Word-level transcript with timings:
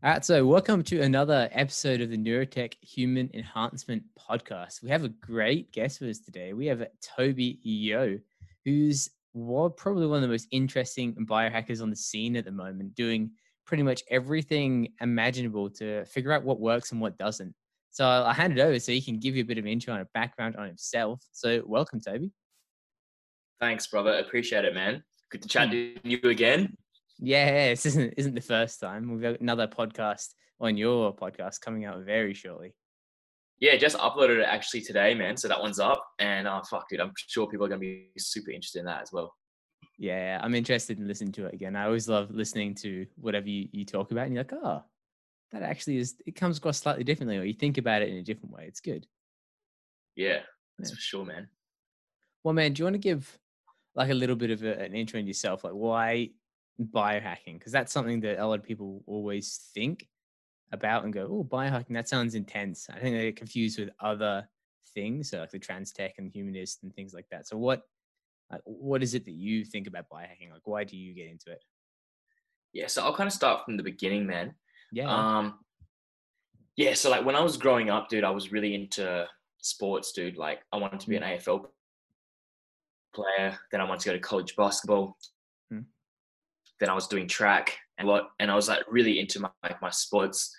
All 0.00 0.12
right, 0.12 0.24
so 0.24 0.46
welcome 0.46 0.84
to 0.84 1.02
another 1.02 1.48
episode 1.50 2.00
of 2.00 2.08
the 2.08 2.16
Neurotech 2.16 2.74
Human 2.82 3.28
Enhancement 3.34 4.04
Podcast. 4.16 4.80
We 4.80 4.90
have 4.90 5.02
a 5.02 5.08
great 5.08 5.72
guest 5.72 6.00
with 6.00 6.10
us 6.10 6.20
today. 6.20 6.52
We 6.52 6.66
have 6.66 6.86
Toby 7.02 7.58
Yo, 7.64 8.20
who's 8.64 9.10
probably 9.34 10.06
one 10.06 10.18
of 10.18 10.22
the 10.22 10.28
most 10.28 10.46
interesting 10.52 11.14
biohackers 11.28 11.82
on 11.82 11.90
the 11.90 11.96
scene 11.96 12.36
at 12.36 12.44
the 12.44 12.52
moment, 12.52 12.94
doing 12.94 13.32
pretty 13.66 13.82
much 13.82 14.04
everything 14.08 14.92
imaginable 15.00 15.68
to 15.70 16.04
figure 16.04 16.30
out 16.30 16.44
what 16.44 16.60
works 16.60 16.92
and 16.92 17.00
what 17.00 17.18
doesn't. 17.18 17.52
So 17.90 18.06
I'll 18.06 18.32
hand 18.32 18.56
it 18.56 18.62
over 18.62 18.78
so 18.78 18.92
he 18.92 19.02
can 19.02 19.18
give 19.18 19.34
you 19.34 19.42
a 19.42 19.46
bit 19.46 19.58
of 19.58 19.66
intro 19.66 19.94
and 19.94 20.02
a 20.02 20.08
background 20.14 20.54
on 20.54 20.68
himself. 20.68 21.26
So 21.32 21.60
welcome, 21.66 22.00
Toby. 22.00 22.30
Thanks, 23.58 23.88
brother. 23.88 24.12
Appreciate 24.12 24.64
it, 24.64 24.74
man. 24.74 25.02
Good 25.30 25.42
to 25.42 25.48
chat 25.48 25.72
to 25.72 25.96
you 26.04 26.20
again. 26.22 26.76
Yeah, 27.18 27.70
this 27.70 27.86
isn't 27.86 28.14
isn't 28.16 28.34
the 28.34 28.40
first 28.40 28.80
time. 28.80 29.10
We've 29.10 29.22
got 29.22 29.40
another 29.40 29.66
podcast 29.66 30.28
on 30.60 30.76
your 30.76 31.14
podcast 31.14 31.60
coming 31.60 31.84
out 31.84 32.04
very 32.04 32.34
shortly. 32.34 32.74
Yeah, 33.60 33.76
just 33.76 33.96
uploaded 33.96 34.38
it 34.38 34.46
actually 34.48 34.82
today, 34.82 35.14
man. 35.14 35.36
So 35.36 35.48
that 35.48 35.60
one's 35.60 35.80
up, 35.80 36.04
and 36.20 36.46
uh, 36.46 36.62
fuck, 36.62 36.88
dude, 36.88 37.00
I'm 37.00 37.12
sure 37.16 37.48
people 37.48 37.66
are 37.66 37.68
gonna 37.68 37.80
be 37.80 38.10
super 38.16 38.52
interested 38.52 38.80
in 38.80 38.84
that 38.86 39.02
as 39.02 39.12
well. 39.12 39.34
Yeah, 39.98 40.38
I'm 40.40 40.54
interested 40.54 40.98
in 40.98 41.08
listening 41.08 41.32
to 41.32 41.46
it 41.46 41.54
again. 41.54 41.74
I 41.74 41.86
always 41.86 42.08
love 42.08 42.30
listening 42.30 42.76
to 42.76 43.04
whatever 43.16 43.48
you, 43.48 43.68
you 43.72 43.84
talk 43.84 44.12
about, 44.12 44.26
and 44.26 44.34
you're 44.34 44.44
like, 44.44 44.52
oh, 44.52 44.84
that 45.50 45.62
actually 45.62 45.96
is. 45.96 46.14
It 46.24 46.36
comes 46.36 46.58
across 46.58 46.78
slightly 46.78 47.02
differently, 47.02 47.36
or 47.36 47.42
you 47.42 47.54
think 47.54 47.78
about 47.78 48.02
it 48.02 48.10
in 48.10 48.16
a 48.16 48.22
different 48.22 48.54
way. 48.54 48.64
It's 48.68 48.80
good. 48.80 49.06
Yeah, 50.14 50.40
that's 50.78 50.90
yeah. 50.90 50.94
for 50.94 51.00
sure, 51.00 51.24
man. 51.24 51.48
Well, 52.44 52.54
man, 52.54 52.72
do 52.72 52.80
you 52.80 52.84
want 52.84 52.94
to 52.94 52.98
give 52.98 53.38
like 53.96 54.10
a 54.10 54.14
little 54.14 54.36
bit 54.36 54.52
of 54.52 54.62
a, 54.62 54.78
an 54.78 54.94
intro 54.94 55.18
in 55.18 55.26
yourself, 55.26 55.64
like 55.64 55.72
why 55.72 56.30
biohacking 56.80 57.58
because 57.58 57.72
that's 57.72 57.92
something 57.92 58.20
that 58.20 58.38
a 58.38 58.46
lot 58.46 58.58
of 58.58 58.64
people 58.64 59.02
always 59.06 59.70
think 59.74 60.06
about 60.72 61.04
and 61.04 61.12
go, 61.12 61.26
oh, 61.30 61.44
biohacking, 61.44 61.94
that 61.94 62.08
sounds 62.08 62.34
intense. 62.34 62.88
I 62.90 62.98
think 62.98 63.16
they 63.16 63.26
get 63.26 63.36
confused 63.36 63.78
with 63.78 63.90
other 64.00 64.48
things, 64.94 65.30
so 65.30 65.40
like 65.40 65.50
the 65.50 65.58
trans 65.58 65.92
tech 65.92 66.14
and 66.18 66.30
humanist 66.30 66.82
and 66.82 66.94
things 66.94 67.14
like 67.14 67.26
that. 67.30 67.46
So 67.46 67.56
what 67.56 67.82
what 68.64 69.02
is 69.02 69.14
it 69.14 69.26
that 69.26 69.34
you 69.34 69.64
think 69.64 69.86
about 69.86 70.08
biohacking? 70.12 70.50
Like 70.52 70.66
why 70.66 70.84
do 70.84 70.96
you 70.96 71.14
get 71.14 71.28
into 71.28 71.50
it? 71.50 71.62
Yeah, 72.72 72.86
so 72.86 73.02
I'll 73.02 73.14
kind 73.14 73.26
of 73.26 73.32
start 73.32 73.64
from 73.64 73.76
the 73.76 73.82
beginning 73.82 74.26
then. 74.26 74.54
Yeah. 74.92 75.10
Um 75.10 75.58
yeah, 76.76 76.94
so 76.94 77.10
like 77.10 77.24
when 77.24 77.34
I 77.34 77.42
was 77.42 77.56
growing 77.56 77.90
up, 77.90 78.08
dude, 78.08 78.24
I 78.24 78.30
was 78.30 78.52
really 78.52 78.74
into 78.74 79.26
sports, 79.60 80.12
dude. 80.12 80.36
Like 80.36 80.60
I 80.72 80.76
wanted 80.76 81.00
to 81.00 81.08
be 81.08 81.16
an 81.16 81.24
mm. 81.24 81.36
AFL 81.36 81.66
player, 83.14 83.58
then 83.70 83.80
I 83.80 83.84
wanted 83.84 84.00
to 84.00 84.08
go 84.10 84.12
to 84.14 84.20
college 84.20 84.54
basketball 84.56 85.18
then 86.80 86.88
I 86.88 86.94
was 86.94 87.06
doing 87.06 87.26
track 87.26 87.76
and 87.98 88.06
what, 88.06 88.28
and 88.38 88.50
I 88.50 88.54
was 88.54 88.68
like 88.68 88.84
really 88.88 89.20
into 89.20 89.40
my 89.40 89.50
like 89.62 89.80
my 89.82 89.90
sports, 89.90 90.54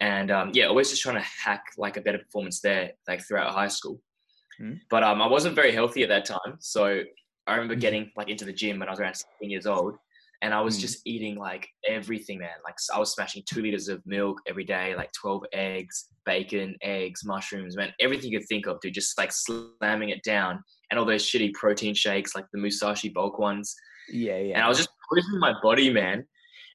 and 0.00 0.30
um, 0.30 0.50
yeah, 0.54 0.66
always 0.66 0.90
just 0.90 1.02
trying 1.02 1.16
to 1.16 1.28
hack 1.44 1.62
like 1.76 1.96
a 1.96 2.00
better 2.00 2.18
performance 2.18 2.60
there, 2.60 2.92
like 3.06 3.26
throughout 3.26 3.52
high 3.52 3.68
school. 3.68 4.00
Mm. 4.60 4.80
But 4.90 5.02
um, 5.02 5.20
I 5.20 5.26
wasn't 5.26 5.54
very 5.54 5.72
healthy 5.72 6.02
at 6.02 6.08
that 6.08 6.24
time, 6.24 6.56
so 6.60 7.02
I 7.46 7.52
remember 7.52 7.76
mm. 7.76 7.80
getting 7.80 8.10
like 8.16 8.28
into 8.28 8.44
the 8.44 8.52
gym 8.52 8.78
when 8.78 8.88
I 8.88 8.92
was 8.92 9.00
around 9.00 9.14
16 9.14 9.50
years 9.50 9.66
old, 9.66 9.96
and 10.42 10.54
I 10.54 10.60
was 10.60 10.78
mm. 10.78 10.80
just 10.80 11.00
eating 11.04 11.36
like 11.36 11.68
everything, 11.86 12.38
man. 12.38 12.50
Like 12.64 12.76
I 12.94 12.98
was 12.98 13.12
smashing 13.12 13.42
two 13.46 13.60
liters 13.60 13.88
of 13.88 14.04
milk 14.06 14.40
every 14.46 14.64
day, 14.64 14.94
like 14.96 15.12
12 15.12 15.44
eggs, 15.52 16.08
bacon, 16.24 16.76
eggs, 16.82 17.22
mushrooms, 17.24 17.76
man, 17.76 17.92
everything 18.00 18.32
you 18.32 18.38
could 18.38 18.48
think 18.48 18.66
of, 18.66 18.80
dude. 18.80 18.94
Just 18.94 19.18
like 19.18 19.32
slamming 19.32 20.08
it 20.10 20.22
down, 20.22 20.62
and 20.90 20.98
all 20.98 21.06
those 21.06 21.24
shitty 21.24 21.52
protein 21.54 21.94
shakes, 21.94 22.34
like 22.34 22.46
the 22.52 22.58
Musashi 22.58 23.10
bulk 23.10 23.38
ones. 23.38 23.74
Yeah, 24.10 24.38
yeah. 24.38 24.54
And 24.54 24.62
I 24.62 24.68
was 24.68 24.78
just 24.78 24.90
pushing 25.08 25.38
my 25.38 25.54
body, 25.62 25.90
man. 25.90 26.26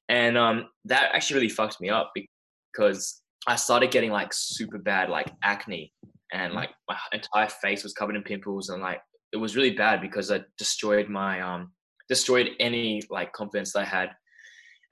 And 0.08 0.36
um, 0.36 0.66
that 0.84 1.10
actually 1.14 1.36
really 1.36 1.48
fucked 1.48 1.80
me 1.80 1.88
up 1.88 2.12
because 2.14 3.22
I 3.46 3.56
started 3.56 3.90
getting 3.90 4.10
like 4.10 4.32
super 4.32 4.78
bad 4.78 5.08
like 5.08 5.32
acne 5.42 5.92
and 6.32 6.52
like 6.52 6.70
my 6.88 6.96
entire 7.12 7.48
face 7.48 7.82
was 7.82 7.92
covered 7.92 8.16
in 8.16 8.22
pimples 8.22 8.68
and 8.68 8.82
like 8.82 9.00
it 9.32 9.36
was 9.36 9.56
really 9.56 9.70
bad 9.70 10.00
because 10.00 10.30
I 10.30 10.40
destroyed 10.58 11.08
my 11.08 11.40
um 11.40 11.72
destroyed 12.08 12.50
any 12.60 13.02
like 13.10 13.32
confidence 13.32 13.72
that 13.72 13.80
I 13.80 13.84
had. 13.84 14.10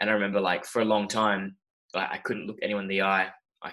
And 0.01 0.09
I 0.09 0.15
remember 0.15 0.41
like 0.41 0.65
for 0.65 0.83
a 0.83 0.85
long 0.85 1.09
time, 1.09 1.57
like 1.95 2.09
I 2.11 2.19
couldn't 2.19 2.47
look 2.47 2.59
anyone 2.63 2.85
in 2.85 2.89
the 2.89 3.03
eye. 3.03 3.29
I 3.63 3.73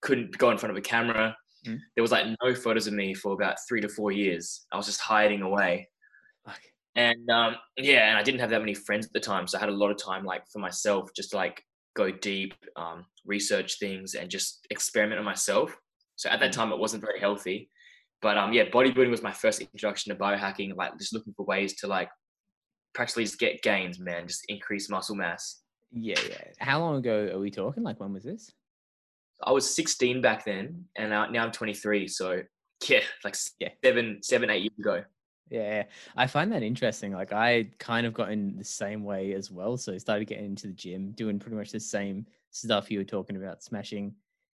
couldn't 0.00 0.36
go 0.38 0.50
in 0.50 0.58
front 0.58 0.70
of 0.70 0.76
a 0.76 0.82
camera. 0.82 1.36
Mm. 1.66 1.78
There 1.94 2.02
was 2.02 2.12
like 2.12 2.26
no 2.42 2.54
photos 2.54 2.86
of 2.86 2.94
me 2.94 3.14
for 3.14 3.32
about 3.32 3.56
three 3.68 3.80
to 3.80 3.88
four 3.88 4.12
years. 4.12 4.64
I 4.72 4.76
was 4.76 4.86
just 4.86 5.00
hiding 5.00 5.42
away. 5.42 5.88
Okay 6.48 6.71
and 6.94 7.30
um, 7.30 7.56
yeah, 7.76 8.08
and 8.10 8.18
I 8.18 8.22
didn't 8.22 8.40
have 8.40 8.50
that 8.50 8.60
many 8.60 8.74
friends 8.74 9.06
at 9.06 9.12
the 9.12 9.20
time, 9.20 9.46
so 9.46 9.56
I 9.56 9.60
had 9.60 9.70
a 9.70 9.72
lot 9.76 9.90
of 9.90 9.96
time 9.96 10.24
like 10.24 10.42
for 10.52 10.58
myself, 10.58 11.10
just 11.16 11.30
to, 11.30 11.36
like 11.36 11.62
go 11.94 12.10
deep, 12.10 12.54
um, 12.76 13.06
research 13.24 13.78
things, 13.78 14.14
and 14.14 14.30
just 14.30 14.66
experiment 14.70 15.18
on 15.18 15.24
myself. 15.24 15.76
So 16.16 16.28
at 16.28 16.40
that 16.40 16.50
mm. 16.50 16.54
time, 16.54 16.72
it 16.72 16.78
wasn't 16.78 17.02
very 17.02 17.18
healthy, 17.18 17.70
but 18.20 18.38
um, 18.38 18.52
yeah, 18.52 18.64
bodybuilding 18.64 19.10
was 19.10 19.22
my 19.22 19.32
first 19.32 19.60
introduction 19.60 20.12
to 20.14 20.18
biohacking, 20.18 20.76
like 20.76 20.96
just 20.98 21.12
looking 21.12 21.34
for 21.36 21.44
ways 21.44 21.74
to 21.80 21.86
like 21.86 22.08
practically 22.94 23.24
just 23.24 23.38
get 23.38 23.62
gains, 23.62 23.98
man, 23.98 24.28
just 24.28 24.44
increase 24.48 24.88
muscle 24.88 25.16
mass. 25.16 25.62
Yeah, 25.90 26.20
yeah. 26.28 26.44
How 26.58 26.80
long 26.80 26.96
ago 26.96 27.30
are 27.32 27.38
we 27.38 27.50
talking? 27.50 27.82
Like 27.82 28.00
when 28.00 28.12
was 28.12 28.24
this? 28.24 28.50
I 29.44 29.50
was 29.50 29.74
16 29.74 30.22
back 30.22 30.44
then, 30.44 30.84
and 30.96 31.10
now, 31.10 31.26
now 31.26 31.44
I'm 31.44 31.52
23. 31.52 32.06
So 32.08 32.42
yeah, 32.88 33.00
like 33.24 33.36
yeah. 33.58 33.68
seven, 33.84 34.18
seven, 34.22 34.50
eight 34.50 34.62
years 34.62 34.78
ago. 34.78 35.02
Yeah, 35.52 35.84
I 36.16 36.26
find 36.28 36.50
that 36.52 36.62
interesting. 36.62 37.12
Like 37.12 37.32
I 37.32 37.64
kind 37.78 38.06
of 38.06 38.14
got 38.14 38.32
in 38.32 38.56
the 38.56 38.64
same 38.64 39.04
way 39.04 39.34
as 39.34 39.50
well. 39.50 39.76
So 39.76 39.92
I 39.92 39.98
started 39.98 40.24
getting 40.26 40.46
into 40.46 40.68
the 40.68 40.72
gym, 40.72 41.12
doing 41.12 41.38
pretty 41.38 41.56
much 41.56 41.72
the 41.72 41.80
same 41.80 42.26
stuff 42.50 42.90
you 42.90 42.98
were 42.98 43.04
talking 43.04 43.36
about, 43.36 43.62
smashing 43.62 44.14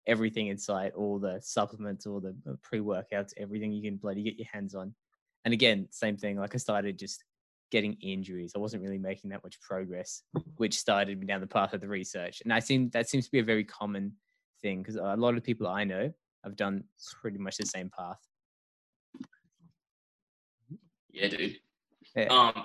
everything 0.08 0.48
inside, 0.48 0.94
all 0.94 1.20
the 1.20 1.42
supplements, 1.42 2.06
all 2.08 2.22
the 2.22 2.34
uh, 2.50 2.54
pre-workouts, 2.62 3.34
everything 3.36 3.74
you 3.74 3.82
can 3.82 3.98
bloody 3.98 4.24
get 4.24 4.38
your 4.38 4.48
hands 4.52 4.74
on. 4.74 4.96
And 5.44 5.54
again, 5.54 5.88
same 5.92 6.16
thing. 6.16 6.38
Like 6.38 6.56
I 6.56 6.60
started 6.60 6.98
just 6.98 7.26
getting 7.72 7.98
injuries. 8.02 8.54
I 8.56 8.60
wasn't 8.60 8.84
really 8.84 8.98
making 9.00 9.32
that 9.32 9.44
much 9.44 9.60
progress, 9.60 10.24
which 10.56 10.78
started 10.80 11.20
me 11.20 11.26
down 11.26 11.42
the 11.42 11.48
path 11.48 11.74
of 11.74 11.82
the 11.82 11.90
research. 11.90 12.42
And 12.42 12.54
I 12.54 12.60
seem 12.60 12.90
that 12.92 13.10
seems 13.10 13.26
to 13.26 13.32
be 13.32 13.40
a 13.40 13.44
very 13.44 13.66
common 13.66 14.14
thing 14.62 14.82
because 14.82 14.96
a 14.96 15.18
lot 15.18 15.36
of 15.36 15.44
people 15.44 15.68
I 15.68 15.84
know 15.84 16.14
have 16.46 16.56
done 16.56 16.86
pretty 17.22 17.38
much 17.40 17.58
the 17.58 17.66
same 17.66 17.90
path. 17.90 18.20
Yeah, 21.16 21.28
dude. 21.30 21.58
Yeah. 22.16 22.26
Um, 22.26 22.64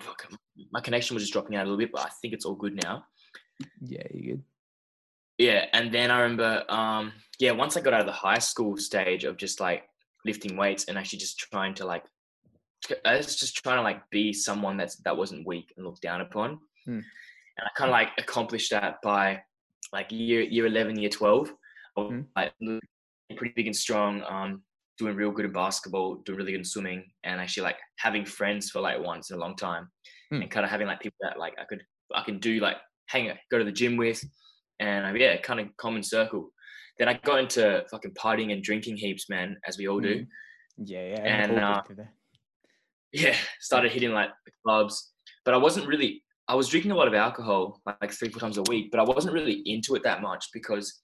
my 0.72 0.80
connection 0.80 1.14
was 1.14 1.22
just 1.22 1.32
dropping 1.32 1.56
out 1.56 1.62
a 1.62 1.64
little 1.64 1.78
bit, 1.78 1.92
but 1.92 2.02
I 2.02 2.10
think 2.20 2.34
it's 2.34 2.44
all 2.44 2.54
good 2.54 2.78
now. 2.82 3.04
Yeah, 3.80 4.02
you 4.12 4.22
good? 4.22 4.42
Yeah, 5.38 5.66
and 5.72 5.92
then 5.92 6.10
I 6.10 6.20
remember, 6.20 6.64
um, 6.68 7.12
yeah, 7.38 7.52
once 7.52 7.76
I 7.76 7.80
got 7.80 7.94
out 7.94 8.00
of 8.00 8.06
the 8.06 8.12
high 8.12 8.38
school 8.38 8.76
stage 8.76 9.24
of 9.24 9.38
just 9.38 9.58
like 9.58 9.84
lifting 10.24 10.56
weights 10.56 10.84
and 10.84 10.98
actually 10.98 11.20
just 11.20 11.38
trying 11.38 11.74
to 11.74 11.86
like, 11.86 12.04
I 13.04 13.16
was 13.16 13.36
just 13.36 13.56
trying 13.56 13.78
to 13.78 13.82
like 13.82 14.02
be 14.10 14.32
someone 14.32 14.76
that's 14.76 14.96
that 14.96 15.16
wasn't 15.16 15.46
weak 15.46 15.72
and 15.76 15.86
looked 15.86 16.02
down 16.02 16.20
upon, 16.20 16.58
hmm. 16.84 16.98
and 16.98 17.04
I 17.58 17.68
kind 17.76 17.88
of 17.88 17.92
like 17.92 18.08
accomplished 18.18 18.70
that 18.70 19.00
by 19.02 19.40
like 19.92 20.10
year 20.10 20.42
year 20.42 20.66
eleven, 20.66 20.98
year 20.98 21.10
twelve, 21.10 21.52
hmm. 21.96 22.22
like 22.36 22.52
pretty 23.36 23.54
big 23.54 23.66
and 23.66 23.76
strong. 23.76 24.22
Um, 24.28 24.62
doing 25.00 25.16
real 25.16 25.30
good 25.30 25.46
in 25.46 25.52
basketball, 25.52 26.16
doing 26.26 26.38
really 26.38 26.52
good 26.52 26.58
in 26.58 26.64
swimming, 26.64 27.04
and 27.24 27.40
actually 27.40 27.64
like 27.64 27.78
having 27.96 28.24
friends 28.24 28.70
for 28.70 28.80
like 28.80 29.00
once 29.00 29.30
in 29.30 29.36
a 29.36 29.40
long 29.40 29.56
time, 29.56 29.88
hmm. 30.30 30.42
and 30.42 30.50
kind 30.50 30.64
of 30.64 30.70
having 30.70 30.86
like 30.86 31.00
people 31.00 31.16
that 31.22 31.38
like 31.38 31.54
I 31.58 31.64
could 31.64 31.82
I 32.14 32.22
can 32.22 32.38
do 32.38 32.60
like 32.60 32.76
hang 33.08 33.30
out, 33.30 33.36
go 33.50 33.58
to 33.58 33.64
the 33.64 33.72
gym 33.72 33.96
with, 33.96 34.22
and 34.78 35.06
uh, 35.06 35.18
yeah, 35.18 35.36
kind 35.38 35.60
of 35.60 35.68
common 35.78 36.02
circle. 36.02 36.50
Then 36.98 37.08
I 37.08 37.14
got 37.14 37.38
into 37.38 37.84
fucking 37.90 38.12
partying 38.12 38.52
and 38.52 38.62
drinking 38.62 38.98
heaps, 38.98 39.30
man, 39.30 39.56
as 39.66 39.78
we 39.78 39.88
all 39.88 40.00
do. 40.00 40.18
Hmm. 40.18 40.84
Yeah, 40.84 41.06
yeah, 41.08 41.20
and 41.22 41.58
uh, 41.58 41.82
yeah, 43.12 43.36
started 43.60 43.92
hitting 43.92 44.12
like 44.12 44.30
the 44.46 44.52
clubs, 44.64 45.12
but 45.44 45.54
I 45.54 45.56
wasn't 45.56 45.86
really. 45.86 46.22
I 46.48 46.54
was 46.54 46.68
drinking 46.68 46.90
a 46.90 46.96
lot 46.96 47.06
of 47.06 47.14
alcohol, 47.14 47.80
like, 47.86 47.96
like 48.00 48.12
three 48.12 48.28
four 48.28 48.40
times 48.40 48.58
a 48.58 48.62
week, 48.62 48.90
but 48.90 48.98
I 48.98 49.04
wasn't 49.04 49.34
really 49.34 49.62
into 49.66 49.94
it 49.94 50.02
that 50.02 50.20
much 50.20 50.48
because 50.52 51.00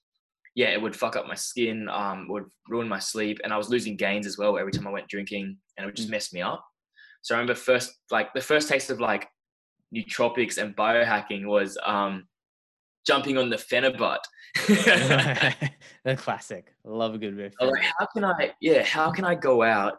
yeah, 0.57 0.69
it 0.69 0.81
would 0.81 0.97
fuck 0.97 1.17
up 1.17 1.29
my 1.29 1.35
skin, 1.35 1.87
um, 1.91 2.29
would 2.29 2.45
ruin 2.69 2.89
my 2.89 2.99
sleep, 2.99 3.39
and 3.45 3.53
I 3.53 3.59
was 3.59 3.69
losing 3.69 3.95
gains 3.95 4.27
as 4.27 4.39
well 4.39 4.59
every 4.59 4.73
time 4.73 4.87
I 4.87 4.91
went 4.91 5.07
drinking, 5.07 5.59
and 5.77 5.85
it 5.85 5.87
would 5.87 5.95
just 5.95 6.09
mm. 6.09 6.13
mess 6.13 6.33
me 6.33 6.41
up. 6.41 6.65
So 7.21 7.35
I 7.35 7.39
remember 7.39 7.55
first, 7.55 7.95
like 8.11 8.33
the 8.33 8.41
first 8.41 8.67
taste 8.67 8.89
of 8.89 8.99
like 8.99 9.29
nootropics 9.95 10.57
and 10.57 10.75
biohacking 10.75 11.45
was 11.45 11.77
um, 11.85 12.27
jumping 13.07 13.37
on 13.37 13.51
the 13.51 13.57
Phenibut. 13.57 14.21
the 16.05 16.17
classic. 16.17 16.73
Love 16.85 17.15
a 17.15 17.19
good 17.19 17.37
riff. 17.37 17.53
Like, 17.61 17.85
how 17.99 18.07
can 18.15 18.25
I? 18.25 18.53
Yeah, 18.63 18.83
how 18.83 19.11
can 19.13 19.27
I 19.27 19.35
go 19.35 19.63
out 19.63 19.99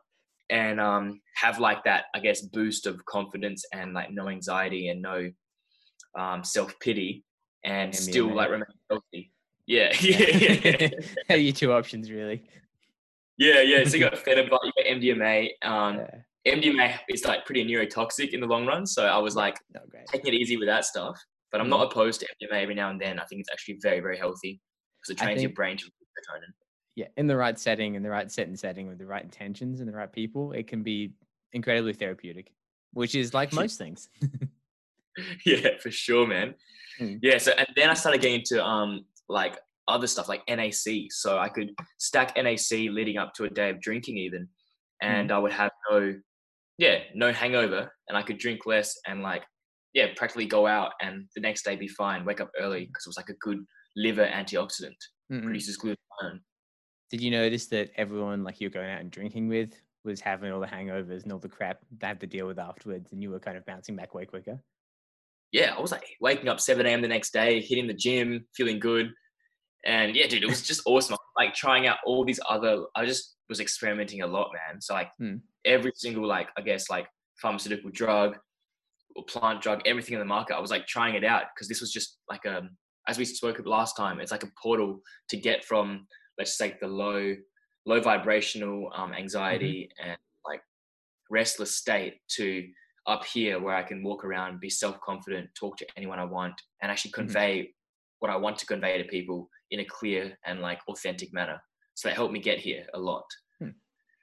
and 0.50 0.82
um, 0.82 1.22
have 1.36 1.60
like 1.60 1.84
that? 1.84 2.06
I 2.16 2.20
guess 2.20 2.42
boost 2.42 2.88
of 2.88 3.06
confidence 3.06 3.64
and 3.76 3.94
like 3.94 4.10
no 4.10 4.28
anxiety 4.28 4.90
and 4.90 5.04
no 5.04 5.30
um, 6.18 6.44
self 6.44 6.74
pity, 6.80 7.24
and 7.64 7.94
still 7.94 8.34
like 8.34 8.50
remain 8.50 8.66
healthy. 8.90 9.32
Yeah, 9.70 9.94
yeah, 10.00 10.90
yeah. 11.30 11.36
your 11.36 11.54
two 11.54 11.74
options 11.74 12.10
really. 12.10 12.44
Yeah, 13.38 13.62
yeah. 13.62 13.84
So 13.84 13.98
you 13.98 14.04
got 14.10 14.14
Phenibut, 14.14 14.60
you 14.64 14.72
got 14.78 14.86
MDMA. 14.86 15.50
Um, 15.62 15.98
yeah. 16.46 16.56
MDMA 16.56 17.00
is 17.10 17.26
like 17.26 17.46
pretty 17.46 17.66
neurotoxic 17.66 18.30
in 18.30 18.40
the 18.40 18.48
long 18.48 18.66
run, 18.66 18.86
so 18.86 19.06
I 19.06 19.18
was 19.18 19.36
like 19.36 19.60
oh, 19.76 19.82
taking 20.10 20.34
it 20.34 20.38
easy 20.38 20.56
with 20.56 20.68
that 20.68 20.86
stuff. 20.86 21.20
But 21.52 21.62
I'm 21.62 21.70
not 21.70 21.92
opposed 21.92 22.22
to 22.22 22.28
MDMA 22.28 22.62
every 22.64 22.76
now 22.76 22.90
and 22.90 23.00
then. 23.00 23.20
I 23.20 23.26
think 23.26 23.42
it's 23.42 23.50
actually 23.52 23.78
very, 23.82 24.00
very 24.00 24.18
healthy 24.18 24.62
because 25.02 25.14
it 25.14 25.24
trains 25.24 25.42
your 25.42 25.52
brain 25.52 25.78
to 25.78 25.86
serotonin. 25.86 26.54
yeah, 26.96 27.08
in 27.18 27.28
the 27.28 27.36
right 27.36 27.60
setting, 27.60 27.96
in 27.96 28.04
the 28.04 28.10
right 28.10 28.32
set 28.32 28.48
and 28.48 28.58
setting, 28.58 28.88
with 28.88 28.98
the 28.98 29.06
right 29.06 29.24
intentions 29.24 29.82
and 29.82 29.90
the 29.90 29.94
right 29.94 30.12
people, 30.12 30.54
it 30.54 30.68
can 30.68 30.82
be 30.84 31.12
incredibly 31.54 31.94
therapeutic, 31.94 32.52
which 32.94 33.16
is 33.16 33.34
like 33.34 33.52
most 33.54 33.78
things. 33.78 34.10
yeah, 35.46 35.72
for 35.82 35.92
sure, 35.92 36.26
man. 36.26 36.56
Mm. 37.00 37.20
Yeah. 37.22 37.38
So 37.38 37.52
and 37.52 37.68
then 37.76 37.90
I 37.90 37.94
started 37.94 38.22
getting 38.22 38.40
into 38.40 38.64
um 38.64 39.06
like 39.30 39.58
other 39.88 40.08
stuff 40.08 40.30
like 40.30 40.42
NAC. 40.50 41.08
So 41.10 41.38
I 41.38 41.50
could 41.50 41.72
stack 41.98 42.36
NAC 42.36 42.72
leading 42.72 43.18
up 43.18 43.34
to 43.36 43.46
a 43.46 43.50
day 43.50 43.70
of 43.70 43.82
drinking 43.82 44.18
even, 44.18 44.48
and 45.02 45.30
mm-hmm. 45.30 45.36
I 45.36 45.40
would 45.40 45.54
have 45.54 45.72
no, 45.90 46.16
yeah, 46.78 47.00
no 47.16 47.32
hangover, 47.32 47.92
and 48.08 48.18
I 48.18 48.22
could 48.22 48.38
drink 48.38 48.66
less 48.66 48.94
and 49.08 49.22
like 49.22 49.44
yeah, 49.94 50.08
practically 50.16 50.46
go 50.46 50.68
out 50.68 50.92
and 51.02 51.26
the 51.36 51.42
next 51.42 51.66
day 51.66 51.76
be 51.76 51.88
fine. 51.88 52.24
Wake 52.24 52.40
up 52.40 52.52
early 52.60 52.82
mm-hmm. 52.82 52.90
because 52.90 53.06
it 53.06 53.10
was 53.10 53.18
like 53.18 53.30
a 53.30 53.40
good 53.42 53.58
liver 53.96 54.28
antioxidant. 54.28 54.96
Mm-mm. 55.32 55.44
Produces 55.44 55.78
glutathione. 55.78 56.40
Did 57.10 57.22
you 57.22 57.32
notice 57.32 57.68
that 57.68 57.90
everyone 57.96 58.44
like 58.44 58.62
you're 58.62 58.70
going 58.70 58.92
out 58.92 59.02
and 59.02 59.10
drinking 59.10 59.48
with 59.48 59.74
was 60.04 60.22
having 60.22 60.52
all 60.52 60.60
the 60.60 60.68
hangovers 60.68 61.24
and 61.24 61.32
all 61.32 61.40
the 61.40 61.50
crap 61.50 61.80
they 61.98 62.08
had 62.08 62.20
to 62.20 62.28
deal 62.28 62.48
with 62.48 62.60
afterwards, 62.60 63.12
and 63.12 63.22
you 63.24 63.30
were 63.32 63.40
kind 63.40 63.58
of 63.58 63.66
bouncing 63.66 63.96
back 63.96 64.14
way 64.14 64.26
quicker? 64.26 64.60
Yeah, 65.52 65.74
I 65.78 65.82
was 65.82 65.92
like 65.92 66.04
waking 66.20 66.50
up 66.50 66.60
7 66.60 66.86
a.m. 66.86 67.02
the 67.02 67.08
next 67.08 67.32
day, 67.32 67.62
hitting 67.62 67.88
the 67.88 67.94
gym, 67.94 68.46
feeling 68.56 68.80
good. 68.80 69.12
And 69.86 70.16
yeah, 70.16 70.28
dude, 70.28 70.44
it 70.44 70.48
was 70.50 70.62
just 70.62 70.82
awesome. 70.86 71.18
Like 71.38 71.54
trying 71.54 71.88
out 71.88 71.98
all 72.06 72.26
these 72.26 72.40
other, 72.50 72.84
I 72.96 73.06
just 73.06 73.36
was 73.48 73.60
experimenting 73.60 74.22
a 74.22 74.28
lot, 74.28 74.52
man. 74.54 74.82
So 74.82 74.94
like 74.94 75.12
Hmm. 75.18 75.36
every 75.64 75.92
single, 75.96 76.28
like, 76.28 76.50
I 76.58 76.62
guess 76.62 76.90
like 76.90 77.08
pharmaceutical 77.42 77.90
drug 77.92 78.38
or 79.16 79.24
plant 79.26 79.62
drug, 79.62 79.82
everything 79.86 80.14
in 80.14 80.20
the 80.20 80.26
market, 80.26 80.56
I 80.56 80.60
was 80.60 80.72
like 80.72 80.88
trying 80.88 81.16
it 81.16 81.24
out 81.24 81.44
because 81.56 81.68
this 81.70 81.80
was 81.80 81.92
just 81.92 82.18
like 82.30 82.44
a, 82.46 82.68
as 83.08 83.18
we 83.18 83.24
spoke 83.24 83.60
of 83.60 83.66
last 83.66 83.96
time, 83.96 84.20
it's 84.20 84.32
like 84.32 84.44
a 84.44 84.52
portal 84.62 85.00
to 85.30 85.38
get 85.38 85.64
from, 85.64 86.06
let's 86.38 86.58
say 86.58 86.76
the 86.82 86.88
low, 86.88 87.36
low 87.86 88.02
vibrational 88.02 88.92
um, 88.94 89.14
anxiety 89.14 89.90
and 90.04 90.18
like 90.46 90.62
restless 91.30 91.74
state 91.76 92.16
to 92.32 92.68
up 93.08 93.26
here 93.26 93.60
where 93.60 93.76
I 93.76 93.84
can 93.84 94.04
walk 94.04 94.26
around, 94.26 94.60
be 94.60 94.70
self 94.70 95.00
confident, 95.02 95.50
talk 95.56 95.78
to 95.78 95.88
anyone 95.96 96.20
I 96.20 96.26
want, 96.26 96.62
and 96.82 96.92
actually 96.92 97.12
hmm. 97.12 97.22
convey 97.22 97.74
what 98.20 98.32
I 98.32 98.36
want 98.36 98.58
to 98.60 98.66
convey 98.66 98.98
to 98.98 99.06
people 99.06 99.50
in 99.72 99.80
a 99.80 99.86
clear 99.86 100.38
and 100.46 100.62
like 100.62 100.80
authentic 100.88 101.34
manner. 101.34 101.62
So 101.94 102.08
that 102.08 102.16
helped 102.16 102.34
me 102.34 102.40
get 102.40 102.60
here 102.60 102.86
a 102.94 103.00
lot. 103.00 103.26
Hmm. 103.60 103.70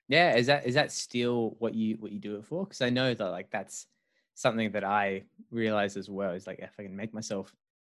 Yeah, 0.09 0.37
is 0.37 0.47
that 0.47 0.67
is 0.67 0.75
that 0.75 0.93
still 0.93 1.57
what 1.59 1.75
you 1.75 1.97
what 1.99 2.13
you 2.13 2.21
do 2.21 2.37
it 2.37 2.45
for? 2.45 2.65
Because 2.65 2.83
I 2.83 2.91
know 2.91 3.15
that 3.15 3.31
like 3.31 3.51
that's 3.51 3.87
something 4.35 4.71
that 4.73 4.85
I 4.85 5.23
realize 5.51 5.97
as 5.97 6.11
well. 6.11 6.33
Is 6.33 6.47
like 6.47 6.59
if 6.61 6.75
I 6.79 6.83
can 6.83 6.97
make 6.97 7.15
myself 7.15 7.53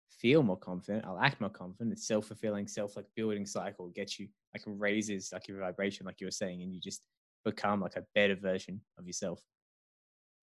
feel 0.10 0.44
more 0.44 0.58
confident, 0.58 1.06
I'll 1.06 1.20
act 1.20 1.40
more 1.40 1.50
confident. 1.50 1.94
It's 1.94 2.08
self 2.08 2.28
fulfilling, 2.28 2.68
self 2.68 2.98
like 2.98 3.06
building 3.16 3.46
cycle 3.46 3.90
gets 3.90 4.20
you 4.20 4.28
like 4.54 4.64
raises 4.66 5.32
like 5.32 5.48
your 5.48 5.60
vibration, 5.60 6.06
like 6.06 6.20
you 6.20 6.28
were 6.28 6.32
saying, 6.32 6.62
and 6.62 6.74
you 6.74 6.82
just 6.82 7.08
become 7.46 7.82
like 7.82 7.96
a 7.96 8.04
better 8.14 8.36
version 8.36 8.82
of 8.98 9.08
yourself. 9.08 9.42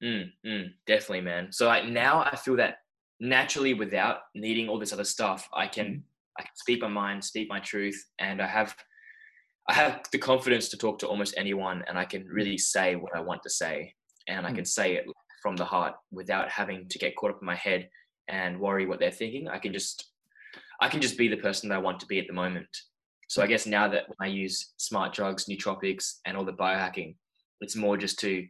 Mm, 0.02 0.30
mm, 0.46 0.68
definitely, 0.86 1.22
man. 1.22 1.52
So 1.52 1.66
like 1.66 1.86
now 1.86 2.22
I 2.22 2.36
feel 2.36 2.56
that 2.56 2.78
naturally 3.20 3.74
without 3.74 4.18
needing 4.34 4.68
all 4.68 4.78
this 4.78 4.92
other 4.92 5.04
stuff, 5.04 5.48
I 5.52 5.66
can 5.66 6.04
I 6.38 6.42
can 6.42 6.54
speak 6.54 6.82
my 6.82 6.88
mind, 6.88 7.24
speak 7.24 7.48
my 7.48 7.60
truth, 7.60 8.00
and 8.18 8.40
I 8.40 8.46
have 8.46 8.76
I 9.68 9.74
have 9.74 10.02
the 10.12 10.18
confidence 10.18 10.68
to 10.70 10.76
talk 10.76 10.98
to 11.00 11.08
almost 11.08 11.34
anyone, 11.36 11.84
and 11.88 11.98
I 11.98 12.04
can 12.04 12.26
really 12.26 12.58
say 12.58 12.96
what 12.96 13.14
I 13.14 13.20
want 13.20 13.42
to 13.42 13.50
say, 13.50 13.94
and 14.28 14.46
I 14.46 14.50
Mm. 14.52 14.56
can 14.56 14.64
say 14.64 14.94
it 14.94 15.06
from 15.42 15.56
the 15.56 15.64
heart 15.64 15.94
without 16.10 16.48
having 16.50 16.88
to 16.88 16.98
get 16.98 17.16
caught 17.16 17.30
up 17.30 17.40
in 17.40 17.46
my 17.46 17.54
head 17.54 17.88
and 18.28 18.58
worry 18.60 18.86
what 18.86 18.98
they're 18.98 19.10
thinking. 19.10 19.48
I 19.48 19.58
can 19.58 19.72
just 19.72 20.12
I 20.80 20.88
can 20.88 21.00
just 21.00 21.18
be 21.18 21.28
the 21.28 21.36
person 21.36 21.68
that 21.68 21.74
I 21.74 21.78
want 21.78 21.98
to 22.00 22.06
be 22.06 22.20
at 22.20 22.28
the 22.28 22.32
moment. 22.32 22.68
So 23.28 23.42
I 23.42 23.46
guess 23.48 23.66
now 23.66 23.88
that 23.88 24.08
when 24.08 24.28
I 24.28 24.32
use 24.32 24.74
smart 24.76 25.12
drugs, 25.12 25.46
nootropics, 25.46 26.20
and 26.24 26.36
all 26.36 26.44
the 26.44 26.52
biohacking, 26.52 27.16
it's 27.60 27.76
more 27.76 27.96
just 27.96 28.18
to 28.20 28.46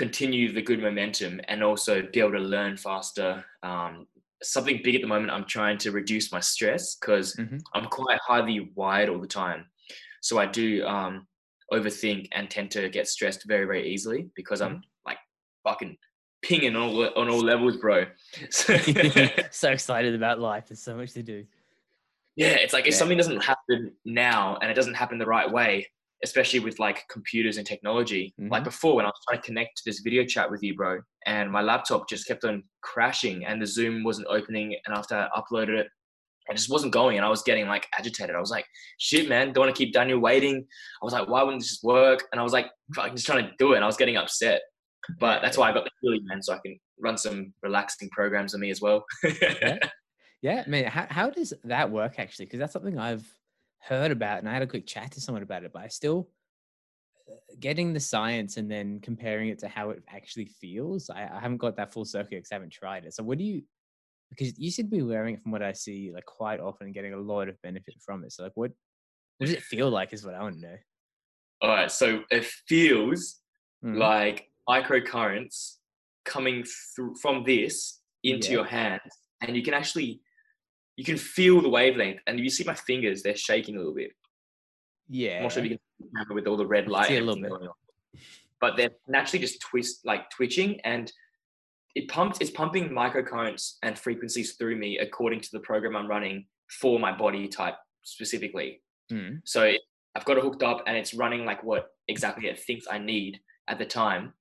continue 0.00 0.50
the 0.50 0.62
good 0.62 0.80
momentum 0.80 1.42
and 1.48 1.62
also 1.62 2.00
be 2.10 2.20
able 2.20 2.32
to 2.32 2.38
learn 2.38 2.74
faster. 2.74 3.44
Um, 3.62 4.06
something 4.42 4.80
big 4.82 4.94
at 4.94 5.02
the 5.02 5.06
moment, 5.06 5.30
I'm 5.30 5.44
trying 5.44 5.76
to 5.84 5.90
reduce 5.92 6.32
my 6.32 6.40
stress 6.40 6.94
because 6.94 7.36
Mhm. 7.36 7.60
I'm 7.74 7.84
quite 7.84 8.18
highly 8.26 8.60
wired 8.74 9.10
all 9.10 9.20
the 9.20 9.26
time. 9.42 9.66
So 10.22 10.38
I 10.38 10.46
do 10.46 10.86
um, 10.86 11.26
overthink 11.70 12.28
and 12.32 12.48
tend 12.50 12.70
to 12.70 12.88
get 12.88 13.08
stressed 13.08 13.44
very, 13.46 13.66
very 13.66 13.92
easily 13.92 14.30
because 14.34 14.62
I'm 14.62 14.82
like 15.04 15.18
fucking 15.64 15.98
pinging 16.40 16.74
on 16.76 16.82
all, 16.82 17.18
on 17.20 17.28
all 17.28 17.44
levels, 17.52 17.76
bro. 17.76 18.06
So, 18.48 18.78
so 19.50 19.70
excited 19.70 20.14
about 20.14 20.40
life. 20.40 20.68
There's 20.68 20.82
so 20.82 20.96
much 20.96 21.12
to 21.12 21.22
do. 21.22 21.44
yeah, 22.36 22.54
it's 22.64 22.72
like 22.72 22.86
if 22.86 22.94
something 22.94 23.18
doesn't 23.18 23.44
happen 23.44 23.92
now 24.06 24.56
and 24.62 24.70
it 24.70 24.74
doesn't 24.74 24.94
happen 24.94 25.18
the 25.18 25.26
right 25.26 25.50
way, 25.52 25.90
especially 26.22 26.60
with 26.60 26.78
like 26.78 27.04
computers 27.08 27.56
and 27.56 27.66
technology. 27.66 28.34
Like 28.38 28.62
Mhm. 28.62 28.64
before, 28.64 28.96
when 28.96 29.04
I 29.06 29.08
was 29.08 29.20
trying 29.28 29.40
to 29.40 29.46
connect 29.46 29.78
to 29.78 29.82
this 29.86 30.00
video 30.00 30.24
chat 30.24 30.50
with 30.50 30.62
you, 30.62 30.74
bro, 30.74 31.00
and 31.26 31.50
my 31.50 31.62
laptop 31.62 32.08
just 32.08 32.26
kept 32.26 32.44
on 32.44 32.62
crashing 32.82 33.44
and 33.46 33.60
the 33.60 33.66
Zoom 33.66 34.04
wasn't 34.04 34.26
opening. 34.28 34.76
And 34.86 34.96
after 34.96 35.14
I 35.16 35.40
uploaded 35.40 35.78
it, 35.78 35.88
it 36.48 36.56
just 36.56 36.68
wasn't 36.70 36.92
going. 36.92 37.16
And 37.16 37.24
I 37.24 37.28
was 37.28 37.42
getting 37.42 37.66
like 37.68 37.86
agitated. 37.98 38.34
I 38.34 38.40
was 38.40 38.50
like, 38.50 38.66
shit, 38.98 39.28
man, 39.28 39.52
don't 39.52 39.64
want 39.66 39.74
to 39.74 39.78
keep 39.84 39.92
Daniel 39.94 40.18
waiting. 40.18 40.66
I 41.00 41.04
was 41.04 41.12
like, 41.12 41.28
why 41.28 41.42
wouldn't 41.42 41.62
this 41.62 41.80
work? 41.82 42.24
And 42.32 42.40
I 42.40 42.44
was 42.44 42.52
like, 42.52 42.66
I'm 42.98 43.12
just 43.14 43.26
trying 43.26 43.44
to 43.46 43.52
do 43.58 43.72
it. 43.72 43.76
And 43.76 43.84
I 43.84 43.86
was 43.86 43.96
getting 43.96 44.16
upset. 44.16 44.62
But 45.18 45.40
that's 45.42 45.56
why 45.56 45.70
I 45.70 45.72
got 45.72 45.84
the 45.84 45.90
Healy, 46.02 46.20
man, 46.24 46.42
so 46.42 46.52
I 46.54 46.58
can 46.58 46.78
run 46.98 47.16
some 47.16 47.54
relaxing 47.62 48.10
programs 48.10 48.52
on 48.54 48.60
me 48.60 48.70
as 48.70 48.80
well. 48.82 49.04
Yeah, 50.42 50.64
man. 50.66 50.84
How 50.84 51.06
how 51.08 51.30
does 51.30 51.54
that 51.64 51.90
work 51.90 52.18
actually? 52.18 52.46
Because 52.46 52.58
that's 52.60 52.72
something 52.72 52.98
I've 52.98 53.26
heard 53.80 54.10
about, 54.10 54.38
and 54.38 54.48
I 54.48 54.52
had 54.52 54.62
a 54.62 54.66
quick 54.66 54.86
chat 54.86 55.12
to 55.12 55.20
someone 55.20 55.42
about 55.42 55.64
it. 55.64 55.72
But 55.72 55.82
I 55.82 55.88
still 55.88 56.30
uh, 57.28 57.34
getting 57.58 57.92
the 57.92 58.00
science 58.00 58.56
and 58.56 58.70
then 58.70 59.00
comparing 59.00 59.48
it 59.48 59.58
to 59.60 59.68
how 59.68 59.90
it 59.90 60.02
actually 60.08 60.46
feels. 60.46 61.10
I, 61.10 61.22
I 61.32 61.40
haven't 61.40 61.58
got 61.58 61.76
that 61.76 61.92
full 61.92 62.04
circle 62.04 62.30
because 62.30 62.52
I 62.52 62.56
haven't 62.56 62.72
tried 62.72 63.04
it. 63.04 63.14
So 63.14 63.22
what 63.22 63.38
do 63.38 63.44
you? 63.44 63.62
Because 64.30 64.56
you 64.58 64.70
should 64.70 64.90
be 64.90 65.02
wearing 65.02 65.34
it 65.34 65.42
from 65.42 65.50
what 65.52 65.62
I 65.62 65.72
see, 65.72 66.12
like 66.14 66.24
quite 66.24 66.60
often, 66.60 66.86
and 66.86 66.94
getting 66.94 67.14
a 67.14 67.18
lot 67.18 67.48
of 67.48 67.60
benefit 67.62 67.94
from 68.04 68.24
it. 68.24 68.32
So 68.32 68.44
like, 68.44 68.52
what 68.54 68.70
what 69.38 69.46
does 69.46 69.54
it 69.54 69.62
feel 69.62 69.90
like? 69.90 70.12
Is 70.12 70.24
what 70.24 70.34
I 70.34 70.42
want 70.42 70.56
to 70.56 70.60
know. 70.60 70.76
All 71.62 71.70
right, 71.70 71.90
so 71.90 72.22
it 72.30 72.44
feels 72.44 73.36
Mm. 73.82 73.98
like 73.98 74.50
microcurrents 74.68 75.76
coming 76.26 76.64
through 76.94 77.14
from 77.22 77.44
this 77.44 78.02
into 78.22 78.48
Yeah. 78.48 78.56
your 78.58 78.64
hands, 78.66 79.00
and 79.40 79.56
you 79.56 79.62
can 79.62 79.72
actually 79.72 80.20
you 81.00 81.04
can 81.06 81.16
feel 81.16 81.62
the 81.62 81.68
wavelength. 81.70 82.20
And 82.26 82.38
you 82.38 82.50
see 82.50 82.62
my 82.62 82.74
fingers; 82.74 83.22
they're 83.22 83.34
shaking 83.34 83.76
a 83.76 83.78
little 83.78 83.94
bit. 83.94 84.12
yeah. 85.08 85.36
I'm 85.36 85.44
not 85.44 85.52
sure 85.52 85.64
if 85.64 85.70
you 85.70 85.78
can 85.78 86.26
see 86.28 86.34
with 86.34 86.46
all 86.46 86.58
the 86.58 86.66
red 86.66 86.88
light 86.88 87.08
see 87.08 87.16
a 87.16 87.20
little 87.22 87.40
bit. 87.40 87.48
going 87.48 87.68
on. 87.68 87.74
But 88.60 88.76
they're 88.76 88.90
naturally 89.08 89.38
just 89.38 89.62
twist 89.62 90.04
like 90.04 90.28
twitching, 90.28 90.78
and 90.82 91.10
it 91.94 92.06
pumps. 92.08 92.36
It's 92.42 92.50
pumping 92.50 92.90
microcurrents 92.90 93.76
and 93.82 93.98
frequencies 93.98 94.56
through 94.56 94.76
me 94.76 94.98
according 94.98 95.40
to 95.40 95.48
the 95.52 95.60
program 95.60 95.96
I'm 95.96 96.06
running 96.06 96.44
for 96.82 97.00
my 97.00 97.16
body 97.16 97.48
type 97.48 97.76
specifically. 98.02 98.82
Mm. 99.10 99.40
So 99.44 99.72
I've 100.14 100.26
got 100.26 100.36
it 100.36 100.42
hooked 100.42 100.62
up 100.62 100.82
and 100.86 100.98
it's 100.98 101.14
running 101.14 101.46
like 101.46 101.64
what 101.64 101.92
exactly 102.08 102.46
it 102.48 102.60
thinks 102.60 102.84
I 102.90 102.98
need 102.98 103.40
at 103.68 103.78
the 103.78 103.86
time. 103.86 104.34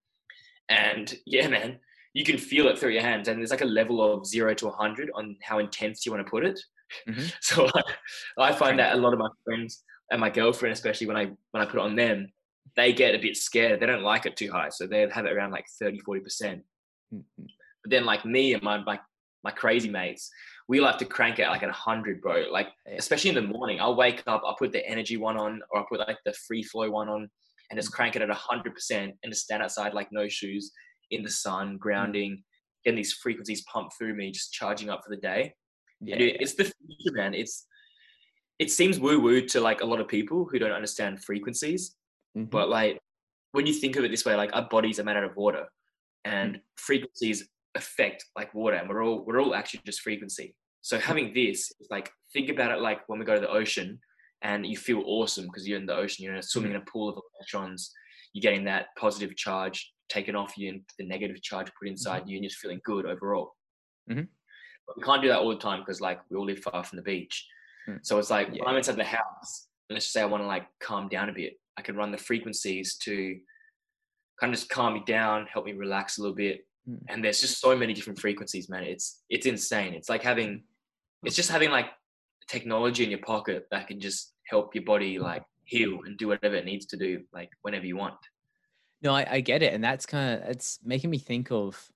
And 0.67 1.15
yeah, 1.25 1.47
man, 1.47 1.79
you 2.19 2.25
can 2.25 2.37
feel 2.37 2.67
it 2.67 2.77
through 2.77 2.89
your 2.89 3.01
hands. 3.01 3.29
And 3.29 3.39
there's 3.39 3.49
like 3.49 3.61
a 3.61 3.65
level 3.79 4.01
of 4.01 4.25
zero 4.25 4.53
to 4.53 4.65
100 4.65 5.09
on 5.15 5.37
how 5.41 5.59
intense 5.59 6.05
you 6.05 6.11
want 6.11 6.25
to 6.25 6.29
put 6.29 6.45
it. 6.45 6.59
Mhm. 7.07 7.33
So 7.41 7.69
I, 7.73 8.49
I 8.49 8.51
find 8.51 8.77
that 8.77 8.93
a 8.93 8.97
lot 8.97 9.13
of 9.13 9.19
my 9.19 9.29
friends 9.45 9.85
and 10.11 10.19
my 10.19 10.29
girlfriend, 10.29 10.73
especially 10.73 11.07
when 11.07 11.15
I 11.15 11.25
when 11.51 11.63
I 11.63 11.65
put 11.65 11.75
it 11.75 11.87
on 11.89 11.95
them, 11.95 12.29
they 12.75 12.91
get 12.91 13.15
a 13.15 13.19
bit 13.19 13.37
scared. 13.37 13.79
They 13.79 13.85
don't 13.85 14.03
like 14.03 14.25
it 14.25 14.35
too 14.35 14.51
high. 14.51 14.67
So 14.67 14.85
they 14.85 15.07
have 15.09 15.25
it 15.25 15.31
around 15.31 15.51
like 15.51 15.65
30, 15.79 16.01
40%. 16.01 16.61
Mm, 17.13 17.23
mm. 17.39 17.47
But 17.83 17.89
then 17.89 18.03
like 18.03 18.25
me 18.25 18.53
and 18.53 18.61
my, 18.61 18.83
my, 18.83 18.99
my 19.45 19.51
crazy 19.51 19.89
mates, 19.89 20.29
we 20.67 20.81
like 20.81 20.97
to 20.97 21.05
crank 21.05 21.39
it 21.39 21.47
like 21.47 21.63
at 21.63 21.69
100, 21.69 22.21
bro. 22.21 22.47
Like 22.51 22.67
especially 22.97 23.29
in 23.29 23.35
the 23.35 23.53
morning, 23.57 23.79
I'll 23.79 23.95
wake 23.95 24.23
up, 24.27 24.41
I'll 24.45 24.57
put 24.57 24.73
the 24.73 24.85
energy 24.85 25.15
one 25.15 25.37
on, 25.37 25.61
or 25.71 25.79
I'll 25.79 25.87
put 25.87 25.99
like 25.99 26.17
the 26.25 26.33
free 26.45 26.63
flow 26.63 26.91
one 26.91 27.07
on, 27.07 27.29
and 27.69 27.79
just 27.79 27.93
crank 27.93 28.17
it 28.17 28.21
at 28.21 28.29
100% 28.29 28.91
and 28.91 29.31
just 29.31 29.45
stand 29.45 29.63
outside 29.63 29.93
like 29.93 30.09
no 30.11 30.27
shoes 30.27 30.71
in 31.11 31.23
the 31.23 31.29
sun, 31.29 31.77
grounding, 31.77 32.43
getting 32.83 32.97
these 32.97 33.13
frequencies 33.13 33.63
pumped 33.63 33.97
through 33.97 34.13
me, 34.15 34.31
just 34.31 34.53
charging 34.53 34.89
up 34.89 35.01
for 35.03 35.09
the 35.13 35.21
day. 35.21 35.53
Yeah. 36.01 36.15
And 36.15 36.23
it's 36.23 36.53
the 36.55 36.65
future, 36.65 37.13
man. 37.15 37.33
It's 37.33 37.65
it 38.59 38.69
seems 38.71 38.99
woo 38.99 39.19
woo 39.21 39.41
to 39.47 39.61
like 39.61 39.79
a 39.81 39.85
lot 39.85 40.01
of 40.01 40.07
people 40.09 40.45
who 40.45 40.59
don't 40.59 40.71
understand 40.71 41.23
frequencies, 41.23 41.95
Mhm. 42.37 42.49
but 42.49 42.67
like 42.69 42.99
when 43.51 43.65
you 43.65 43.73
think 43.73 43.95
of 43.95 44.03
it 44.03 44.11
this 44.11 44.25
way, 44.25 44.35
like 44.35 44.53
our 44.53 44.67
bodies 44.67 44.99
are 44.99 45.03
made 45.05 45.15
out 45.17 45.23
of 45.23 45.35
water, 45.35 45.67
and 46.25 46.55
Mm. 46.57 46.61
frequencies 46.75 47.49
affect 47.75 48.25
like 48.35 48.53
water, 48.53 48.75
and 48.77 48.89
we're 48.89 49.03
all 49.03 49.23
we're 49.25 49.41
all 49.41 49.55
actually 49.55 49.81
just 49.85 50.01
frequency. 50.01 50.55
So 50.81 50.99
having 50.99 51.33
this, 51.33 51.71
is 51.79 51.87
like 51.89 52.11
think 52.33 52.49
about 52.49 52.71
it 52.71 52.81
like 52.81 53.07
when 53.07 53.19
we 53.19 53.25
go 53.25 53.35
to 53.35 53.41
the 53.41 53.49
ocean, 53.49 53.99
and 54.41 54.65
you 54.65 54.77
feel 54.77 55.03
awesome 55.05 55.45
because 55.45 55.67
you're 55.67 55.79
in 55.79 55.85
the 55.85 55.95
ocean, 55.95 56.23
you're 56.25 56.41
swimming 56.41 56.71
in 56.71 56.77
a 56.77 56.85
pool 56.91 57.09
of 57.09 57.21
electrons, 57.35 57.93
you're 58.33 58.41
getting 58.41 58.65
that 58.65 58.87
positive 58.97 59.35
charge 59.35 59.91
taken 60.09 60.35
off 60.35 60.57
you, 60.57 60.69
and 60.69 60.81
the 60.97 61.05
negative 61.05 61.41
charge 61.41 61.67
put 61.79 61.87
inside 61.87 62.23
you, 62.27 62.35
and 62.35 62.43
you're 62.43 62.49
just 62.49 62.59
feeling 62.61 62.81
good 62.83 63.05
overall. 63.05 63.53
Mm-hmm. 64.09 64.23
we 64.97 65.03
can't 65.03 65.21
do 65.21 65.27
that 65.27 65.37
all 65.39 65.49
the 65.49 65.55
time 65.57 65.81
because 65.81 66.01
like 66.01 66.19
we 66.31 66.37
all 66.37 66.45
live 66.45 66.59
far 66.59 66.83
from 66.83 66.97
the 66.97 67.03
beach. 67.03 67.45
Hmm. 67.85 67.97
So 68.01 68.17
it's 68.17 68.31
like 68.31 68.47
Yeah. 68.51 68.63
when 68.63 68.69
I'm 68.69 68.77
inside 68.77 68.95
the 68.95 69.03
house, 69.03 69.67
and 69.87 69.95
let's 69.95 70.05
just 70.05 70.13
say 70.13 70.21
I 70.21 70.25
want 70.25 70.41
to 70.43 70.47
like 70.47 70.65
calm 70.79 71.07
down 71.09 71.29
a 71.29 71.33
bit, 71.33 71.53
I 71.77 71.81
can 71.83 71.95
run 71.95 72.11
the 72.11 72.17
frequencies 72.17 72.97
to 72.99 73.37
kind 74.39 74.51
of 74.53 74.57
just 74.59 74.69
calm 74.69 74.93
me 74.95 75.03
down, 75.05 75.45
help 75.51 75.65
me 75.65 75.73
relax 75.73 76.17
a 76.17 76.21
little 76.21 76.35
bit. 76.35 76.65
Hmm. 76.87 76.95
And 77.07 77.23
there's 77.23 77.41
just 77.41 77.59
so 77.59 77.75
many 77.75 77.93
different 77.93 78.19
frequencies, 78.19 78.67
man. 78.69 78.83
It's 78.83 79.23
it's 79.29 79.45
insane. 79.45 79.93
It's 79.93 80.09
like 80.09 80.23
having 80.23 80.63
it's 81.23 81.35
just 81.35 81.51
having 81.51 81.69
like 81.69 81.87
technology 82.47 83.03
in 83.03 83.11
your 83.11 83.19
pocket 83.19 83.67
that 83.69 83.87
can 83.87 83.99
just 83.99 84.33
help 84.47 84.73
your 84.73 84.85
body 84.85 85.19
like 85.19 85.43
heal 85.69 85.99
and 86.05 86.17
do 86.17 86.27
whatever 86.27 86.55
it 86.55 86.65
needs 86.65 86.85
to 86.87 86.97
do, 86.97 87.21
like 87.33 87.49
whenever 87.61 87.85
you 87.85 87.95
want. 87.95 88.15
No, 89.01 89.13
I, 89.13 89.25
I 89.29 89.39
get 89.39 89.63
it, 89.63 89.73
and 89.73 89.83
that's 89.83 90.05
kind 90.05 90.41
of 90.41 90.49
it's 90.49 90.79
making 90.83 91.09
me 91.09 91.19
think 91.19 91.51
of 91.51 91.89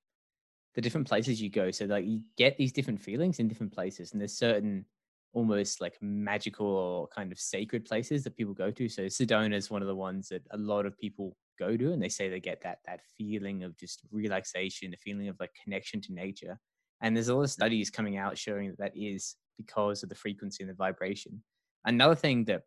the 0.76 0.82
different 0.82 1.08
places 1.08 1.42
you 1.42 1.50
go. 1.50 1.72
So 1.72 1.86
like 1.86 2.06
you 2.06 2.22
get 2.38 2.58
these 2.58 2.72
different 2.72 3.02
feelings 3.02 3.40
in 3.40 3.48
different 3.48 3.74
places, 3.74 4.12
and 4.12 4.22
there's 4.22 4.38
certain 4.38 4.86
almost 5.34 5.82
like 5.82 5.98
magical 6.02 6.68
or 6.68 7.08
kind 7.08 7.32
of 7.32 7.40
sacred 7.40 7.86
places 7.86 8.24
that 8.24 8.38
people 8.38 8.54
go 8.54 8.70
to. 8.70 8.88
So 8.88 9.04
Sedona 9.04 9.56
is 9.56 9.72
one 9.72 9.82
of 9.82 9.88
the 9.88 9.96
ones 9.96 10.30
that 10.30 10.44
a 10.52 10.58
lot 10.58 10.86
of 10.86 10.98
people 10.98 11.36
go 11.60 11.76
to, 11.76 11.92
and 11.92 12.02
they 12.02 12.10
say 12.10 12.30
they 12.30 12.40
get 12.40 12.62
that 12.62 12.80
that 12.86 13.02
feeling 13.18 13.64
of 13.64 13.78
just 13.78 14.02
relaxation, 14.12 14.94
a 14.94 14.98
feeling 14.98 15.28
of 15.28 15.36
like 15.40 15.52
connection 15.64 16.00
to 16.02 16.14
nature. 16.14 16.60
And 17.02 17.16
there's 17.16 17.28
a 17.28 17.36
lot 17.36 17.44
of 17.44 17.52
studies 17.52 17.90
coming 17.90 18.18
out 18.18 18.38
showing 18.38 18.70
that 18.70 18.78
that 18.78 18.94
is 18.96 19.36
because 19.58 20.04
of 20.04 20.10
the 20.10 20.16
frequency 20.16 20.64
and 20.64 20.70
the 20.70 20.76
vibration. 20.76 21.44
Another 21.86 22.16
thing 22.16 22.46
that 22.46 22.62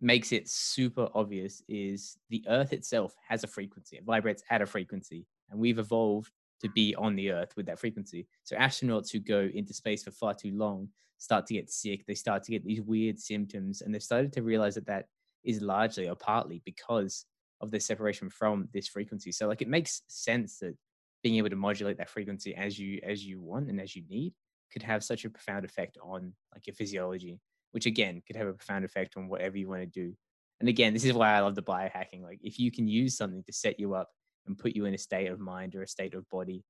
makes 0.00 0.32
it 0.32 0.48
super 0.48 1.08
obvious 1.14 1.62
is 1.68 2.16
the 2.30 2.42
earth 2.48 2.72
itself 2.72 3.14
has 3.28 3.44
a 3.44 3.46
frequency 3.46 3.96
it 3.96 4.04
vibrates 4.04 4.42
at 4.50 4.62
a 4.62 4.66
frequency 4.66 5.26
and 5.50 5.60
we've 5.60 5.78
evolved 5.78 6.32
to 6.60 6.68
be 6.70 6.94
on 6.96 7.16
the 7.16 7.32
earth 7.32 7.56
with 7.56 7.66
that 7.66 7.78
frequency. 7.78 8.26
So 8.44 8.56
astronauts 8.56 9.10
who 9.10 9.18
go 9.18 9.48
into 9.52 9.72
space 9.74 10.04
for 10.04 10.10
far 10.10 10.34
too 10.34 10.52
long 10.52 10.88
start 11.18 11.46
to 11.46 11.54
get 11.54 11.70
sick 11.70 12.06
they 12.06 12.14
start 12.14 12.42
to 12.42 12.50
get 12.50 12.64
these 12.64 12.80
weird 12.80 13.18
symptoms 13.18 13.82
and 13.82 13.94
they've 13.94 14.02
started 14.02 14.32
to 14.32 14.42
realize 14.42 14.74
that 14.74 14.86
that 14.86 15.06
is 15.44 15.60
largely 15.60 16.08
or 16.08 16.14
partly 16.14 16.62
because 16.64 17.26
of 17.60 17.70
the 17.70 17.78
separation 17.78 18.30
from 18.30 18.68
this 18.72 18.88
frequency. 18.88 19.30
So 19.32 19.46
like 19.46 19.60
it 19.60 19.68
makes 19.68 20.02
sense 20.08 20.58
that 20.58 20.74
being 21.22 21.36
able 21.36 21.50
to 21.50 21.56
modulate 21.56 21.98
that 21.98 22.08
frequency 22.08 22.54
as 22.54 22.78
you 22.78 23.00
as 23.06 23.24
you 23.24 23.40
want 23.40 23.68
and 23.68 23.80
as 23.80 23.94
you 23.94 24.02
need 24.08 24.32
could 24.72 24.82
have 24.82 25.04
such 25.04 25.24
a 25.24 25.30
profound 25.30 25.64
effect 25.64 25.98
on 26.02 26.32
like 26.54 26.66
your 26.66 26.74
physiology 26.74 27.38
which 27.72 27.86
again 27.86 28.22
could 28.26 28.36
have 28.36 28.48
a 28.48 28.52
profound 28.52 28.84
effect 28.84 29.16
on 29.16 29.28
whatever 29.28 29.56
you 29.58 29.68
want 29.68 29.80
to 29.82 29.86
do. 29.86 30.14
And 30.60 30.68
again, 30.68 30.92
this 30.92 31.04
is 31.04 31.12
why 31.12 31.32
I 31.32 31.40
love 31.40 31.54
the 31.54 31.62
biohacking. 31.62 32.22
Like 32.22 32.40
if 32.42 32.58
you 32.58 32.70
can 32.70 32.86
use 32.86 33.16
something 33.16 33.42
to 33.44 33.52
set 33.52 33.80
you 33.80 33.94
up 33.94 34.10
and 34.46 34.58
put 34.58 34.76
you 34.76 34.84
in 34.84 34.94
a 34.94 34.98
state 34.98 35.28
of 35.28 35.40
mind 35.40 35.74
or 35.74 35.82
a 35.82 35.88
state 35.88 36.14
of 36.14 36.28
body 36.28 36.64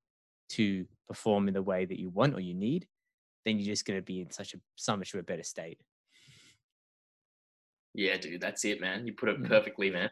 to 0.49 0.85
perform 1.07 1.47
in 1.47 1.53
the 1.53 1.61
way 1.61 1.85
that 1.85 1.99
you 1.99 2.09
want 2.09 2.35
or 2.35 2.39
you 2.39 2.53
need, 2.53 2.87
then 3.45 3.57
you're 3.57 3.73
just 3.73 3.85
going 3.85 3.99
to 3.99 4.03
be 4.03 4.21
in 4.21 4.31
such 4.31 4.53
a 4.53 4.57
so 4.75 4.95
much 4.95 5.13
of 5.13 5.19
a 5.19 5.23
better 5.23 5.43
state. 5.43 5.79
Yeah, 7.93 8.17
dude, 8.17 8.39
that's 8.39 8.63
it, 8.65 8.79
man. 8.79 9.05
You 9.05 9.13
put 9.13 9.29
it 9.29 9.41
Mm. 9.41 9.47
perfectly, 9.47 9.89
man. 9.89 10.09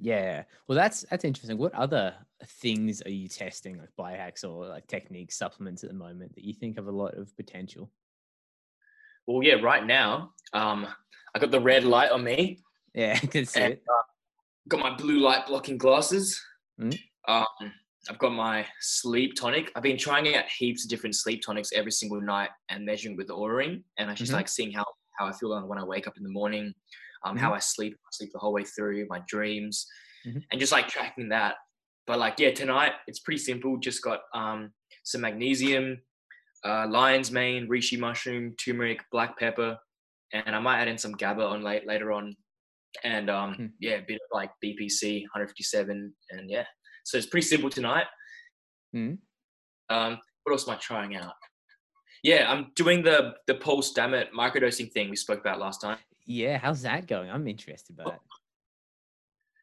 Yeah. 0.00 0.44
Well, 0.66 0.76
that's 0.76 1.02
that's 1.10 1.24
interesting. 1.24 1.58
What 1.58 1.74
other 1.74 2.14
things 2.46 3.02
are 3.02 3.10
you 3.10 3.28
testing, 3.28 3.78
like 3.78 3.88
biohacks 3.98 4.44
or 4.48 4.66
like 4.68 4.86
techniques, 4.86 5.36
supplements 5.36 5.82
at 5.82 5.90
the 5.90 5.96
moment 5.96 6.36
that 6.36 6.44
you 6.44 6.54
think 6.54 6.76
have 6.76 6.86
a 6.86 6.92
lot 6.92 7.14
of 7.14 7.34
potential? 7.36 7.90
Well, 9.28 9.42
yeah, 9.42 9.56
right 9.62 9.86
now, 9.86 10.32
um, 10.54 10.86
I 11.34 11.38
got 11.38 11.50
the 11.50 11.60
red 11.60 11.84
light 11.84 12.10
on 12.10 12.24
me. 12.24 12.60
Yeah, 12.94 13.12
I 13.22 13.26
can 13.26 13.44
see 13.44 13.60
And, 13.60 13.72
it. 13.74 13.82
got 14.68 14.80
my 14.80 14.96
blue 14.96 15.18
light 15.20 15.46
blocking 15.46 15.76
glasses. 15.76 16.40
Mm. 16.80 16.98
Um, 17.28 17.44
I've 18.08 18.18
got 18.18 18.30
my 18.32 18.66
sleep 18.80 19.34
tonic. 19.38 19.70
I've 19.76 19.82
been 19.82 19.98
trying 19.98 20.34
out 20.34 20.46
heaps 20.58 20.84
of 20.86 20.88
different 20.90 21.14
sleep 21.14 21.42
tonics 21.44 21.72
every 21.74 21.92
single 21.92 22.22
night 22.22 22.48
and 22.70 22.86
measuring 22.86 23.18
with 23.18 23.26
the 23.26 23.34
Oura 23.34 23.58
ring, 23.58 23.84
and 23.98 24.10
I 24.10 24.14
just 24.14 24.32
Mhm. 24.32 24.36
like 24.36 24.48
seeing 24.48 24.72
how 24.72 24.86
how 25.18 25.26
I 25.26 25.32
feel 25.32 25.50
when 25.66 25.78
I 25.78 25.84
wake 25.84 26.06
up 26.06 26.16
in 26.16 26.22
the 26.22 26.30
morning, 26.30 26.72
um, 27.24 27.34
Mm-hmm. 27.34 27.44
how 27.44 27.52
I 27.52 27.58
sleep, 27.58 27.92
I 27.94 28.08
sleep 28.12 28.30
the 28.32 28.38
whole 28.38 28.52
way 28.52 28.62
through, 28.64 29.04
my 29.10 29.20
dreams, 29.26 29.84
Mhm. 30.24 30.44
and 30.50 30.60
just 30.60 30.72
like 30.72 30.86
tracking 30.88 31.28
that. 31.30 31.56
But 32.06 32.18
like, 32.20 32.38
yeah, 32.38 32.52
tonight 32.52 32.92
it's 33.08 33.18
pretty 33.18 33.38
simple. 33.38 33.76
Just 33.78 34.00
got 34.02 34.20
um, 34.32 34.72
some 35.02 35.20
magnesium, 35.22 36.00
uh, 36.64 36.86
lion's 36.88 37.30
mane, 37.30 37.68
reishi 37.68 37.98
mushroom, 37.98 38.54
turmeric, 38.62 39.00
black 39.12 39.38
pepper, 39.38 39.78
and 40.32 40.54
I 40.54 40.58
might 40.58 40.80
add 40.80 40.88
in 40.88 40.98
some 40.98 41.12
GABA 41.12 41.42
on 41.42 41.62
late 41.62 41.86
later 41.86 42.12
on, 42.12 42.36
and 43.04 43.30
um, 43.30 43.54
Hmm. 43.54 43.66
yeah, 43.80 43.94
a 43.96 44.02
bit 44.02 44.16
of 44.16 44.28
like 44.32 44.50
BPC 44.64 45.22
157, 45.22 46.12
and 46.30 46.50
yeah, 46.50 46.64
so 47.04 47.16
it's 47.18 47.26
pretty 47.26 47.46
simple 47.46 47.70
tonight. 47.70 48.06
Mhm. 48.94 49.18
Um, 49.90 50.18
what 50.42 50.52
else 50.52 50.68
am 50.68 50.74
I 50.74 50.78
trying 50.78 51.16
out? 51.16 51.34
Yeah, 52.22 52.50
I'm 52.50 52.72
doing 52.74 53.02
the 53.02 53.34
the 53.46 53.54
Paul 53.54 53.80
Stamets 53.82 54.30
microdosing 54.32 54.90
thing 54.92 55.08
we 55.10 55.16
spoke 55.16 55.40
about 55.40 55.58
last 55.60 55.80
time. 55.80 55.98
Yeah, 56.26 56.58
how's 56.58 56.82
that 56.82 57.06
going? 57.06 57.30
I'm 57.30 57.46
interested 57.46 57.96
by 57.96 58.04
that. 58.04 58.20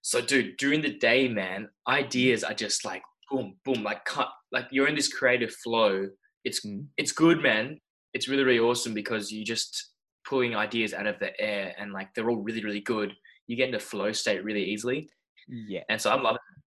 So, 0.02 0.22
dude, 0.22 0.58
during 0.58 0.82
the 0.82 0.94
day, 0.98 1.28
man, 1.28 1.70
ideas 1.88 2.44
are 2.44 2.54
just 2.54 2.86
like 2.86 3.04
boom, 3.30 3.58
boom, 3.66 3.84
like 3.84 4.06
cut, 4.06 4.30
like 4.52 4.68
you're 4.72 4.88
in 4.88 4.96
this 4.96 5.12
creative 5.12 5.54
flow. 5.64 6.10
It's 6.46 6.66
Mm. 6.66 6.88
it's 6.98 7.12
good, 7.12 7.42
man. 7.42 7.80
It's 8.14 8.28
really 8.30 8.44
really 8.44 8.60
awesome 8.60 8.94
because 8.94 9.32
you're 9.32 9.44
just 9.44 9.92
pulling 10.26 10.56
ideas 10.56 10.94
out 10.94 11.06
of 11.08 11.20
the 11.20 11.40
air 11.40 11.76
and 11.78 11.92
like 11.92 12.14
they're 12.14 12.30
all 12.30 12.38
really 12.42 12.64
really 12.64 12.80
good. 12.82 13.14
You 13.48 13.56
get 13.58 13.68
into 13.68 13.80
flow 13.80 14.12
state 14.14 14.44
really 14.44 14.64
easily, 14.64 15.10
Yeah. 15.48 15.84
and 15.90 16.00
so 16.02 16.12
I'm 16.12 16.24
loving. 16.24 16.40
It. 16.58 16.64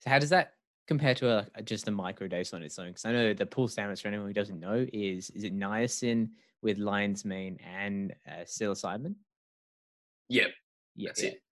So 0.00 0.10
how 0.10 0.18
does 0.18 0.30
that 0.30 0.54
compare 0.86 1.14
to 1.16 1.28
a, 1.28 1.46
a- 1.56 1.62
just 1.62 1.86
a 1.88 1.90
microdose 1.92 2.54
on 2.54 2.62
its 2.62 2.78
own? 2.78 2.88
Because 2.88 3.04
I 3.04 3.12
know 3.12 3.34
the 3.34 3.46
Paul 3.46 3.68
Stamets 3.68 4.00
for 4.00 4.08
anyone 4.08 4.26
who 4.28 4.32
doesn't 4.32 4.58
know 4.58 4.86
is 4.92 5.30
is 5.30 5.44
it 5.44 5.54
niacin 5.54 6.30
with 6.62 6.78
lion's 6.78 7.24
mane 7.24 7.58
and 7.64 8.14
uh, 8.26 8.44
psilocybin? 8.44 9.14
Yep, 10.28 10.48
Yeah. 10.96 11.08
that's 11.10 11.22
yeah. 11.22 11.28
it. 11.30 11.42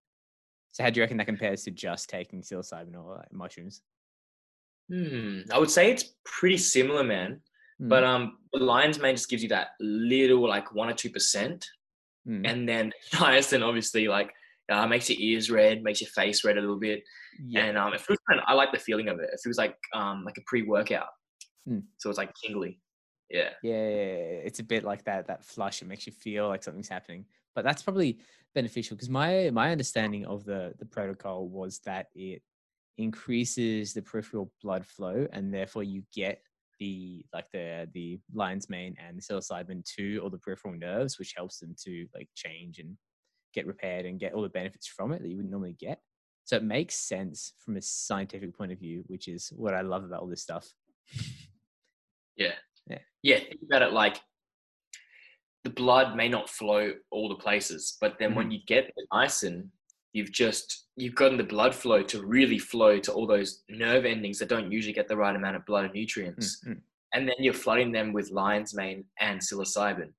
So 0.72 0.82
how 0.82 0.90
do 0.90 0.98
you 0.98 1.02
reckon 1.04 1.16
that 1.18 1.26
compares 1.26 1.62
to 1.64 1.70
just 1.70 2.08
taking 2.10 2.42
psilocybin 2.42 2.94
or 2.94 3.16
like, 3.16 3.32
mushrooms? 3.32 3.82
Hmm. 4.88 5.40
I 5.52 5.58
would 5.58 5.70
say 5.70 5.90
it's 5.90 6.14
pretty 6.24 6.58
similar, 6.58 7.02
man. 7.02 7.40
Mm, 7.82 7.88
But 7.88 8.04
um, 8.04 8.38
the 8.52 8.60
lion's 8.60 8.98
mane 8.98 9.16
just 9.16 9.28
gives 9.28 9.42
you 9.42 9.48
that 9.50 9.68
little 9.80 10.48
like 10.48 10.74
one 10.74 10.88
or 10.88 10.94
two 10.94 11.10
percent, 11.10 11.66
mm, 12.26 12.48
and 12.48 12.68
then 12.68 12.92
niacin 13.12 13.62
obviously 13.66 14.08
like 14.08 14.32
uh, 14.70 14.86
makes 14.86 15.10
your 15.10 15.18
ears 15.20 15.50
red, 15.50 15.82
makes 15.82 16.00
your 16.00 16.10
face 16.10 16.44
red 16.44 16.56
a 16.56 16.60
little 16.60 16.78
bit, 16.78 17.02
yeah. 17.46 17.64
and 17.64 17.76
um, 17.78 17.92
it 17.94 18.00
feels 18.00 18.18
kind 18.28 18.40
of, 18.40 18.44
I 18.48 18.54
like 18.54 18.72
the 18.72 18.78
feeling 18.78 19.08
of 19.08 19.18
it. 19.18 19.30
It 19.32 19.40
feels 19.42 19.58
like 19.58 19.76
um 19.94 20.24
like 20.24 20.38
a 20.38 20.42
pre-workout, 20.46 21.08
Mm. 21.68 21.82
so 21.96 22.08
it's 22.10 22.18
like 22.18 22.32
tingly. 22.44 22.80
Yeah. 23.28 23.50
Yeah, 23.60 23.72
it's 24.46 24.60
a 24.60 24.64
bit 24.64 24.84
like 24.84 25.02
that 25.04 25.26
that 25.26 25.44
flush. 25.44 25.82
It 25.82 25.88
makes 25.88 26.06
you 26.06 26.12
feel 26.12 26.46
like 26.46 26.62
something's 26.62 26.88
happening. 26.88 27.24
But 27.56 27.64
that's 27.64 27.82
probably 27.82 28.20
beneficial 28.54 28.96
because 28.96 29.10
my 29.10 29.50
my 29.52 29.72
understanding 29.72 30.24
of 30.26 30.44
the 30.44 30.74
the 30.78 30.86
protocol 30.86 31.48
was 31.48 31.80
that 31.80 32.06
it 32.14 32.42
increases 32.98 33.92
the 33.92 34.02
peripheral 34.02 34.52
blood 34.62 34.84
flow 34.86 35.26
and 35.32 35.52
therefore 35.52 35.82
you 35.82 36.02
get 36.14 36.40
the 36.78 37.24
like 37.32 37.46
the 37.52 37.88
the 37.94 38.18
lion's 38.34 38.68
mane 38.68 38.94
and 38.98 39.16
the 39.16 39.22
psilocybin 39.22 39.84
to 39.96 40.18
all 40.22 40.30
the 40.30 40.38
peripheral 40.38 40.74
nerves, 40.74 41.18
which 41.18 41.32
helps 41.36 41.58
them 41.58 41.74
to 41.84 42.06
like 42.14 42.28
change 42.34 42.78
and 42.78 42.96
get 43.54 43.66
repaired 43.66 44.04
and 44.04 44.20
get 44.20 44.34
all 44.34 44.42
the 44.42 44.48
benefits 44.48 44.86
from 44.86 45.12
it 45.12 45.22
that 45.22 45.28
you 45.28 45.36
wouldn't 45.36 45.50
normally 45.50 45.76
get. 45.78 46.00
So 46.44 46.56
it 46.56 46.62
makes 46.62 46.94
sense 46.94 47.54
from 47.58 47.76
a 47.76 47.82
scientific 47.82 48.56
point 48.56 48.72
of 48.72 48.78
view, 48.78 49.04
which 49.06 49.26
is 49.26 49.52
what 49.56 49.74
I 49.74 49.80
love 49.80 50.04
about 50.04 50.20
all 50.20 50.28
this 50.28 50.42
stuff. 50.42 50.68
Yeah. 52.36 52.52
Yeah. 52.88 52.98
Yeah. 53.22 53.38
Think 53.38 53.60
about 53.64 53.82
it 53.82 53.92
like 53.92 54.20
the 55.64 55.70
blood 55.70 56.14
may 56.14 56.28
not 56.28 56.48
flow 56.50 56.92
all 57.10 57.28
the 57.28 57.34
places, 57.36 57.96
but 58.00 58.16
then 58.18 58.28
Mm-hmm. 58.30 58.36
when 58.36 58.50
you 58.50 58.60
get 58.66 58.92
the 58.96 59.06
niacin, 59.12 59.68
you've 60.16 60.32
just 60.32 60.86
you've 60.96 61.14
gotten 61.14 61.36
the 61.36 61.44
blood 61.44 61.74
flow 61.74 62.02
to 62.02 62.24
really 62.24 62.58
flow 62.58 62.98
to 62.98 63.12
all 63.12 63.26
those 63.26 63.62
nerve 63.68 64.06
endings 64.06 64.38
that 64.38 64.48
don't 64.48 64.72
usually 64.72 64.94
get 64.94 65.08
the 65.08 65.16
right 65.16 65.36
amount 65.36 65.56
of 65.56 65.66
blood 65.66 65.84
and 65.84 65.92
nutrients. 65.92 66.64
Mm, 66.66 66.72
mm. 66.72 66.80
And 67.12 67.28
then 67.28 67.36
you're 67.38 67.52
flooding 67.52 67.92
them 67.92 68.14
with 68.14 68.30
lion's 68.30 68.74
mane 68.74 69.04
and 69.20 69.38
psilocybin. 69.40 70.10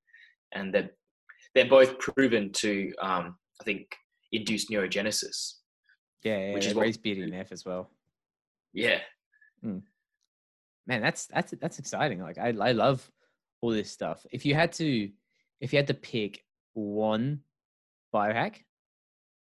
And 0.53 0.71
they're 0.73 0.91
they're 1.55 1.67
both 1.67 1.97
proven 1.97 2.51
to 2.53 2.93
um, 3.01 3.35
I 3.59 3.63
think 3.63 3.95
induce 4.31 4.69
neurogenesis. 4.69 5.55
Yeah, 6.23 6.37
yeah, 6.37 6.53
Which 6.53 6.67
is 6.67 6.75
raise 6.75 6.97
BDNF 6.97 7.51
as 7.51 7.65
well. 7.65 7.89
Yeah. 8.73 8.99
man 10.87 11.01
that's 11.01 11.25
that's 11.27 11.53
that's 11.59 11.79
exciting 11.79 12.21
like 12.21 12.37
i 12.37 12.47
i 12.61 12.71
love 12.71 13.11
all 13.61 13.71
this 13.71 13.91
stuff 13.91 14.25
if 14.31 14.45
you 14.45 14.55
had 14.55 14.71
to 14.71 15.09
if 15.59 15.73
you 15.73 15.77
had 15.77 15.87
to 15.87 15.93
pick 15.93 16.45
one 16.73 17.41
biohack 18.13 18.61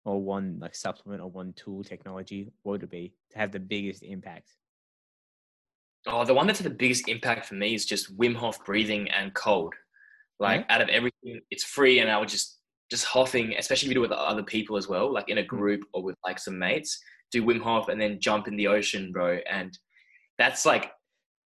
or 0.06 0.22
one 0.22 0.58
like 0.60 0.74
supplement 0.74 1.20
or 1.22 1.30
one 1.30 1.52
tool 1.54 1.84
technology 1.84 2.50
what 2.62 2.72
would 2.72 2.82
it 2.82 2.90
be 2.90 3.12
to 3.30 3.38
have 3.38 3.52
the 3.52 3.60
biggest 3.60 4.02
impact 4.02 4.52
Oh, 6.06 6.24
the 6.24 6.34
one 6.34 6.46
that's 6.46 6.60
had 6.60 6.70
the 6.70 6.74
biggest 6.74 7.08
impact 7.08 7.46
for 7.46 7.54
me 7.54 7.74
is 7.74 7.84
just 7.84 8.16
Wim 8.16 8.34
Hof 8.36 8.64
breathing 8.64 9.10
and 9.10 9.34
cold. 9.34 9.74
Like 10.38 10.64
out 10.68 10.80
of 10.80 10.88
everything, 10.88 11.40
it's 11.50 11.64
free, 11.64 11.98
and 11.98 12.10
I 12.10 12.18
would 12.18 12.28
just 12.28 12.58
just 12.90 13.04
huffing, 13.04 13.54
especially 13.58 13.86
if 13.86 13.90
you 13.90 13.94
do 13.94 14.04
it 14.04 14.10
with 14.10 14.18
other 14.18 14.44
people 14.44 14.76
as 14.76 14.86
well, 14.86 15.12
like 15.12 15.28
in 15.28 15.38
a 15.38 15.42
mm. 15.42 15.48
group 15.48 15.82
or 15.92 16.02
with 16.02 16.16
like 16.24 16.38
some 16.38 16.58
mates. 16.58 17.00
Do 17.32 17.42
Wim 17.42 17.60
Hof 17.60 17.88
and 17.88 18.00
then 18.00 18.20
jump 18.20 18.46
in 18.46 18.56
the 18.56 18.68
ocean, 18.68 19.10
bro. 19.10 19.38
And 19.50 19.76
that's 20.38 20.64
like 20.64 20.92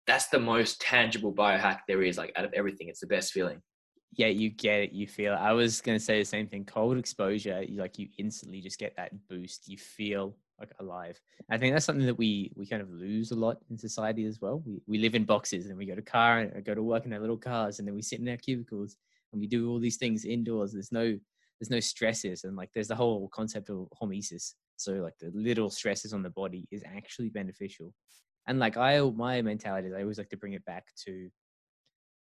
that's 0.08 0.26
the 0.28 0.40
most 0.40 0.80
tangible 0.80 1.32
biohack 1.32 1.80
there 1.86 2.02
is. 2.02 2.18
Like 2.18 2.32
out 2.34 2.44
of 2.44 2.52
everything, 2.54 2.88
it's 2.88 3.00
the 3.00 3.06
best 3.06 3.32
feeling. 3.32 3.62
Yeah, 4.12 4.28
you 4.28 4.50
get 4.50 4.80
it. 4.80 4.92
You 4.92 5.06
feel. 5.06 5.34
It. 5.34 5.36
I 5.36 5.52
was 5.52 5.80
gonna 5.80 6.00
say 6.00 6.18
the 6.18 6.24
same 6.24 6.46
thing. 6.48 6.64
Cold 6.64 6.98
exposure, 6.98 7.62
you, 7.62 7.80
like 7.80 7.98
you 7.98 8.08
instantly 8.18 8.60
just 8.60 8.78
get 8.78 8.96
that 8.96 9.12
boost. 9.28 9.68
You 9.68 9.76
feel 9.78 10.36
like 10.58 10.72
alive. 10.80 11.20
I 11.50 11.58
think 11.58 11.74
that's 11.74 11.84
something 11.84 12.06
that 12.06 12.18
we 12.18 12.52
we 12.56 12.66
kind 12.66 12.82
of 12.82 12.90
lose 12.90 13.30
a 13.30 13.36
lot 13.36 13.58
in 13.70 13.78
society 13.78 14.24
as 14.26 14.40
well. 14.40 14.62
We 14.66 14.80
we 14.86 14.98
live 14.98 15.14
in 15.14 15.24
boxes 15.24 15.66
and 15.66 15.78
we 15.78 15.86
go 15.86 15.94
to 15.94 16.02
car 16.02 16.40
and 16.40 16.56
uh, 16.56 16.60
go 16.60 16.74
to 16.74 16.82
work 16.82 17.06
in 17.06 17.12
our 17.12 17.20
little 17.20 17.36
cars 17.36 17.78
and 17.78 17.86
then 17.86 17.94
we 17.94 18.02
sit 18.02 18.20
in 18.20 18.28
our 18.28 18.36
cubicles 18.36 18.96
and 19.32 19.40
we 19.40 19.46
do 19.46 19.68
all 19.70 19.78
these 19.78 19.96
things 19.96 20.24
indoors. 20.24 20.72
There's 20.72 20.92
no 20.92 21.18
there's 21.60 21.70
no 21.70 21.80
stresses 21.80 22.44
and 22.44 22.56
like 22.56 22.70
there's 22.72 22.88
the 22.88 22.96
whole 22.96 23.28
concept 23.28 23.70
of 23.70 23.88
hormesis. 24.00 24.54
So 24.76 24.92
like 24.94 25.18
the 25.18 25.30
little 25.34 25.70
stresses 25.70 26.12
on 26.12 26.22
the 26.22 26.30
body 26.30 26.66
is 26.70 26.82
actually 26.84 27.28
beneficial. 27.30 27.92
And 28.46 28.58
like 28.58 28.76
I 28.76 29.00
my 29.00 29.42
mentality 29.42 29.88
is 29.88 29.94
I 29.94 30.02
always 30.02 30.18
like 30.18 30.30
to 30.30 30.36
bring 30.36 30.54
it 30.54 30.64
back 30.64 30.86
to 31.04 31.28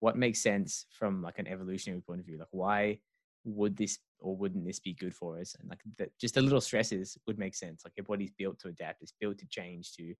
what 0.03 0.17
makes 0.17 0.41
sense 0.41 0.85
from 0.89 1.21
like 1.21 1.39
an 1.39 1.47
evolutionary 1.47 2.01
point 2.01 2.19
of 2.19 2.25
view. 2.25 2.37
Like 2.37 2.49
why 2.51 2.99
would 3.45 3.77
this 3.77 3.99
or 4.19 4.35
wouldn't 4.35 4.65
this 4.65 4.81
be 4.81 4.93
good 4.93 5.15
for 5.15 5.39
us? 5.39 5.55
And 5.57 5.69
like 5.69 5.79
the, 5.97 6.09
just 6.19 6.35
the 6.35 6.41
little 6.41 6.59
stresses 6.59 7.17
would 7.25 7.39
make 7.39 7.55
sense. 7.55 7.85
Like 7.85 7.93
your 7.95 8.03
body's 8.03 8.31
built 8.37 8.59
to 8.59 8.67
adapt, 8.67 9.01
it's 9.01 9.13
built 9.17 9.37
to 9.37 9.47
change, 9.47 9.93
to 9.93 10.13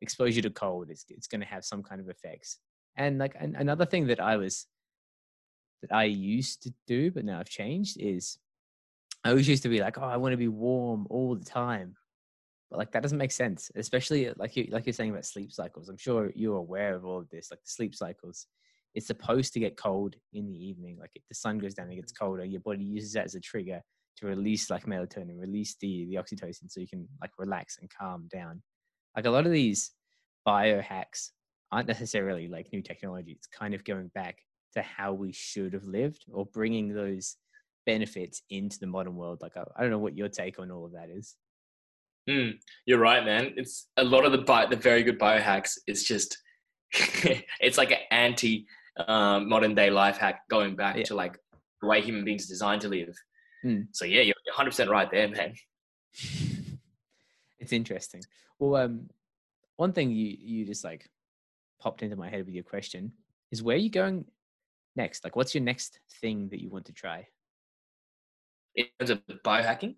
exposure 0.00 0.42
to 0.42 0.50
cold. 0.50 0.90
It's 0.90 1.04
it's 1.08 1.28
going 1.28 1.40
to 1.40 1.46
have 1.46 1.64
some 1.64 1.84
kind 1.84 2.00
of 2.00 2.08
effects. 2.08 2.58
And 2.96 3.18
like 3.18 3.36
an, 3.38 3.54
another 3.56 3.86
thing 3.86 4.08
that 4.08 4.18
I 4.18 4.34
was 4.38 4.66
that 5.82 5.94
I 5.94 6.04
used 6.04 6.64
to 6.64 6.74
do, 6.88 7.12
but 7.12 7.24
now 7.24 7.38
I've 7.38 7.48
changed 7.48 7.96
is 8.00 8.38
I 9.24 9.30
always 9.30 9.48
used 9.48 9.62
to 9.62 9.68
be 9.68 9.78
like, 9.78 9.98
oh, 9.98 10.02
I 10.14 10.16
want 10.16 10.32
to 10.32 10.36
be 10.36 10.48
warm 10.48 11.06
all 11.10 11.36
the 11.36 11.44
time. 11.44 11.94
But 12.70 12.78
like 12.78 12.90
that 12.90 13.02
doesn't 13.04 13.24
make 13.24 13.30
sense, 13.30 13.70
especially 13.76 14.32
like 14.36 14.56
you 14.56 14.66
like 14.72 14.84
you're 14.84 14.92
saying 14.92 15.10
about 15.12 15.26
sleep 15.26 15.52
cycles. 15.52 15.88
I'm 15.88 15.96
sure 15.96 16.32
you're 16.34 16.56
aware 16.56 16.96
of 16.96 17.04
all 17.04 17.18
of 17.18 17.30
this, 17.30 17.52
like 17.52 17.62
the 17.62 17.70
sleep 17.70 17.94
cycles. 17.94 18.48
It's 18.94 19.06
supposed 19.06 19.52
to 19.52 19.60
get 19.60 19.76
cold 19.76 20.16
in 20.32 20.46
the 20.46 20.54
evening. 20.54 20.96
Like 20.98 21.10
if 21.14 21.22
the 21.28 21.34
sun 21.34 21.58
goes 21.58 21.74
down, 21.74 21.90
it 21.90 21.96
gets 21.96 22.12
colder. 22.12 22.44
Your 22.44 22.60
body 22.60 22.84
uses 22.84 23.12
that 23.12 23.26
as 23.26 23.34
a 23.34 23.40
trigger 23.40 23.80
to 24.18 24.26
release 24.26 24.70
like 24.70 24.86
melatonin, 24.86 25.38
release 25.38 25.76
the 25.80 26.06
the 26.06 26.16
oxytocin, 26.16 26.70
so 26.70 26.80
you 26.80 26.88
can 26.88 27.06
like 27.20 27.30
relax 27.38 27.78
and 27.80 27.90
calm 27.90 28.28
down. 28.32 28.62
Like 29.16 29.26
a 29.26 29.30
lot 29.30 29.46
of 29.46 29.52
these 29.52 29.92
biohacks 30.46 31.30
aren't 31.70 31.88
necessarily 31.88 32.48
like 32.48 32.72
new 32.72 32.82
technology. 32.82 33.32
It's 33.32 33.46
kind 33.46 33.74
of 33.74 33.84
going 33.84 34.10
back 34.14 34.38
to 34.74 34.82
how 34.82 35.12
we 35.12 35.32
should 35.32 35.72
have 35.72 35.84
lived 35.84 36.24
or 36.32 36.46
bringing 36.46 36.94
those 36.94 37.36
benefits 37.86 38.42
into 38.50 38.78
the 38.78 38.86
modern 38.86 39.16
world. 39.16 39.38
Like 39.40 39.56
I, 39.56 39.64
I 39.76 39.82
don't 39.82 39.90
know 39.90 39.98
what 39.98 40.16
your 40.16 40.28
take 40.28 40.58
on 40.58 40.70
all 40.70 40.84
of 40.84 40.92
that 40.92 41.10
is. 41.10 41.36
Mm, 42.28 42.58
you're 42.84 42.98
right, 42.98 43.24
man. 43.24 43.54
It's 43.56 43.88
a 43.96 44.04
lot 44.04 44.26
of 44.26 44.32
the 44.32 44.38
bio, 44.38 44.68
the 44.68 44.76
very 44.76 45.02
good 45.02 45.18
biohacks. 45.18 45.78
It's 45.86 46.02
just 46.02 46.36
it's 47.60 47.78
like 47.78 47.90
an 47.90 47.98
anti 48.10 48.66
um, 48.96 49.48
modern 49.48 49.74
day 49.74 49.90
life 49.90 50.16
hack 50.16 50.40
going 50.48 50.76
back 50.76 50.96
yeah. 50.96 51.04
to 51.04 51.14
like 51.14 51.38
the 51.80 51.88
way 51.88 52.00
human 52.00 52.24
beings 52.24 52.44
are 52.46 52.52
designed 52.52 52.80
to 52.82 52.88
live. 52.88 53.14
Mm. 53.64 53.88
So 53.92 54.04
yeah, 54.04 54.22
you're 54.22 54.34
100 54.46 54.70
percent 54.70 54.90
right 54.90 55.10
there, 55.10 55.28
man. 55.28 55.54
it's 57.58 57.72
interesting. 57.72 58.22
Well, 58.58 58.84
um, 58.84 59.08
one 59.76 59.92
thing 59.92 60.10
you 60.10 60.36
you 60.38 60.64
just 60.64 60.84
like 60.84 61.08
popped 61.80 62.02
into 62.02 62.16
my 62.16 62.28
head 62.28 62.44
with 62.44 62.54
your 62.54 62.64
question 62.64 63.12
is 63.50 63.62
where 63.62 63.76
are 63.76 63.80
you 63.80 63.90
going 63.90 64.24
next? 64.96 65.24
Like, 65.24 65.36
what's 65.36 65.54
your 65.54 65.62
next 65.62 66.00
thing 66.20 66.48
that 66.50 66.60
you 66.60 66.68
want 66.68 66.86
to 66.86 66.92
try? 66.92 67.26
In 68.74 68.86
terms 68.98 69.10
of 69.10 69.22
biohacking? 69.44 69.96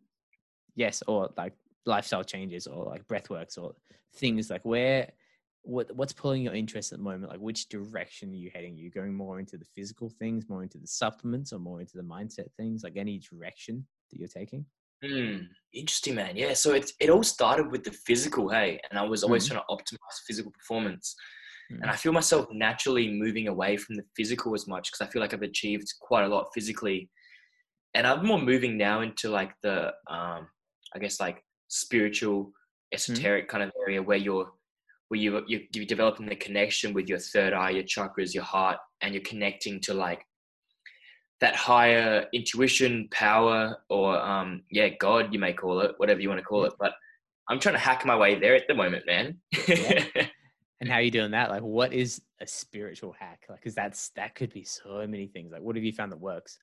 Yes, 0.74 1.02
or 1.06 1.30
like 1.36 1.54
lifestyle 1.86 2.24
changes 2.24 2.66
or 2.66 2.84
like 2.84 3.06
breathworks 3.08 3.58
or 3.58 3.74
things 4.16 4.50
like 4.50 4.64
where 4.64 5.10
what 5.62 5.94
what's 5.94 6.12
pulling 6.12 6.42
your 6.42 6.54
interest 6.54 6.92
at 6.92 6.98
the 6.98 7.04
moment? 7.04 7.30
Like 7.30 7.40
which 7.40 7.68
direction 7.68 8.30
are 8.30 8.36
you 8.36 8.50
heading? 8.54 8.74
Are 8.74 8.80
you 8.80 8.90
going 8.90 9.14
more 9.14 9.38
into 9.38 9.56
the 9.56 9.66
physical 9.76 10.10
things 10.10 10.48
more 10.48 10.62
into 10.62 10.78
the 10.78 10.86
supplements 10.86 11.52
or 11.52 11.58
more 11.58 11.80
into 11.80 11.96
the 11.96 12.02
mindset 12.02 12.52
things? 12.56 12.82
Like 12.82 12.96
any 12.96 13.18
direction 13.18 13.86
that 14.10 14.18
you're 14.18 14.28
taking? 14.28 14.64
Mm, 15.04 15.46
interesting 15.72 16.14
man. 16.14 16.36
Yeah 16.36 16.54
so 16.54 16.74
it, 16.74 16.90
it 17.00 17.10
all 17.10 17.22
started 17.22 17.70
with 17.70 17.84
the 17.84 17.92
physical 17.92 18.48
hey 18.48 18.80
and 18.90 18.98
i 18.98 19.02
was 19.02 19.24
always 19.24 19.46
mm. 19.46 19.52
trying 19.52 19.62
to 19.66 19.74
optimize 19.74 20.18
physical 20.26 20.52
performance. 20.52 21.14
Mm. 21.72 21.82
and 21.82 21.90
i 21.90 21.96
feel 21.96 22.12
myself 22.12 22.46
naturally 22.52 23.08
moving 23.08 23.48
away 23.48 23.76
from 23.76 23.96
the 23.96 24.02
physical 24.16 24.54
as 24.54 24.66
much 24.66 24.90
because 24.90 25.06
i 25.06 25.10
feel 25.10 25.22
like 25.22 25.32
i've 25.32 25.42
achieved 25.42 25.86
quite 26.00 26.24
a 26.24 26.28
lot 26.28 26.48
physically. 26.54 27.08
And 27.94 28.06
i'm 28.06 28.26
more 28.26 28.40
moving 28.40 28.76
now 28.76 29.00
into 29.00 29.30
like 29.30 29.52
the 29.62 29.92
um 30.08 30.48
i 30.94 30.98
guess 30.98 31.18
like 31.20 31.42
spiritual, 31.70 32.44
mm-hmm. 32.44 32.94
esoteric 32.94 33.48
kind 33.48 33.62
of 33.62 33.72
area 33.86 34.02
where 34.02 34.18
you're 34.18 34.50
where 35.10 35.18
you 35.18 35.42
you 35.48 35.66
you're 35.72 35.84
developing 35.84 36.26
the 36.26 36.36
connection 36.36 36.94
with 36.94 37.08
your 37.08 37.18
third 37.18 37.52
eye, 37.52 37.70
your 37.70 37.82
chakras, 37.82 38.32
your 38.32 38.44
heart, 38.44 38.78
and 39.00 39.12
you're 39.12 39.24
connecting 39.24 39.80
to 39.80 39.92
like 39.92 40.24
that 41.40 41.56
higher 41.56 42.26
intuition, 42.32 43.08
power, 43.10 43.76
or 43.88 44.16
um, 44.20 44.62
yeah, 44.70 44.88
God, 45.00 45.32
you 45.32 45.40
may 45.40 45.52
call 45.52 45.80
it, 45.80 45.94
whatever 45.96 46.20
you 46.20 46.28
want 46.28 46.38
to 46.38 46.44
call 46.44 46.64
it. 46.64 46.74
But 46.78 46.92
I'm 47.48 47.58
trying 47.58 47.74
to 47.74 47.80
hack 47.80 48.06
my 48.06 48.16
way 48.16 48.38
there 48.38 48.54
at 48.54 48.68
the 48.68 48.74
moment, 48.74 49.04
man. 49.06 49.38
yeah. 49.68 50.04
And 50.82 50.88
how 50.88 50.96
are 50.96 51.02
you 51.02 51.10
doing 51.10 51.32
that? 51.32 51.50
Like, 51.50 51.60
what 51.60 51.92
is 51.92 52.22
a 52.40 52.46
spiritual 52.46 53.12
hack? 53.12 53.44
Like, 53.50 53.58
because 53.58 53.74
that's 53.74 54.08
that 54.16 54.34
could 54.34 54.50
be 54.50 54.64
so 54.64 55.06
many 55.06 55.26
things. 55.26 55.52
Like, 55.52 55.60
what 55.60 55.76
have 55.76 55.84
you 55.84 55.92
found 55.92 56.10
that 56.10 56.18
works? 56.18 56.58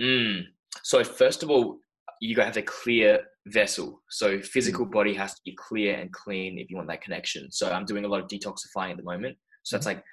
Mm. 0.00 0.44
So 0.82 1.04
first 1.04 1.42
of 1.42 1.50
all, 1.50 1.76
you 2.22 2.34
got 2.34 2.44
to 2.44 2.46
have 2.46 2.56
a 2.56 2.62
clear 2.62 3.20
vessel. 3.46 4.02
So 4.10 4.40
physical 4.40 4.86
mm. 4.86 4.92
body 4.92 5.14
has 5.14 5.34
to 5.34 5.40
be 5.44 5.54
clear 5.56 5.96
and 5.96 6.12
clean 6.12 6.58
if 6.58 6.70
you 6.70 6.76
want 6.76 6.88
that 6.88 7.02
connection. 7.02 7.50
So 7.50 7.70
I'm 7.70 7.84
doing 7.84 8.04
a 8.04 8.08
lot 8.08 8.20
of 8.20 8.28
detoxifying 8.28 8.90
at 8.90 8.96
the 8.96 9.02
moment. 9.02 9.36
So 9.62 9.76
that's 9.76 9.86
mm-hmm. 9.86 9.96
like 9.96 10.04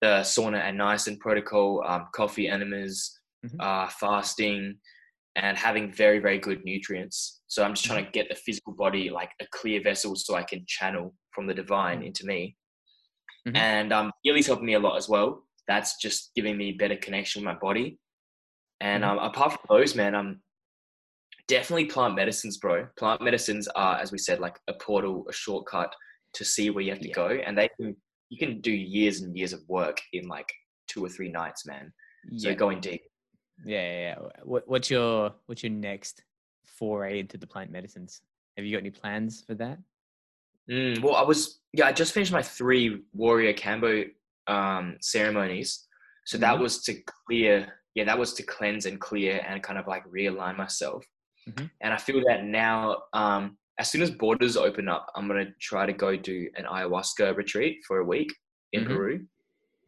the 0.00 0.20
sauna 0.22 0.60
and 0.60 0.78
niacin 0.78 1.18
protocol, 1.18 1.84
um, 1.86 2.06
coffee 2.14 2.48
enemas, 2.48 3.18
mm-hmm. 3.44 3.60
uh, 3.60 3.88
fasting, 3.88 4.76
and 5.36 5.56
having 5.56 5.92
very 5.92 6.18
very 6.18 6.38
good 6.38 6.64
nutrients. 6.64 7.42
So 7.46 7.62
I'm 7.62 7.74
just 7.74 7.84
trying 7.84 8.04
to 8.04 8.10
get 8.10 8.28
the 8.28 8.34
physical 8.34 8.72
body 8.72 9.10
like 9.10 9.30
a 9.40 9.46
clear 9.52 9.82
vessel 9.82 10.16
so 10.16 10.34
I 10.34 10.42
can 10.42 10.64
channel 10.66 11.14
from 11.32 11.46
the 11.46 11.54
divine 11.54 12.02
into 12.02 12.26
me. 12.26 12.56
Mm-hmm. 13.46 13.56
And 13.56 13.92
um, 13.92 14.12
Healy's 14.22 14.46
helping 14.46 14.66
me 14.66 14.74
a 14.74 14.80
lot 14.80 14.96
as 14.96 15.08
well. 15.08 15.44
That's 15.66 15.96
just 16.00 16.30
giving 16.34 16.56
me 16.56 16.72
better 16.72 16.96
connection 16.96 17.42
with 17.42 17.54
my 17.54 17.58
body. 17.60 17.98
And 18.80 19.04
mm-hmm. 19.04 19.18
um, 19.18 19.24
apart 19.24 19.52
from 19.52 19.60
those, 19.68 19.94
man, 19.94 20.14
I'm 20.14 20.40
definitely 21.48 21.86
plant 21.86 22.14
medicines, 22.14 22.58
bro. 22.58 22.86
Plant 22.96 23.22
medicines 23.22 23.66
are, 23.68 23.98
as 23.98 24.12
we 24.12 24.18
said, 24.18 24.38
like 24.38 24.58
a 24.68 24.74
portal, 24.74 25.26
a 25.28 25.32
shortcut 25.32 25.92
to 26.34 26.44
see 26.44 26.70
where 26.70 26.84
you 26.84 26.90
have 26.90 27.00
to 27.00 27.08
yeah. 27.08 27.14
go, 27.14 27.28
and 27.28 27.58
they 27.58 27.68
can 27.80 27.96
you 28.28 28.38
can 28.38 28.60
do 28.60 28.70
years 28.70 29.22
and 29.22 29.36
years 29.36 29.52
of 29.52 29.60
work 29.68 29.98
in 30.12 30.28
like 30.28 30.52
two 30.86 31.04
or 31.04 31.08
three 31.08 31.30
nights, 31.30 31.66
man. 31.66 31.92
So 32.36 32.50
yeah. 32.50 32.54
going 32.54 32.80
deep. 32.80 33.02
Yeah, 33.64 33.80
yeah, 33.80 34.00
yeah. 34.00 34.14
What, 34.44 34.68
what's 34.68 34.90
your 34.90 35.32
what's 35.46 35.62
your 35.62 35.72
next 35.72 36.22
foray 36.66 37.20
into 37.20 37.38
the 37.38 37.46
plant 37.46 37.70
medicines? 37.70 38.20
Have 38.56 38.66
you 38.66 38.72
got 38.72 38.80
any 38.80 38.90
plans 38.90 39.42
for 39.46 39.54
that? 39.54 39.78
Mm, 40.70 41.02
well, 41.02 41.14
I 41.14 41.22
was 41.22 41.60
yeah, 41.72 41.86
I 41.86 41.92
just 41.92 42.12
finished 42.12 42.32
my 42.32 42.42
three 42.42 43.02
warrior 43.14 43.54
kambo 43.54 44.10
um, 44.46 44.96
ceremonies, 45.00 45.86
so 46.26 46.36
mm-hmm. 46.36 46.42
that 46.42 46.58
was 46.58 46.82
to 46.84 46.94
clear. 47.26 47.72
Yeah, 47.94 48.04
that 48.04 48.18
was 48.18 48.34
to 48.34 48.42
cleanse 48.44 48.86
and 48.86 49.00
clear 49.00 49.44
and 49.48 49.62
kind 49.62 49.78
of 49.78 49.88
like 49.88 50.04
realign 50.06 50.56
myself. 50.56 51.04
Mm-hmm. 51.48 51.66
And 51.80 51.94
I 51.94 51.96
feel 51.96 52.22
that 52.26 52.44
now, 52.44 53.02
um, 53.12 53.56
as 53.78 53.90
soon 53.90 54.02
as 54.02 54.10
borders 54.10 54.56
open 54.56 54.88
up, 54.88 55.10
I'm 55.14 55.28
gonna 55.28 55.50
try 55.60 55.86
to 55.86 55.92
go 55.92 56.16
do 56.16 56.48
an 56.56 56.64
ayahuasca 56.64 57.36
retreat 57.36 57.78
for 57.86 57.98
a 57.98 58.04
week 58.04 58.32
in 58.72 58.84
mm-hmm. 58.84 58.94
Peru. 58.94 59.26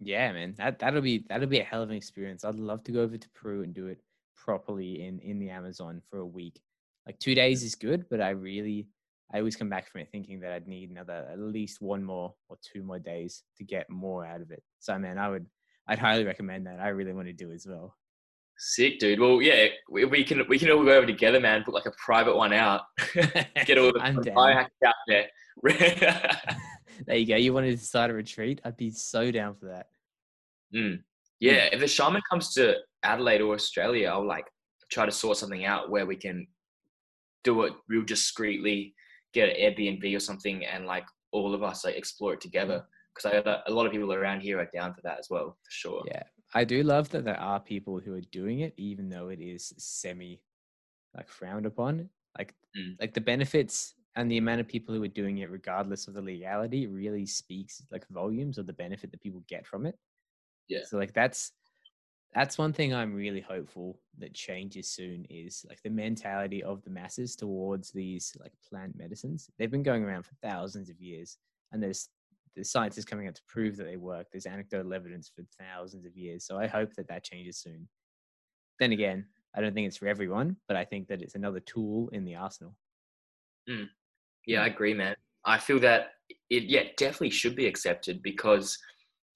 Yeah, 0.00 0.32
man, 0.32 0.54
that 0.58 0.78
that'll 0.78 1.02
be 1.02 1.24
that'll 1.28 1.48
be 1.48 1.60
a 1.60 1.64
hell 1.64 1.82
of 1.82 1.90
an 1.90 1.96
experience. 1.96 2.44
I'd 2.44 2.56
love 2.56 2.82
to 2.84 2.92
go 2.92 3.02
over 3.02 3.18
to 3.18 3.28
Peru 3.30 3.62
and 3.62 3.74
do 3.74 3.86
it 3.88 4.00
properly 4.36 5.04
in 5.04 5.18
in 5.20 5.38
the 5.38 5.50
Amazon 5.50 6.00
for 6.10 6.18
a 6.18 6.26
week. 6.26 6.60
Like 7.06 7.18
two 7.18 7.34
days 7.34 7.62
is 7.62 7.74
good, 7.74 8.06
but 8.10 8.20
I 8.20 8.30
really 8.30 8.88
I 9.32 9.38
always 9.38 9.56
come 9.56 9.68
back 9.68 9.90
from 9.90 10.00
it 10.00 10.08
thinking 10.10 10.40
that 10.40 10.52
I'd 10.52 10.66
need 10.66 10.90
another 10.90 11.28
at 11.30 11.38
least 11.38 11.80
one 11.80 12.02
more 12.02 12.34
or 12.48 12.56
two 12.62 12.82
more 12.82 12.98
days 12.98 13.42
to 13.58 13.64
get 13.64 13.88
more 13.90 14.24
out 14.24 14.40
of 14.40 14.50
it. 14.50 14.62
So 14.78 14.98
man, 14.98 15.18
I 15.18 15.28
would 15.28 15.46
I'd 15.86 15.98
highly 15.98 16.24
recommend 16.24 16.66
that. 16.66 16.80
I 16.80 16.88
really 16.88 17.12
want 17.12 17.26
to 17.26 17.32
do 17.32 17.52
as 17.52 17.66
well. 17.66 17.96
Sick, 18.62 18.98
dude. 18.98 19.18
Well, 19.18 19.40
yeah, 19.40 19.68
we, 19.88 20.04
we, 20.04 20.22
can 20.22 20.46
we 20.46 20.58
can 20.58 20.70
all 20.70 20.84
go 20.84 20.92
over 20.92 21.06
together, 21.06 21.40
man. 21.40 21.64
Put 21.64 21.72
like 21.72 21.86
a 21.86 21.92
private 21.92 22.36
one 22.36 22.52
out. 22.52 22.82
Get 23.14 23.78
all 23.78 23.90
the 23.90 24.00
biohacks 24.36 24.66
out 24.84 24.94
there. 25.08 25.28
there 27.06 27.16
you 27.16 27.26
go. 27.26 27.36
You 27.36 27.54
wanted 27.54 27.78
to 27.78 27.82
start 27.82 28.10
a 28.10 28.14
retreat? 28.14 28.60
I'd 28.62 28.76
be 28.76 28.90
so 28.90 29.30
down 29.30 29.54
for 29.54 29.64
that. 29.68 29.86
Mm. 30.74 31.02
Yeah, 31.40 31.70
if 31.72 31.80
the 31.80 31.88
shaman 31.88 32.20
comes 32.28 32.52
to 32.52 32.76
Adelaide 33.02 33.40
or 33.40 33.54
Australia, 33.54 34.10
I'll 34.10 34.26
like 34.26 34.44
try 34.92 35.06
to 35.06 35.12
sort 35.12 35.38
something 35.38 35.64
out 35.64 35.88
where 35.88 36.04
we 36.04 36.16
can 36.16 36.46
do 37.44 37.62
it 37.62 37.72
real 37.88 38.04
discreetly, 38.04 38.94
get 39.32 39.48
an 39.48 39.56
Airbnb 39.56 40.14
or 40.14 40.20
something, 40.20 40.66
and 40.66 40.84
like 40.84 41.06
all 41.32 41.54
of 41.54 41.62
us 41.62 41.86
like 41.86 41.96
explore 41.96 42.34
it 42.34 42.42
together. 42.42 42.84
Because 43.14 43.32
mm. 43.32 43.48
I 43.48 43.62
a 43.66 43.72
lot 43.72 43.86
of 43.86 43.92
people 43.92 44.12
around 44.12 44.42
here 44.42 44.60
are 44.60 44.68
down 44.70 44.92
for 44.92 45.00
that 45.04 45.18
as 45.18 45.28
well, 45.30 45.56
for 45.64 45.70
sure. 45.70 46.02
Yeah, 46.06 46.24
I 46.54 46.64
do 46.64 46.82
love 46.82 47.10
that 47.10 47.24
there 47.24 47.40
are 47.40 47.60
people 47.60 48.00
who 48.00 48.14
are 48.14 48.20
doing 48.32 48.60
it, 48.60 48.74
even 48.76 49.08
though 49.08 49.28
it 49.28 49.40
is 49.40 49.72
semi 49.78 50.40
like 51.16 51.28
frowned 51.28 51.66
upon. 51.66 52.08
Like 52.38 52.54
mm. 52.76 52.96
like 53.00 53.14
the 53.14 53.20
benefits 53.20 53.94
and 54.16 54.30
the 54.30 54.38
amount 54.38 54.60
of 54.60 54.68
people 54.68 54.94
who 54.94 55.02
are 55.02 55.08
doing 55.08 55.38
it 55.38 55.50
regardless 55.50 56.08
of 56.08 56.14
the 56.14 56.22
legality 56.22 56.86
really 56.86 57.26
speaks 57.26 57.82
like 57.90 58.06
volumes 58.08 58.58
of 58.58 58.66
the 58.66 58.72
benefit 58.72 59.10
that 59.10 59.20
people 59.22 59.42
get 59.48 59.66
from 59.66 59.86
it 59.86 59.96
Yeah. 60.68 60.80
so 60.84 60.98
like 60.98 61.12
that's 61.12 61.52
that's 62.34 62.58
one 62.58 62.72
thing 62.72 62.94
i'm 62.94 63.14
really 63.14 63.40
hopeful 63.40 63.98
that 64.18 64.34
changes 64.34 64.88
soon 64.90 65.26
is 65.30 65.64
like 65.68 65.82
the 65.82 65.90
mentality 65.90 66.62
of 66.62 66.82
the 66.82 66.90
masses 66.90 67.36
towards 67.36 67.90
these 67.90 68.36
like 68.40 68.52
plant 68.68 68.96
medicines 68.96 69.50
they've 69.58 69.70
been 69.70 69.82
going 69.82 70.04
around 70.04 70.24
for 70.24 70.34
thousands 70.42 70.90
of 70.90 71.00
years 71.00 71.38
and 71.72 71.82
there's 71.82 72.08
the 72.56 72.64
science 72.64 72.98
is 72.98 73.04
coming 73.04 73.28
out 73.28 73.34
to 73.34 73.42
prove 73.48 73.76
that 73.76 73.84
they 73.84 73.96
work 73.96 74.26
there's 74.32 74.46
anecdotal 74.46 74.92
evidence 74.92 75.30
for 75.34 75.44
thousands 75.58 76.04
of 76.04 76.16
years 76.16 76.44
so 76.46 76.58
i 76.58 76.66
hope 76.66 76.92
that 76.94 77.08
that 77.08 77.24
changes 77.24 77.58
soon 77.58 77.88
then 78.78 78.92
again 78.92 79.24
i 79.54 79.60
don't 79.60 79.74
think 79.74 79.86
it's 79.86 79.96
for 79.96 80.08
everyone 80.08 80.56
but 80.68 80.76
i 80.76 80.84
think 80.84 81.08
that 81.08 81.22
it's 81.22 81.34
another 81.34 81.60
tool 81.60 82.08
in 82.12 82.24
the 82.24 82.34
arsenal 82.34 82.74
Yeah, 84.46 84.62
I 84.62 84.66
agree, 84.66 84.94
man. 84.94 85.14
I 85.44 85.58
feel 85.58 85.78
that 85.80 86.08
it 86.48 86.64
yeah 86.64 86.84
definitely 86.96 87.30
should 87.30 87.56
be 87.56 87.66
accepted 87.66 88.22
because 88.22 88.76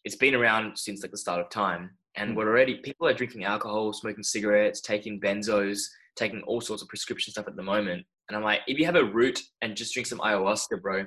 it's 0.05 0.17
been 0.17 0.35
around 0.35 0.77
since 0.79 1.03
like 1.03 1.11
the 1.11 1.17
start 1.17 1.41
of 1.41 1.51
time, 1.51 1.91
and 2.17 2.33
Mm. 2.33 2.37
we're 2.37 2.49
already 2.49 2.77
people 2.79 3.07
are 3.07 3.15
drinking 3.15 3.45
alcohol, 3.45 3.93
smoking 3.93 4.23
cigarettes, 4.23 4.81
taking 4.81 5.21
benzos, 5.21 5.83
taking 6.17 6.43
all 6.47 6.61
sorts 6.61 6.83
of 6.83 6.89
prescription 6.89 7.33
stuff 7.33 7.49
at 7.49 7.57
the 7.57 7.63
moment. 7.63 8.05
And 8.29 8.37
I'm 8.37 8.43
like, 8.43 8.61
if 8.67 8.79
you 8.79 8.87
have 8.87 8.97
a 8.97 9.05
root 9.05 9.41
and 9.63 9.77
just 9.77 9.93
drink 9.93 10.07
some 10.07 10.19
ayahuasca, 10.21 10.81
bro, 10.81 11.07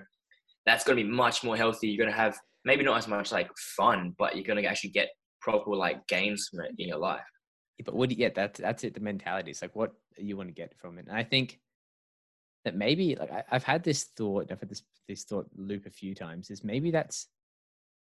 that's 0.67 0.84
gonna 0.84 0.97
be 0.97 1.03
much 1.03 1.43
more 1.43 1.58
healthy. 1.58 1.88
You're 1.88 2.06
gonna 2.06 2.15
have 2.15 2.38
maybe 2.65 2.84
not 2.84 2.97
as 2.97 3.08
much 3.08 3.32
like 3.32 3.49
fun, 3.75 4.13
but 4.17 4.36
you're 4.36 4.45
gonna 4.45 4.67
actually 4.67 4.91
get 4.91 5.10
proper 5.41 5.75
like 5.75 6.06
gains 6.08 6.47
from 6.49 6.65
it 6.65 6.71
in 6.77 6.89
your 6.89 6.99
life. 6.99 7.21
Yeah, 7.77 7.84
but 7.86 7.95
what 7.95 8.10
do 8.10 8.15
you, 8.15 8.23
yeah 8.23 8.30
that's 8.34 8.60
that's 8.60 8.84
it 8.84 8.95
the 8.95 8.99
mentality 8.99 9.51
is 9.51 9.62
like 9.62 9.75
what 9.75 9.93
you 10.17 10.36
want 10.36 10.49
to 10.49 10.53
get 10.53 10.75
from 10.80 10.97
it 10.97 11.06
and 11.08 11.15
i 11.15 11.23
think 11.23 11.60
that 12.65 12.75
maybe 12.75 13.15
like 13.15 13.32
I, 13.32 13.43
i've 13.51 13.63
had 13.63 13.84
this 13.84 14.06
thought 14.17 14.51
i've 14.51 14.60
had 14.60 14.69
this 14.69 14.82
this 15.08 15.23
thought 15.23 15.47
loop 15.56 15.86
a 15.86 15.91
few 15.91 16.15
times 16.15 16.49
is 16.49 16.63
maybe 16.63 16.89
that's 16.89 17.27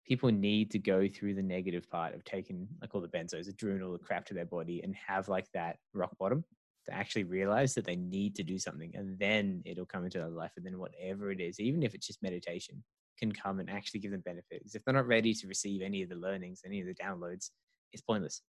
people 0.07 0.31
need 0.31 0.71
to 0.71 0.79
go 0.79 1.07
through 1.07 1.35
the 1.35 1.43
negative 1.43 1.87
part 1.87 2.15
of 2.15 2.23
taking 2.23 2.67
like 2.81 2.95
all 2.95 3.01
the 3.01 3.07
benzos 3.07 3.47
adrenal 3.47 3.91
the 3.91 3.99
crap 3.99 4.25
to 4.25 4.33
their 4.33 4.45
body 4.45 4.81
and 4.83 4.95
have 4.95 5.29
like 5.29 5.45
that 5.53 5.77
rock 5.93 6.17
bottom 6.17 6.43
to 6.85 6.93
actually 6.93 7.23
realize 7.23 7.73
that 7.73 7.85
they 7.85 7.95
need 7.95 8.35
to 8.35 8.43
do 8.43 8.57
something 8.57 8.91
and 8.95 9.17
then 9.19 9.61
it'll 9.65 9.85
come 9.85 10.05
into 10.05 10.17
their 10.17 10.29
life 10.29 10.51
and 10.57 10.65
then 10.65 10.79
whatever 10.79 11.31
it 11.31 11.39
is 11.39 11.59
even 11.59 11.83
if 11.83 11.93
it's 11.93 12.07
just 12.07 12.23
meditation 12.23 12.83
can 13.19 13.31
come 13.31 13.59
and 13.59 13.69
actually 13.69 13.99
give 13.99 14.11
them 14.11 14.21
benefits 14.21 14.75
if 14.75 14.83
they're 14.83 14.93
not 14.93 15.07
ready 15.07 15.33
to 15.33 15.47
receive 15.47 15.81
any 15.81 16.01
of 16.01 16.09
the 16.09 16.15
learnings 16.15 16.61
any 16.65 16.79
of 16.79 16.87
the 16.87 16.95
downloads 16.95 17.49
it's 17.93 18.01
pointless 18.01 18.41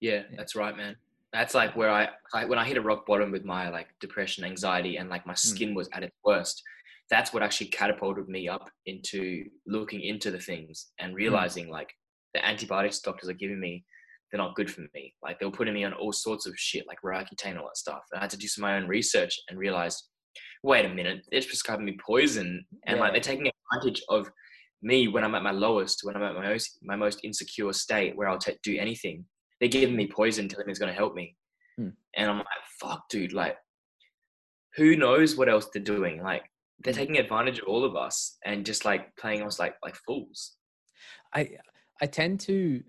Yeah, 0.00 0.22
Yeah. 0.30 0.36
that's 0.36 0.56
right, 0.56 0.76
man. 0.76 0.96
That's 1.32 1.54
like 1.54 1.76
where 1.76 1.90
I, 1.90 2.08
I 2.34 2.44
when 2.44 2.58
I 2.58 2.64
hit 2.64 2.76
a 2.76 2.80
rock 2.80 3.06
bottom 3.06 3.30
with 3.30 3.44
my 3.44 3.68
like 3.68 3.88
depression, 4.00 4.44
anxiety, 4.44 4.96
and 4.96 5.08
like 5.08 5.26
my 5.26 5.34
mm. 5.34 5.38
skin 5.38 5.74
was 5.74 5.88
at 5.92 6.02
its 6.02 6.16
worst. 6.24 6.62
That's 7.08 7.32
what 7.32 7.42
actually 7.42 7.68
catapulted 7.68 8.28
me 8.28 8.48
up 8.48 8.68
into 8.86 9.44
looking 9.66 10.00
into 10.00 10.30
the 10.30 10.40
things 10.40 10.90
and 10.98 11.12
mm. 11.12 11.16
realizing 11.16 11.68
like 11.68 11.94
the 12.34 12.44
antibiotics 12.44 13.00
doctors 13.00 13.28
are 13.28 13.34
giving 13.34 13.60
me, 13.60 13.84
they're 14.30 14.40
not 14.40 14.54
good 14.54 14.70
for 14.70 14.82
me. 14.94 15.14
Like 15.22 15.38
they 15.38 15.46
were 15.46 15.52
putting 15.52 15.74
me 15.74 15.84
on 15.84 15.92
all 15.92 16.12
sorts 16.12 16.46
of 16.46 16.54
shit, 16.56 16.86
like 16.86 16.98
Roaccutane, 17.04 17.58
all 17.58 17.66
that 17.66 17.76
stuff. 17.76 18.02
And 18.12 18.18
I 18.18 18.22
had 18.22 18.30
to 18.30 18.38
do 18.38 18.48
some 18.48 18.64
of 18.64 18.70
my 18.70 18.76
own 18.76 18.86
research 18.86 19.38
and 19.48 19.58
realized, 19.58 20.02
wait 20.62 20.84
a 20.84 20.88
minute, 20.88 21.22
they're 21.30 21.40
prescribing 21.42 21.86
me 21.86 21.96
poison, 22.04 22.64
and 22.86 23.00
like 23.00 23.12
they're 23.12 23.20
taking 23.20 23.50
advantage 23.72 24.02
of 24.08 24.30
me 24.82 25.08
when 25.08 25.24
I'm 25.24 25.34
at 25.34 25.42
my 25.42 25.50
lowest, 25.50 26.00
when 26.04 26.16
I'm 26.16 26.22
at 26.22 26.34
my 26.34 26.48
most 26.48 26.78
my 26.82 26.96
most 26.96 27.20
insecure 27.24 27.72
state, 27.72 28.16
where 28.16 28.28
I'll 28.28 28.38
ta 28.38 28.52
do 28.62 28.76
anything 28.78 29.24
they're 29.60 29.68
giving 29.68 29.96
me 29.96 30.08
poison, 30.08 30.48
telling 30.48 30.66
me 30.66 30.70
it's 30.70 30.80
going 30.80 30.92
to 30.92 30.98
help 30.98 31.14
me. 31.14 31.36
Hmm. 31.76 31.90
And 32.16 32.30
I'm 32.30 32.38
like, 32.38 32.46
fuck, 32.80 33.08
dude, 33.10 33.32
like, 33.32 33.56
who 34.76 34.96
knows 34.96 35.36
what 35.36 35.48
else 35.48 35.68
they're 35.72 35.82
doing? 35.82 36.22
Like, 36.22 36.44
they're 36.82 36.94
taking 36.94 37.18
advantage 37.18 37.58
of 37.58 37.68
all 37.68 37.84
of 37.84 37.94
us 37.94 38.38
and 38.44 38.64
just 38.64 38.86
like 38.86 39.14
playing 39.16 39.42
us 39.42 39.58
like 39.58 39.74
like 39.84 39.94
fools. 40.06 40.56
I 41.34 41.50
I 42.00 42.06
tend 42.06 42.40
to 42.40 42.82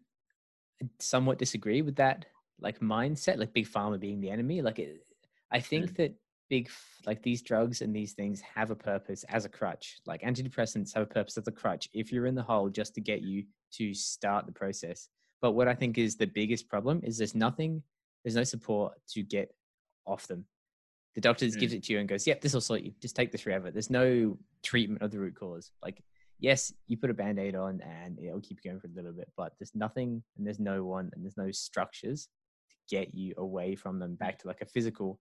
somewhat 1.00 1.38
disagree 1.38 1.82
with 1.82 1.96
that 1.98 2.26
like 2.60 2.80
mindset, 2.80 3.38
like 3.38 3.54
big 3.54 3.67
pharma 3.67 4.00
being 4.00 4.22
the 4.22 4.30
enemy. 4.30 4.62
Like 4.62 4.80
it, 4.80 5.06
I 5.52 5.60
think 5.60 5.91
mm. 5.91 5.96
that 5.98 6.15
big 6.50 6.70
like 7.06 7.24
these 7.24 7.41
drugs 7.41 7.82
and 7.82 7.96
these 7.96 8.13
things 8.13 8.41
have 8.41 8.72
a 8.72 8.76
purpose 8.76 9.24
as 9.30 9.46
a 9.46 9.50
crutch. 9.50 10.00
Like 10.06 10.22
antidepressants 10.22 10.94
have 10.94 11.04
a 11.04 11.08
purpose 11.08 11.38
as 11.38 11.48
a 11.48 11.52
crutch 11.52 11.89
if 11.94 12.12
you're 12.12 12.28
in 12.28 12.36
the 12.36 12.44
hole 12.44 12.70
just 12.70 12.94
to 12.96 13.02
get 13.02 13.22
you 13.22 13.46
to 13.74 13.94
start 13.94 14.46
the 14.46 14.52
process. 14.52 15.10
But 15.41 15.54
what 15.54 15.67
I 15.67 15.74
think 15.74 15.98
is 15.98 16.15
the 16.15 16.28
biggest 16.28 16.70
problem 16.70 17.02
is 17.04 17.17
there's 17.17 17.34
nothing, 17.34 17.82
there's 18.24 18.36
no 18.36 18.44
support 18.44 18.94
to 19.13 19.24
get 19.24 19.54
off 20.06 20.28
them. 20.28 20.46
The 21.15 21.22
doctor 21.22 21.46
just 21.46 21.58
mm. 21.58 21.62
gives 21.62 21.74
it 21.74 21.84
to 21.84 21.94
you 21.94 22.00
and 22.00 22.08
goes, 22.08 22.28
"Yep, 22.28 22.41
this 22.41 22.54
will 22.54 22.62
sort 22.62 22.82
you. 22.82 22.94
Just 23.02 23.15
take 23.15 23.32
this 23.32 23.41
forever." 23.41 23.72
There's 23.72 23.89
no 23.89 24.38
treatment 24.63 25.02
of 25.02 25.12
the 25.12 25.20
root 25.20 25.36
cause. 25.36 25.72
Like 25.84 26.02
yes, 26.42 26.74
you 26.88 26.98
put 26.98 27.12
a 27.12 27.14
band 27.14 27.40
aid 27.40 27.56
on 27.56 27.80
and 27.82 28.20
it'll 28.20 28.42
keep 28.42 28.60
you 28.62 28.70
going 28.70 28.82
for 28.82 28.88
a 28.88 28.96
little 28.96 29.14
bit, 29.14 29.32
but 29.38 29.54
there's 29.60 29.74
nothing 29.76 30.22
and 30.38 30.46
there's 30.46 30.60
no 30.60 30.84
one 30.84 31.10
and 31.14 31.24
there's 31.24 31.38
no 31.38 31.52
structures 31.52 32.28
to 32.70 32.96
get 32.96 33.14
you 33.14 33.34
away 33.38 33.76
from 33.76 34.00
them 34.00 34.16
back 34.16 34.40
to 34.40 34.48
like 34.48 34.62
a 34.62 34.66
physical 34.66 35.20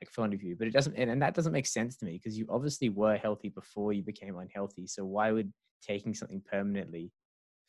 like 0.00 0.12
point 0.12 0.34
of 0.34 0.40
view. 0.40 0.54
But 0.56 0.68
it 0.68 0.74
doesn't, 0.74 0.94
and, 0.94 1.10
and 1.10 1.20
that 1.22 1.34
doesn't 1.34 1.52
make 1.52 1.66
sense 1.66 1.96
to 1.96 2.04
me 2.04 2.12
because 2.12 2.38
you 2.38 2.46
obviously 2.50 2.90
were 2.90 3.16
healthy 3.16 3.48
before 3.48 3.94
you 3.94 4.02
became 4.02 4.36
unhealthy. 4.36 4.86
So 4.86 5.04
why 5.04 5.32
would 5.32 5.52
taking 5.82 6.14
something 6.14 6.42
permanently 6.48 7.10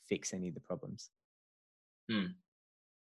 fix 0.07 0.33
any 0.33 0.49
of 0.49 0.53
the 0.53 0.61
problems? 0.61 1.09
Hmm. 2.11 2.25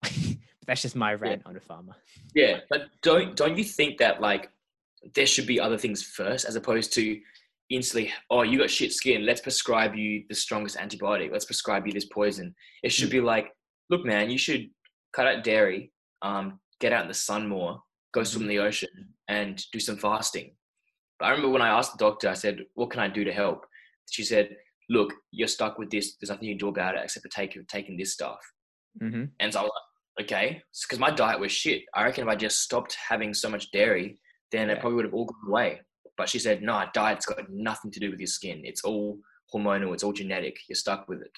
but 0.01 0.11
that's 0.67 0.81
just 0.81 0.97
my 0.97 1.13
rant 1.13 1.43
on 1.45 1.55
a 1.55 1.61
farmer. 1.61 1.95
Yeah, 2.35 2.59
but 2.69 2.87
don't 3.01 3.35
don't 3.37 3.57
you 3.57 3.63
think 3.63 3.99
that 3.99 4.21
like 4.21 4.49
there 5.13 5.27
should 5.27 5.47
be 5.47 5.59
other 5.59 5.77
things 5.77 6.03
first 6.03 6.45
as 6.45 6.55
opposed 6.55 6.91
to 6.93 7.19
instantly, 7.69 8.11
oh, 8.29 8.43
you 8.43 8.59
got 8.59 8.69
shit 8.69 8.93
skin, 8.93 9.25
let's 9.25 9.41
prescribe 9.41 9.95
you 9.95 10.23
the 10.29 10.35
strongest 10.35 10.77
antibiotic, 10.77 11.31
let's 11.31 11.45
prescribe 11.45 11.85
you 11.85 11.93
this 11.93 12.05
poison. 12.05 12.53
It 12.83 12.91
should 12.91 13.09
be 13.09 13.21
like, 13.21 13.49
look, 13.89 14.05
man, 14.05 14.29
you 14.29 14.37
should 14.37 14.69
cut 15.13 15.27
out 15.27 15.43
dairy, 15.43 15.91
um, 16.21 16.59
get 16.79 16.93
out 16.93 17.03
in 17.03 17.07
the 17.07 17.13
sun 17.13 17.47
more, 17.47 17.81
go 18.13 18.23
swim 18.23 18.43
in 18.43 18.49
the 18.49 18.59
ocean, 18.59 18.89
and 19.27 19.63
do 19.71 19.79
some 19.79 19.97
fasting. 19.97 20.55
But 21.19 21.25
I 21.25 21.29
remember 21.31 21.49
when 21.49 21.61
I 21.61 21.69
asked 21.69 21.97
the 21.97 22.05
doctor, 22.05 22.29
I 22.29 22.33
said, 22.33 22.59
what 22.75 22.91
can 22.91 22.99
I 22.99 23.07
do 23.07 23.23
to 23.23 23.33
help? 23.33 23.65
She 24.09 24.23
said, 24.23 24.55
look, 24.89 25.13
you're 25.31 25.47
stuck 25.47 25.77
with 25.77 25.89
this. 25.89 26.15
There's 26.15 26.29
nothing 26.29 26.47
you 26.47 26.53
can 26.53 26.59
do 26.59 26.69
about 26.69 26.95
it 26.95 27.01
except 27.03 27.23
for 27.25 27.29
taking 27.29 27.65
taking 27.67 27.97
this 27.97 28.13
stuff. 28.13 28.39
Mm-hmm. 29.01 29.25
And 29.39 29.53
so 29.53 29.59
I 29.59 29.63
was 29.63 29.71
like, 30.17 30.25
okay, 30.25 30.61
because 30.83 30.99
my 30.99 31.11
diet 31.11 31.39
was 31.39 31.51
shit. 31.51 31.83
I 31.93 32.03
reckon 32.03 32.23
if 32.23 32.29
I 32.29 32.35
just 32.35 32.61
stopped 32.61 32.95
having 33.09 33.33
so 33.33 33.49
much 33.49 33.71
dairy, 33.71 34.19
then 34.51 34.69
it 34.69 34.79
probably 34.79 34.95
would 34.95 35.05
have 35.05 35.13
all 35.13 35.25
gone 35.25 35.49
away. 35.49 35.81
But 36.17 36.29
she 36.29 36.39
said, 36.39 36.63
no, 36.63 36.83
diet's 36.93 37.25
got 37.25 37.49
nothing 37.49 37.91
to 37.91 37.99
do 37.99 38.09
with 38.09 38.19
your 38.19 38.27
skin. 38.27 38.61
It's 38.63 38.83
all 38.83 39.19
hormonal. 39.53 39.93
It's 39.93 40.03
all 40.03 40.13
genetic. 40.13 40.59
You're 40.67 40.75
stuck 40.75 41.07
with 41.07 41.21
it. 41.21 41.31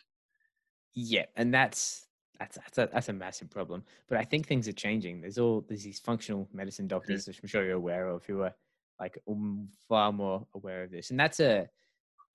Yeah, 0.96 1.26
and 1.36 1.54
that's 1.54 2.08
that's 2.40 2.58
that's 2.58 2.78
a, 2.78 2.90
that's 2.92 3.10
a 3.10 3.14
massive 3.14 3.50
problem. 3.50 3.84
But 4.08 4.18
I 4.18 4.24
think 4.24 4.48
things 4.48 4.68
are 4.68 4.74
changing. 4.74 5.22
There's 5.22 5.38
all 5.38 5.66
there's 5.68 5.84
these 5.84 6.00
functional 6.00 6.48
medicine 6.54 6.88
doctors, 6.88 7.28
which 7.28 7.40
I'm 7.42 7.50
sure 7.50 7.66
you're 7.66 7.76
aware 7.76 8.08
of, 8.08 8.26
who 8.26 8.42
are 8.42 8.56
like 9.00 9.20
um, 9.30 9.68
far 9.88 10.12
more 10.12 10.48
aware 10.56 10.84
of 10.84 10.92
this, 10.92 11.12
and 11.12 11.20
that's 11.20 11.40
a 11.40 11.70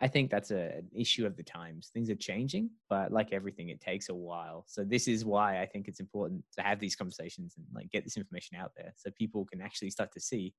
I 0.00 0.08
think 0.08 0.30
that's 0.30 0.50
a, 0.50 0.76
an 0.78 0.88
issue 0.94 1.24
of 1.24 1.36
the 1.36 1.42
times. 1.42 1.90
Things 1.94 2.10
are 2.10 2.16
changing, 2.16 2.70
but 2.90 3.12
like 3.12 3.32
everything, 3.32 3.70
it 3.70 3.80
takes 3.80 4.08
a 4.08 4.14
while. 4.14 4.64
So 4.66 4.84
this 4.84 5.08
is 5.08 5.24
why 5.24 5.60
I 5.60 5.66
think 5.66 5.88
it's 5.88 6.00
important 6.00 6.44
to 6.56 6.62
have 6.62 6.80
these 6.80 6.96
conversations 6.96 7.54
and 7.56 7.66
like 7.74 7.90
get 7.90 8.04
this 8.04 8.16
information 8.16 8.58
out 8.58 8.72
there, 8.76 8.92
so 8.96 9.10
people 9.18 9.44
can 9.44 9.60
actually 9.60 9.90
start 9.90 10.12
to 10.12 10.20
see, 10.20 10.52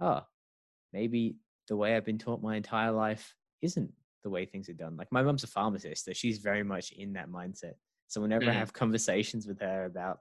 oh, 0.00 0.22
maybe 0.92 1.38
the 1.68 1.76
way 1.76 1.96
I've 1.96 2.04
been 2.04 2.18
taught 2.18 2.42
my 2.42 2.56
entire 2.56 2.92
life 2.92 3.36
isn't 3.62 3.94
the 4.22 4.30
way 4.30 4.46
things 4.46 4.68
are 4.68 4.74
done. 4.74 4.96
Like 4.96 5.12
my 5.12 5.22
mum's 5.22 5.44
a 5.44 5.46
pharmacist, 5.48 6.04
so 6.04 6.12
she's 6.12 6.38
very 6.38 6.62
much 6.62 6.92
in 6.92 7.12
that 7.14 7.28
mindset. 7.28 7.74
So 8.08 8.20
whenever 8.20 8.50
I 8.50 8.52
Mhm. 8.52 8.54
have 8.54 8.72
conversations 8.72 9.46
with 9.46 9.60
her 9.60 9.84
about 9.84 10.20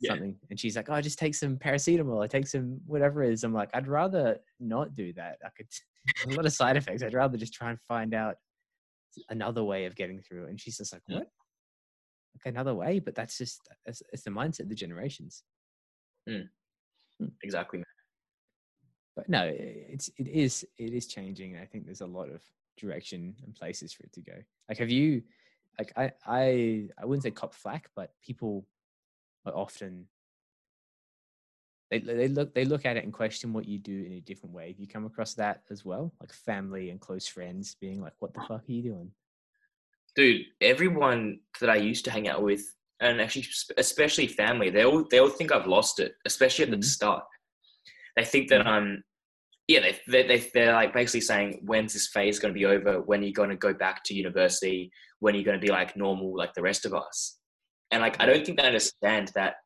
Yeah. 0.00 0.18
something, 0.18 0.38
and 0.50 0.60
she's 0.60 0.76
like, 0.76 0.88
"Oh, 0.90 1.00
just 1.00 1.18
take 1.18 1.34
some 1.34 1.58
paracetamol. 1.58 2.22
I 2.24 2.28
take 2.28 2.46
some 2.46 2.80
whatever 2.86 3.22
it 3.24 3.32
is." 3.32 3.44
I'm 3.44 3.52
like, 3.54 3.70
"I'd 3.74 3.88
rather 3.88 4.40
not 4.60 4.94
do 4.94 5.12
that. 5.14 5.38
I 5.44 5.50
could 5.50 5.68
a 6.24 6.28
lot 6.28 6.46
of 6.46 6.52
side 6.52 6.76
effects. 6.76 7.02
I'd 7.02 7.14
rather 7.14 7.38
just 7.38 7.54
try 7.54 7.70
and 7.70 7.80
find 7.80 8.14
out 8.14 8.38
another 9.30 9.64
way 9.64 9.86
of 9.86 9.96
getting 9.96 10.20
through." 10.22 10.46
And 10.48 10.60
she's 10.60 10.78
just 10.78 10.92
like, 10.92 11.02
Mm. 11.08 11.18
"What? 11.18 11.32
Like 12.34 12.46
another 12.46 12.74
way?" 12.74 13.00
But 13.00 13.14
that's 13.14 13.36
just 13.38 13.68
it's, 13.84 14.02
it's 14.12 14.22
the 14.22 14.30
mindset 14.30 14.60
of 14.60 14.68
the 14.70 14.74
generations. 14.74 15.44
Exactly. 17.42 17.82
But 19.18 19.28
no, 19.28 19.50
it's 19.52 20.08
it 20.16 20.28
is 20.28 20.64
it 20.76 20.92
is 20.94 21.08
changing. 21.08 21.58
I 21.58 21.64
think 21.64 21.84
there's 21.84 22.02
a 22.02 22.06
lot 22.06 22.28
of 22.28 22.40
direction 22.76 23.34
and 23.44 23.52
places 23.52 23.92
for 23.92 24.04
it 24.04 24.12
to 24.12 24.20
go. 24.20 24.34
Like, 24.68 24.78
have 24.78 24.90
you, 24.90 25.24
like, 25.76 25.92
I 25.96 26.12
I 26.24 26.88
I 26.96 27.04
wouldn't 27.04 27.24
say 27.24 27.32
cop 27.32 27.52
flack, 27.52 27.90
but 27.96 28.12
people 28.22 28.64
are 29.44 29.56
often 29.56 30.06
they 31.90 31.98
they 31.98 32.28
look 32.28 32.54
they 32.54 32.64
look 32.64 32.86
at 32.86 32.96
it 32.96 33.02
and 33.02 33.12
question 33.12 33.52
what 33.52 33.66
you 33.66 33.80
do 33.80 34.04
in 34.04 34.12
a 34.12 34.20
different 34.20 34.54
way. 34.54 34.68
Have 34.68 34.78
you 34.78 34.86
come 34.86 35.04
across 35.04 35.34
that 35.34 35.62
as 35.68 35.84
well? 35.84 36.12
Like 36.20 36.32
family 36.32 36.90
and 36.90 37.00
close 37.00 37.26
friends 37.26 37.74
being 37.80 38.00
like, 38.00 38.14
"What 38.20 38.34
the 38.34 38.40
fuck 38.42 38.62
are 38.68 38.72
you 38.72 38.82
doing?" 38.82 39.10
Dude, 40.14 40.46
everyone 40.60 41.40
that 41.60 41.70
I 41.70 41.76
used 41.76 42.04
to 42.04 42.12
hang 42.12 42.28
out 42.28 42.44
with, 42.44 42.62
and 43.00 43.20
actually 43.20 43.46
especially 43.76 44.28
family, 44.28 44.70
they 44.70 44.84
all 44.84 45.04
they 45.10 45.18
all 45.18 45.28
think 45.28 45.50
I've 45.50 45.66
lost 45.66 45.98
it, 45.98 46.14
especially 46.24 46.66
at 46.66 46.70
Mhm. 46.70 46.82
the 46.82 46.86
start. 46.86 47.24
They 48.14 48.24
think 48.24 48.48
that 48.50 48.64
I'm 48.64 49.02
yeah, 49.68 49.80
they, 49.80 49.98
they, 50.08 50.26
they, 50.26 50.50
they're 50.54 50.72
like 50.72 50.94
basically 50.94 51.20
saying, 51.20 51.60
when's 51.62 51.92
this 51.92 52.08
phase 52.08 52.38
going 52.38 52.52
to 52.52 52.58
be 52.58 52.64
over? 52.64 53.02
When 53.02 53.20
are 53.20 53.26
you 53.26 53.34
going 53.34 53.50
to 53.50 53.56
go 53.56 53.74
back 53.74 54.02
to 54.04 54.14
university? 54.14 54.90
When 55.20 55.34
are 55.34 55.38
you 55.38 55.44
going 55.44 55.60
to 55.60 55.64
be 55.64 55.70
like 55.70 55.94
normal, 55.94 56.34
like 56.34 56.54
the 56.54 56.62
rest 56.62 56.86
of 56.86 56.94
us? 56.94 57.38
And 57.90 58.00
like, 58.00 58.20
I 58.20 58.24
don't 58.26 58.44
think 58.44 58.58
they 58.58 58.66
understand 58.66 59.30
that 59.34 59.56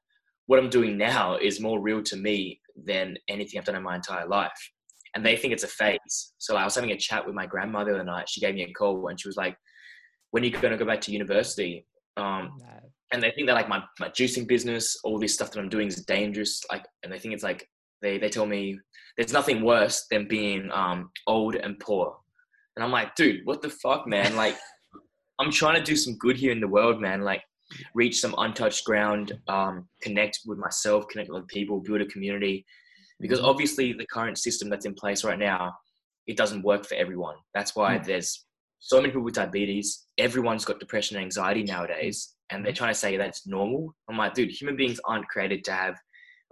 what 0.47 0.59
I'm 0.59 0.71
doing 0.71 0.99
now 0.99 1.37
is 1.37 1.61
more 1.61 1.81
real 1.81 2.03
to 2.03 2.17
me 2.17 2.61
than 2.85 3.17
anything 3.29 3.59
I've 3.59 3.65
done 3.65 3.77
in 3.77 3.83
my 3.83 3.95
entire 3.95 4.27
life. 4.27 4.51
And 5.15 5.25
they 5.25 5.37
think 5.37 5.53
it's 5.53 5.63
a 5.63 5.69
phase. 5.69 6.33
So 6.39 6.57
I 6.57 6.65
was 6.65 6.75
having 6.75 6.91
a 6.91 6.97
chat 6.97 7.25
with 7.25 7.37
my 7.37 7.47
grandmother 7.47 7.93
the 7.93 7.99
other 7.99 8.05
night. 8.05 8.29
She 8.29 8.41
gave 8.41 8.57
me 8.57 8.63
a 8.63 8.73
call 8.73 9.07
and 9.07 9.21
she 9.21 9.29
was 9.29 9.37
like, 9.37 9.57
when 10.33 10.43
are 10.43 10.47
you 10.47 10.53
going 10.53 10.73
to 10.73 10.79
go 10.79 10.87
back 10.87 11.01
to 11.03 11.13
university? 11.13 11.87
Um, 12.17 12.59
and 13.13 13.23
they 13.23 13.31
think 13.31 13.47
that 13.47 13.55
like 13.55 13.69
my, 13.69 13.83
my 14.01 14.09
juicing 14.09 14.49
business, 14.49 14.99
all 15.05 15.21
this 15.21 15.35
stuff 15.35 15.53
that 15.53 15.61
I'm 15.61 15.69
doing 15.69 15.87
is 15.87 16.05
dangerous. 16.05 16.61
Like, 16.71 16.87
and 17.05 17.13
they 17.13 17.21
think 17.21 17.35
it's 17.35 17.45
like, 17.45 17.69
they, 18.03 18.19
they 18.19 18.29
tell 18.29 18.47
me 18.47 18.79
there's 19.17 19.33
nothing 19.33 19.63
worse 19.63 20.07
than 20.11 20.29
being 20.29 20.71
um, 20.73 21.11
old 21.27 21.55
and 21.55 21.79
poor. 21.79 22.17
And 22.77 22.85
I'm 22.85 22.91
like, 22.91 23.15
dude, 23.15 23.45
what 23.45 23.63
the 23.63 23.71
fuck, 23.71 24.07
man? 24.07 24.37
Like, 24.43 24.57
I'm 25.39 25.51
trying 25.51 25.77
to 25.77 25.83
do 25.83 25.97
some 25.97 26.17
good 26.19 26.37
here 26.37 26.53
in 26.53 26.61
the 26.61 26.69
world, 26.69 27.01
man. 27.01 27.23
Like, 27.23 27.43
reach 27.95 28.21
some 28.21 28.35
untouched 28.39 28.85
ground, 28.85 29.39
um, 29.49 29.89
connect 30.03 30.41
with 30.47 30.59
myself, 30.59 31.09
connect 31.09 31.31
with 31.31 31.47
people, 31.49 31.81
build 31.81 32.01
a 32.01 32.07
community. 32.07 32.65
Because 33.21 33.39
mm-hmm. 33.39 33.49
obviously, 33.49 33.93
the 33.93 34.07
current 34.07 34.39
system 34.39 34.69
that's 34.69 34.87
in 34.87 34.95
place 34.95 35.25
right 35.25 35.39
now, 35.39 35.73
it 36.27 36.37
doesn't 36.37 36.63
work 36.63 36.87
for 36.87 36.95
everyone. 36.95 37.37
That's 37.55 37.75
why 37.75 37.99
mm. 37.99 38.05
there's 38.05 38.45
so 38.79 38.97
many 38.97 39.09
people 39.09 39.23
with 39.23 39.35
diabetes. 39.35 40.07
Everyone's 40.19 40.65
got 40.65 40.81
depression 40.81 41.17
and 41.17 41.25
anxiety 41.25 41.63
nowadays, 41.63 42.35
and 42.51 42.65
they're 42.65 42.73
mm-hmm. 42.73 42.79
trying 42.79 42.93
to 42.95 42.99
say 42.99 43.17
that's 43.17 43.47
normal. 43.47 43.95
I'm 44.09 44.17
like, 44.17 44.35
dude, 44.35 44.51
human 44.51 44.77
beings 44.77 45.01
aren't 45.05 45.29
created 45.29 45.65
to 45.65 45.73
have 45.73 45.97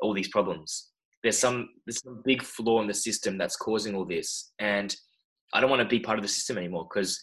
all 0.00 0.14
these 0.14 0.28
problems. 0.28 0.89
There's 1.22 1.38
some 1.38 1.68
there's 1.86 2.02
some 2.02 2.22
big 2.24 2.42
flaw 2.42 2.80
in 2.80 2.88
the 2.88 2.94
system 2.94 3.38
that's 3.38 3.56
causing 3.56 3.94
all 3.94 4.04
this, 4.04 4.52
and 4.58 4.94
I 5.52 5.60
don't 5.60 5.70
want 5.70 5.82
to 5.82 5.88
be 5.88 6.00
part 6.00 6.18
of 6.18 6.22
the 6.22 6.28
system 6.28 6.56
anymore 6.56 6.86
because 6.88 7.20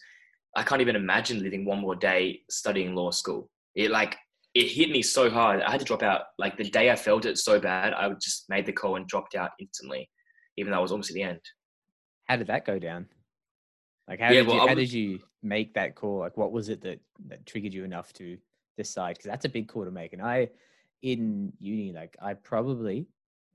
I 0.55 0.63
can't 0.63 0.81
even 0.81 0.95
imagine 0.95 1.41
living 1.41 1.65
one 1.65 1.79
more 1.79 1.95
day 1.95 2.41
studying 2.49 2.93
law 2.93 3.11
school 3.11 3.49
it 3.77 3.91
like 3.91 4.17
it 4.53 4.67
hit 4.69 4.89
me 4.89 5.03
so 5.03 5.29
hard. 5.29 5.61
I 5.61 5.69
had 5.71 5.79
to 5.79 5.85
drop 5.85 6.01
out. 6.01 6.23
Like 6.39 6.57
the 6.57 6.69
day 6.69 6.89
I 6.89 6.95
felt 6.95 7.25
it 7.25 7.37
so 7.37 7.59
bad, 7.59 7.93
I 7.93 8.09
just 8.19 8.49
made 8.49 8.65
the 8.65 8.73
call 8.73 8.95
and 8.95 9.07
dropped 9.07 9.35
out 9.35 9.51
instantly, 9.59 10.09
even 10.57 10.71
though 10.71 10.79
I 10.79 10.81
was 10.81 10.91
almost 10.91 11.11
at 11.11 11.13
the 11.13 11.21
end. 11.21 11.39
How 12.25 12.37
did 12.37 12.47
that 12.47 12.65
go 12.65 12.79
down? 12.79 13.05
Like 14.07 14.19
how 14.19 14.31
yeah, 14.31 14.39
did 14.39 14.47
well, 14.47 14.55
you 14.55 14.61
how 14.61 14.75
was, 14.75 14.89
did 14.89 14.93
you 14.93 15.19
make 15.43 15.75
that 15.75 15.95
call? 15.95 16.19
Like 16.19 16.35
what 16.35 16.51
was 16.51 16.69
it 16.69 16.81
that 16.81 16.99
that 17.27 17.45
triggered 17.45 17.73
you 17.73 17.83
enough 17.83 18.11
to 18.13 18.37
decide? 18.77 19.17
Because 19.17 19.29
that's 19.29 19.45
a 19.45 19.49
big 19.49 19.67
call 19.67 19.85
to 19.85 19.91
make. 19.91 20.13
And 20.13 20.23
I, 20.23 20.49
in 21.03 21.53
uni, 21.59 21.93
like 21.93 22.17
I 22.19 22.33
probably 22.33 23.05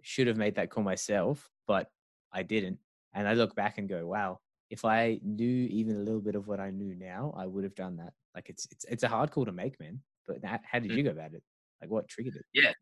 should 0.02 0.26
have 0.26 0.36
made 0.36 0.54
that 0.56 0.70
call 0.70 0.84
myself, 0.84 1.50
but 1.66 1.90
I 2.32 2.42
didn't. 2.42 2.78
And 3.14 3.28
I 3.28 3.34
look 3.34 3.54
back 3.54 3.78
and 3.78 3.88
go, 3.88 4.06
wow, 4.06 4.40
if 4.70 4.84
I 4.84 5.20
knew 5.22 5.68
even 5.68 5.96
a 5.96 6.00
little 6.00 6.20
bit 6.20 6.34
of 6.34 6.48
what 6.48 6.60
I 6.60 6.70
knew 6.70 6.94
now, 6.94 7.34
I 7.36 7.46
would 7.46 7.64
have 7.64 7.74
done 7.74 7.96
that. 7.96 8.12
Like 8.34 8.48
it's 8.48 8.66
it's 8.70 8.84
it's 8.88 9.02
a 9.02 9.08
hard 9.08 9.30
call 9.30 9.44
to 9.44 9.52
make, 9.52 9.78
man. 9.78 10.00
But 10.26 10.38
how 10.44 10.78
did 10.78 10.90
mm. 10.90 10.96
you 10.96 11.02
go 11.02 11.10
about 11.10 11.34
it? 11.34 11.42
Like 11.80 11.90
what 11.90 12.08
triggered 12.08 12.36
it? 12.36 12.44
Yeah. 12.54 12.72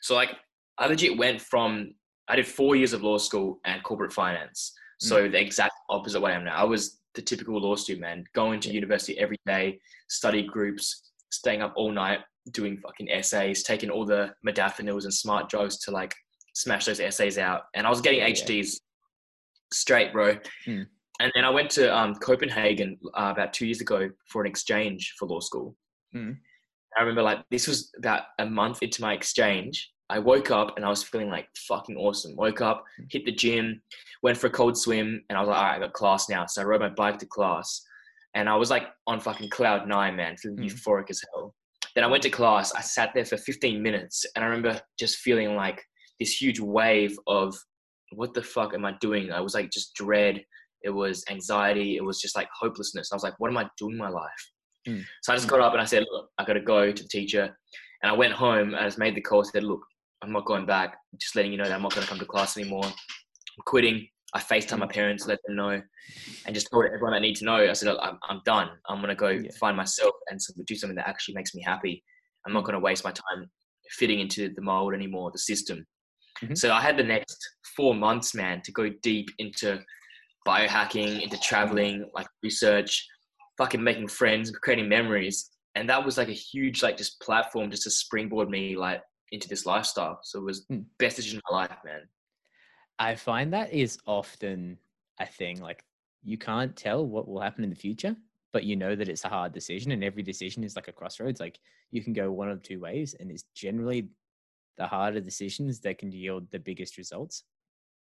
So 0.00 0.14
like 0.14 0.30
I 0.78 0.86
legit 0.86 1.18
went 1.18 1.40
from 1.40 1.94
I 2.28 2.36
did 2.36 2.46
four 2.46 2.76
years 2.76 2.92
of 2.92 3.02
law 3.02 3.18
school 3.18 3.60
and 3.64 3.82
corporate 3.82 4.12
finance. 4.12 4.72
So 5.00 5.26
mm. 5.28 5.32
the 5.32 5.40
exact 5.40 5.74
opposite 5.90 6.20
way 6.20 6.32
I'm 6.32 6.44
now. 6.44 6.56
I 6.56 6.64
was 6.64 7.00
the 7.14 7.22
typical 7.22 7.60
law 7.60 7.74
student, 7.74 8.02
man, 8.02 8.24
going 8.34 8.60
to 8.60 8.72
university 8.72 9.18
every 9.18 9.38
day, 9.44 9.80
study 10.08 10.42
groups, 10.44 11.10
staying 11.30 11.60
up 11.60 11.72
all 11.76 11.90
night, 11.90 12.20
doing 12.52 12.78
fucking 12.78 13.10
essays, 13.10 13.62
taking 13.64 13.90
all 13.90 14.04
the 14.04 14.32
modafinils 14.46 15.04
and 15.04 15.12
smart 15.12 15.48
drugs 15.48 15.78
to 15.80 15.90
like 15.90 16.14
smash 16.52 16.86
those 16.86 17.00
essays 17.00 17.38
out. 17.38 17.62
And 17.74 17.86
I 17.86 17.90
was 17.90 18.00
getting 18.00 18.20
HDs 18.20 18.80
straight, 19.72 20.12
bro. 20.12 20.36
Mm. 20.66 20.86
And 21.20 21.32
then 21.34 21.44
I 21.44 21.50
went 21.50 21.70
to 21.70 21.94
um, 21.96 22.14
Copenhagen 22.16 22.98
uh, 23.14 23.30
about 23.32 23.52
two 23.52 23.66
years 23.66 23.80
ago 23.80 24.10
for 24.28 24.42
an 24.42 24.48
exchange 24.48 25.14
for 25.18 25.26
law 25.26 25.40
school. 25.40 25.76
Mm. 26.14 26.36
I 26.96 27.00
remember 27.00 27.22
like 27.22 27.38
this 27.50 27.66
was 27.66 27.90
about 27.96 28.24
a 28.38 28.46
month 28.46 28.82
into 28.82 29.00
my 29.00 29.14
exchange. 29.14 29.90
I 30.10 30.18
woke 30.18 30.50
up 30.50 30.76
and 30.76 30.84
I 30.84 30.90
was 30.90 31.02
feeling 31.02 31.30
like 31.30 31.48
fucking 31.56 31.96
awesome. 31.96 32.36
Woke 32.36 32.60
up, 32.60 32.84
hmm. 32.98 33.04
hit 33.08 33.24
the 33.24 33.32
gym, 33.32 33.80
went 34.22 34.36
for 34.36 34.48
a 34.48 34.50
cold 34.50 34.76
swim, 34.76 35.24
and 35.28 35.38
I 35.38 35.40
was 35.40 35.48
like, 35.48 35.56
all 35.56 35.64
right, 35.64 35.76
I 35.76 35.78
got 35.78 35.94
class 35.94 36.28
now. 36.28 36.44
So 36.44 36.60
I 36.60 36.64
rode 36.66 36.82
my 36.82 36.90
bike 36.90 37.18
to 37.20 37.26
class, 37.26 37.82
and 38.34 38.46
I 38.46 38.56
was 38.56 38.68
like 38.68 38.88
on 39.06 39.20
fucking 39.20 39.48
cloud 39.48 39.88
nine, 39.88 40.16
man, 40.16 40.36
feeling 40.36 40.58
mm. 40.58 40.70
euphoric 40.70 41.08
as 41.08 41.22
hell. 41.32 41.54
Then 41.94 42.04
I 42.04 42.08
went 42.08 42.22
to 42.24 42.30
class. 42.30 42.74
I 42.74 42.82
sat 42.82 43.12
there 43.14 43.24
for 43.24 43.38
15 43.38 43.82
minutes, 43.82 44.26
and 44.36 44.44
I 44.44 44.48
remember 44.48 44.78
just 44.98 45.16
feeling 45.18 45.56
like 45.56 45.82
this 46.22 46.40
huge 46.40 46.60
wave 46.60 47.16
of 47.26 47.56
what 48.12 48.34
the 48.34 48.42
fuck 48.42 48.74
am 48.74 48.84
I 48.84 48.92
doing? 49.00 49.32
I 49.32 49.40
was 49.40 49.54
like 49.54 49.70
just 49.70 49.94
dread. 49.94 50.44
It 50.82 50.90
was 50.90 51.24
anxiety. 51.30 51.96
It 51.96 52.04
was 52.04 52.20
just 52.20 52.36
like 52.36 52.48
hopelessness. 52.58 53.10
I 53.10 53.16
was 53.16 53.22
like, 53.22 53.38
what 53.38 53.50
am 53.50 53.58
I 53.58 53.68
doing 53.76 53.92
in 53.92 53.98
my 53.98 54.08
life? 54.08 54.50
Mm. 54.88 55.04
So 55.22 55.32
I 55.32 55.36
just 55.36 55.48
got 55.48 55.60
up 55.60 55.72
and 55.72 55.80
I 55.80 55.84
said, 55.84 56.04
look, 56.10 56.30
I 56.38 56.44
got 56.44 56.54
to 56.54 56.60
go 56.60 56.92
to 56.92 57.02
the 57.02 57.08
teacher. 57.08 57.56
And 58.02 58.10
I 58.10 58.14
went 58.14 58.32
home 58.32 58.68
and 58.68 58.76
I 58.76 58.84
just 58.84 58.98
made 58.98 59.14
the 59.14 59.20
call. 59.20 59.40
I 59.40 59.50
said, 59.50 59.64
look, 59.64 59.80
I'm 60.22 60.32
not 60.32 60.44
going 60.44 60.66
back. 60.66 60.96
Just 61.18 61.36
letting 61.36 61.52
you 61.52 61.58
know 61.58 61.64
that 61.64 61.72
I'm 61.72 61.82
not 61.82 61.94
going 61.94 62.04
to 62.04 62.08
come 62.08 62.18
to 62.18 62.24
class 62.24 62.56
anymore. 62.56 62.84
I'm 62.84 63.64
quitting. 63.66 64.06
I 64.34 64.40
FaceTime 64.40 64.78
my 64.78 64.86
parents, 64.86 65.26
let 65.26 65.40
them 65.44 65.56
know, 65.56 65.82
and 66.46 66.54
just 66.54 66.70
told 66.70 66.86
everyone 66.86 67.12
I 67.12 67.18
need 67.18 67.36
to 67.36 67.44
know. 67.44 67.56
I 67.56 67.74
said, 67.74 67.94
I'm, 68.00 68.18
I'm 68.30 68.40
done. 68.46 68.70
I'm 68.88 68.96
going 68.96 69.10
to 69.10 69.14
go 69.14 69.28
yeah. 69.28 69.50
find 69.60 69.76
myself 69.76 70.14
and 70.30 70.40
do 70.66 70.74
something 70.74 70.96
that 70.96 71.06
actually 71.06 71.34
makes 71.34 71.54
me 71.54 71.62
happy. 71.62 72.02
I'm 72.46 72.54
not 72.54 72.64
going 72.64 72.72
to 72.72 72.80
waste 72.80 73.04
my 73.04 73.12
time 73.12 73.50
fitting 73.90 74.20
into 74.20 74.48
the 74.54 74.62
mold 74.62 74.94
anymore, 74.94 75.30
the 75.32 75.38
system. 75.38 75.86
Mm-hmm. 76.42 76.54
So 76.54 76.72
I 76.72 76.80
had 76.80 76.96
the 76.96 77.04
next 77.04 77.38
four 77.76 77.94
months, 77.94 78.34
man, 78.34 78.60
to 78.62 78.72
go 78.72 78.90
deep 79.02 79.28
into 79.38 79.80
biohacking, 80.46 81.22
into 81.22 81.38
traveling, 81.40 82.10
like 82.14 82.26
research, 82.42 83.06
fucking 83.58 83.82
making 83.82 84.08
friends, 84.08 84.50
creating 84.50 84.88
memories. 84.88 85.50
And 85.74 85.88
that 85.88 86.04
was 86.04 86.18
like 86.18 86.28
a 86.28 86.32
huge, 86.32 86.82
like, 86.82 86.96
just 86.96 87.20
platform 87.20 87.70
just 87.70 87.84
to 87.84 87.90
springboard 87.90 88.50
me, 88.50 88.76
like, 88.76 89.00
into 89.30 89.48
this 89.48 89.64
lifestyle. 89.64 90.18
So 90.22 90.40
it 90.40 90.44
was 90.44 90.66
mm. 90.66 90.84
best 90.98 91.16
decision 91.16 91.38
of 91.38 91.44
my 91.50 91.60
life, 91.60 91.78
man. 91.84 92.02
I 92.98 93.14
find 93.14 93.52
that 93.52 93.72
is 93.72 93.98
often 94.06 94.76
a 95.18 95.26
thing. 95.26 95.60
Like, 95.60 95.84
you 96.22 96.36
can't 96.36 96.76
tell 96.76 97.06
what 97.06 97.26
will 97.26 97.40
happen 97.40 97.64
in 97.64 97.70
the 97.70 97.76
future, 97.76 98.14
but 98.52 98.64
you 98.64 98.76
know 98.76 98.94
that 98.94 99.08
it's 99.08 99.24
a 99.24 99.28
hard 99.28 99.54
decision, 99.54 99.92
and 99.92 100.04
every 100.04 100.22
decision 100.22 100.62
is 100.62 100.76
like 100.76 100.88
a 100.88 100.92
crossroads. 100.92 101.40
Like, 101.40 101.58
you 101.90 102.04
can 102.04 102.12
go 102.12 102.30
one 102.30 102.50
of 102.50 102.62
two 102.62 102.80
ways, 102.80 103.14
and 103.18 103.30
it's 103.30 103.44
generally 103.54 104.08
the 104.76 104.86
harder 104.86 105.20
decisions 105.20 105.80
that 105.80 105.98
can 105.98 106.12
yield 106.12 106.50
the 106.50 106.58
biggest 106.58 106.96
results. 106.96 107.44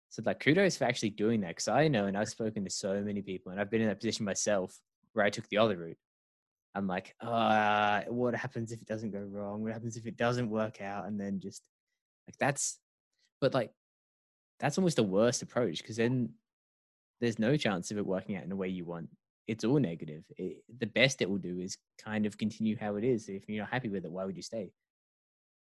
So 0.10 0.24
like 0.26 0.40
kudos 0.40 0.78
for 0.78 0.86
actually 0.86 1.10
doing 1.12 1.42
that 1.42 1.50
because 1.50 1.68
I 1.68 1.88
know 1.88 2.06
and 2.06 2.18
I've 2.18 2.30
spoken 2.30 2.64
to 2.64 2.70
so 2.70 3.02
many 3.02 3.22
people 3.22 3.52
and 3.52 3.60
I've 3.60 3.70
been 3.70 3.82
in 3.82 3.88
that 3.88 4.00
position 4.00 4.26
myself 4.26 4.78
where 5.14 5.26
I 5.26 5.30
took 5.30 5.48
the 5.50 5.58
other 5.58 5.78
route. 5.78 5.98
I'm 6.76 6.88
like, 6.88 7.16
uh, 7.22 8.04
what 8.08 8.36
happens 8.36 8.72
if 8.72 8.82
it 8.82 8.88
doesn't 8.88 9.12
go 9.12 9.20
wrong? 9.20 9.64
What 9.64 9.74
happens 9.74 9.98
if 9.98 10.06
it 10.06 10.16
doesn't 10.16 10.50
work 10.50 10.82
out? 10.82 11.08
And 11.08 11.20
then 11.20 11.40
just 11.40 11.64
like 12.28 12.38
that's, 12.38 12.78
but 13.42 13.54
like 13.54 13.72
that's 14.60 14.78
almost 14.78 14.96
the 14.96 15.04
worst 15.04 15.42
approach 15.42 15.80
because 15.80 15.98
then 15.98 16.30
there's 17.20 17.40
no 17.40 17.58
chance 17.58 17.92
of 17.92 17.98
it 17.98 18.06
working 18.06 18.36
out 18.36 18.44
in 18.44 18.50
the 18.50 18.56
way 18.56 18.68
you 18.68 18.86
want. 18.86 19.10
It's 19.48 19.64
all 19.64 19.80
negative. 19.80 20.24
It, 20.38 20.64
the 20.78 20.88
best 20.88 21.22
it 21.22 21.30
will 21.30 21.38
do 21.38 21.60
is 21.60 21.78
kind 22.04 22.26
of 22.26 22.38
continue 22.38 22.78
how 22.78 22.96
it 22.96 23.04
is. 23.04 23.28
If 23.30 23.48
you're 23.48 23.64
not 23.64 23.74
happy 23.74 23.90
with 23.90 24.06
it, 24.06 24.12
why 24.12 24.26
would 24.26 24.36
you 24.36 24.44
stay? 24.44 24.72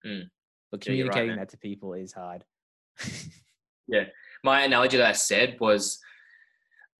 Mm. 0.06 0.28
But 0.70 0.80
communicating 0.82 1.30
yeah, 1.30 1.36
right, 1.36 1.40
that 1.40 1.50
to 1.50 1.58
people 1.58 1.94
is 1.94 2.12
hard. 2.12 2.44
yeah 3.88 4.04
my 4.44 4.62
analogy 4.62 4.96
that 4.96 5.06
I 5.06 5.12
said 5.12 5.56
was 5.60 5.98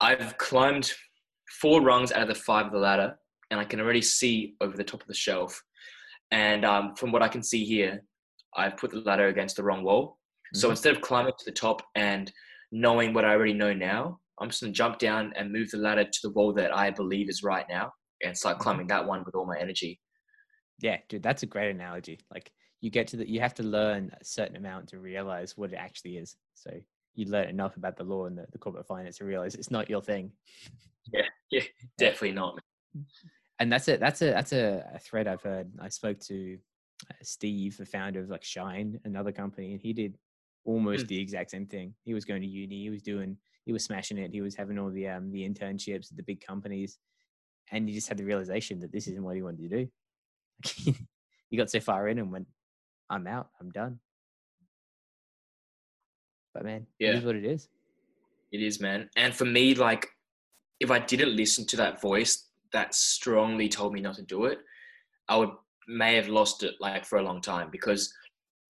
I've 0.00 0.37
climbed 0.38 0.92
four 1.61 1.83
rungs 1.83 2.12
out 2.12 2.22
of 2.22 2.28
the 2.28 2.35
five 2.35 2.66
of 2.66 2.72
the 2.72 2.78
ladder, 2.78 3.16
and 3.50 3.59
I 3.59 3.64
can 3.64 3.81
already 3.81 4.02
see 4.02 4.54
over 4.61 4.76
the 4.76 4.85
top 4.85 5.00
of 5.00 5.09
the 5.09 5.14
shelf. 5.14 5.61
And 6.31 6.64
um, 6.64 6.94
from 6.94 7.11
what 7.11 7.22
I 7.22 7.28
can 7.28 7.42
see 7.42 7.64
here, 7.64 8.02
I've 8.57 8.76
put 8.76 8.90
the 8.90 9.00
ladder 9.00 9.28
against 9.28 9.57
the 9.57 9.62
wrong 9.62 9.83
wall. 9.83 10.18
Mm-hmm. 10.54 10.59
So 10.59 10.70
instead 10.70 10.94
of 10.94 11.00
climbing 11.00 11.33
to 11.38 11.44
the 11.44 11.52
top 11.52 11.83
and 11.94 12.31
knowing 12.70 13.14
what 13.14 13.24
I 13.24 13.31
already 13.31 13.54
know 13.54 13.72
now, 13.72 14.20
I'm 14.40 14.50
just 14.50 14.61
gonna 14.61 14.72
jump 14.72 14.98
down 14.98 15.33
and 15.37 15.52
move 15.52 15.70
the 15.70 15.78
ladder 15.78 16.04
to 16.04 16.18
the 16.22 16.31
wall 16.31 16.52
that 16.54 16.76
I 16.76 16.90
believe 16.90 17.28
is 17.28 17.42
right 17.42 17.66
now, 17.68 17.92
and 18.22 18.37
start 18.37 18.57
mm-hmm. 18.57 18.62
climbing 18.62 18.87
that 18.88 19.07
one 19.07 19.24
with 19.24 19.35
all 19.35 19.46
my 19.46 19.59
energy. 19.59 20.00
Yeah, 20.81 20.98
dude, 21.09 21.22
that's 21.22 21.42
a 21.42 21.46
great 21.46 21.70
analogy. 21.70 22.20
Like 22.33 22.52
you 22.80 22.90
get 22.90 23.08
to 23.08 23.16
the, 23.16 23.28
you 23.28 23.40
have 23.40 23.54
to 23.54 23.62
learn 23.62 24.12
a 24.20 24.24
certain 24.24 24.56
amount 24.56 24.88
to 24.88 24.98
realize 24.98 25.56
what 25.56 25.72
it 25.72 25.76
actually 25.76 26.16
is. 26.16 26.36
So 26.54 26.70
you 27.14 27.26
learn 27.26 27.48
enough 27.48 27.76
about 27.76 27.96
the 27.96 28.04
law 28.04 28.26
and 28.26 28.38
the, 28.38 28.46
the 28.52 28.58
corporate 28.58 28.86
finance 28.86 29.18
to 29.18 29.24
realize 29.24 29.54
it's 29.54 29.70
not 29.70 29.90
your 29.90 30.00
thing. 30.00 30.30
Yeah, 31.12 31.22
yeah, 31.50 31.62
definitely 31.98 32.32
not. 32.32 32.58
And 33.58 33.72
that's 33.72 33.88
it. 33.88 33.98
That's 33.98 34.22
a 34.22 34.26
that's 34.26 34.52
a, 34.52 34.84
a 34.94 34.98
thread 34.98 35.26
I've 35.26 35.42
heard. 35.42 35.70
I 35.80 35.88
spoke 35.88 36.20
to 36.20 36.58
uh, 37.10 37.14
Steve, 37.22 37.76
the 37.76 37.86
founder 37.86 38.20
of 38.20 38.30
like 38.30 38.44
Shine, 38.44 39.00
another 39.04 39.32
company, 39.32 39.72
and 39.72 39.80
he 39.80 39.92
did 39.92 40.16
almost 40.64 41.06
mm. 41.06 41.08
the 41.08 41.20
exact 41.20 41.50
same 41.50 41.66
thing. 41.66 41.94
He 42.04 42.14
was 42.14 42.24
going 42.24 42.42
to 42.42 42.48
uni. 42.48 42.82
He 42.82 42.90
was 42.90 43.02
doing. 43.02 43.36
He 43.64 43.72
was 43.72 43.84
smashing 43.84 44.18
it. 44.18 44.32
He 44.32 44.40
was 44.40 44.54
having 44.54 44.78
all 44.78 44.90
the 44.90 45.08
um 45.08 45.32
the 45.32 45.48
internships 45.48 46.10
at 46.10 46.16
the 46.16 46.22
big 46.22 46.40
companies, 46.40 46.98
and 47.72 47.88
he 47.88 47.94
just 47.94 48.08
had 48.08 48.18
the 48.18 48.24
realization 48.24 48.78
that 48.80 48.92
this 48.92 49.08
isn't 49.08 49.24
what 49.24 49.34
he 49.34 49.42
wanted 49.42 49.68
to 49.68 49.76
do. 49.76 50.94
he 51.50 51.56
got 51.56 51.70
so 51.70 51.80
far 51.80 52.08
in 52.08 52.18
and 52.18 52.30
went, 52.30 52.46
"I'm 53.11 53.27
out. 53.27 53.51
I'm 53.61 53.71
done." 53.71 54.01
But 56.55 56.64
man, 56.64 56.87
yeah. 56.99 57.11
it 57.11 57.14
is 57.16 57.25
what 57.25 57.37
it 57.37 57.44
is. 57.44 57.68
It 58.53 58.62
is, 58.62 58.81
man. 58.81 59.11
And 59.16 59.35
for 59.35 59.44
me, 59.44 59.75
like, 59.75 60.09
if 60.81 60.90
I 60.90 60.99
didn't 60.99 61.37
listen 61.37 61.66
to 61.66 61.77
that 61.77 62.01
voice 62.01 62.49
that 62.73 62.94
strongly 62.94 63.68
told 63.68 63.92
me 63.92 64.01
not 64.01 64.16
to 64.16 64.23
do 64.23 64.44
it, 64.47 64.59
I 65.29 65.37
would 65.37 65.51
may 65.87 66.14
have 66.16 66.29
lost 66.29 66.62
it 66.62 66.75
like 66.81 67.05
for 67.05 67.18
a 67.18 67.23
long 67.23 67.40
time 67.40 67.71
because 67.71 68.12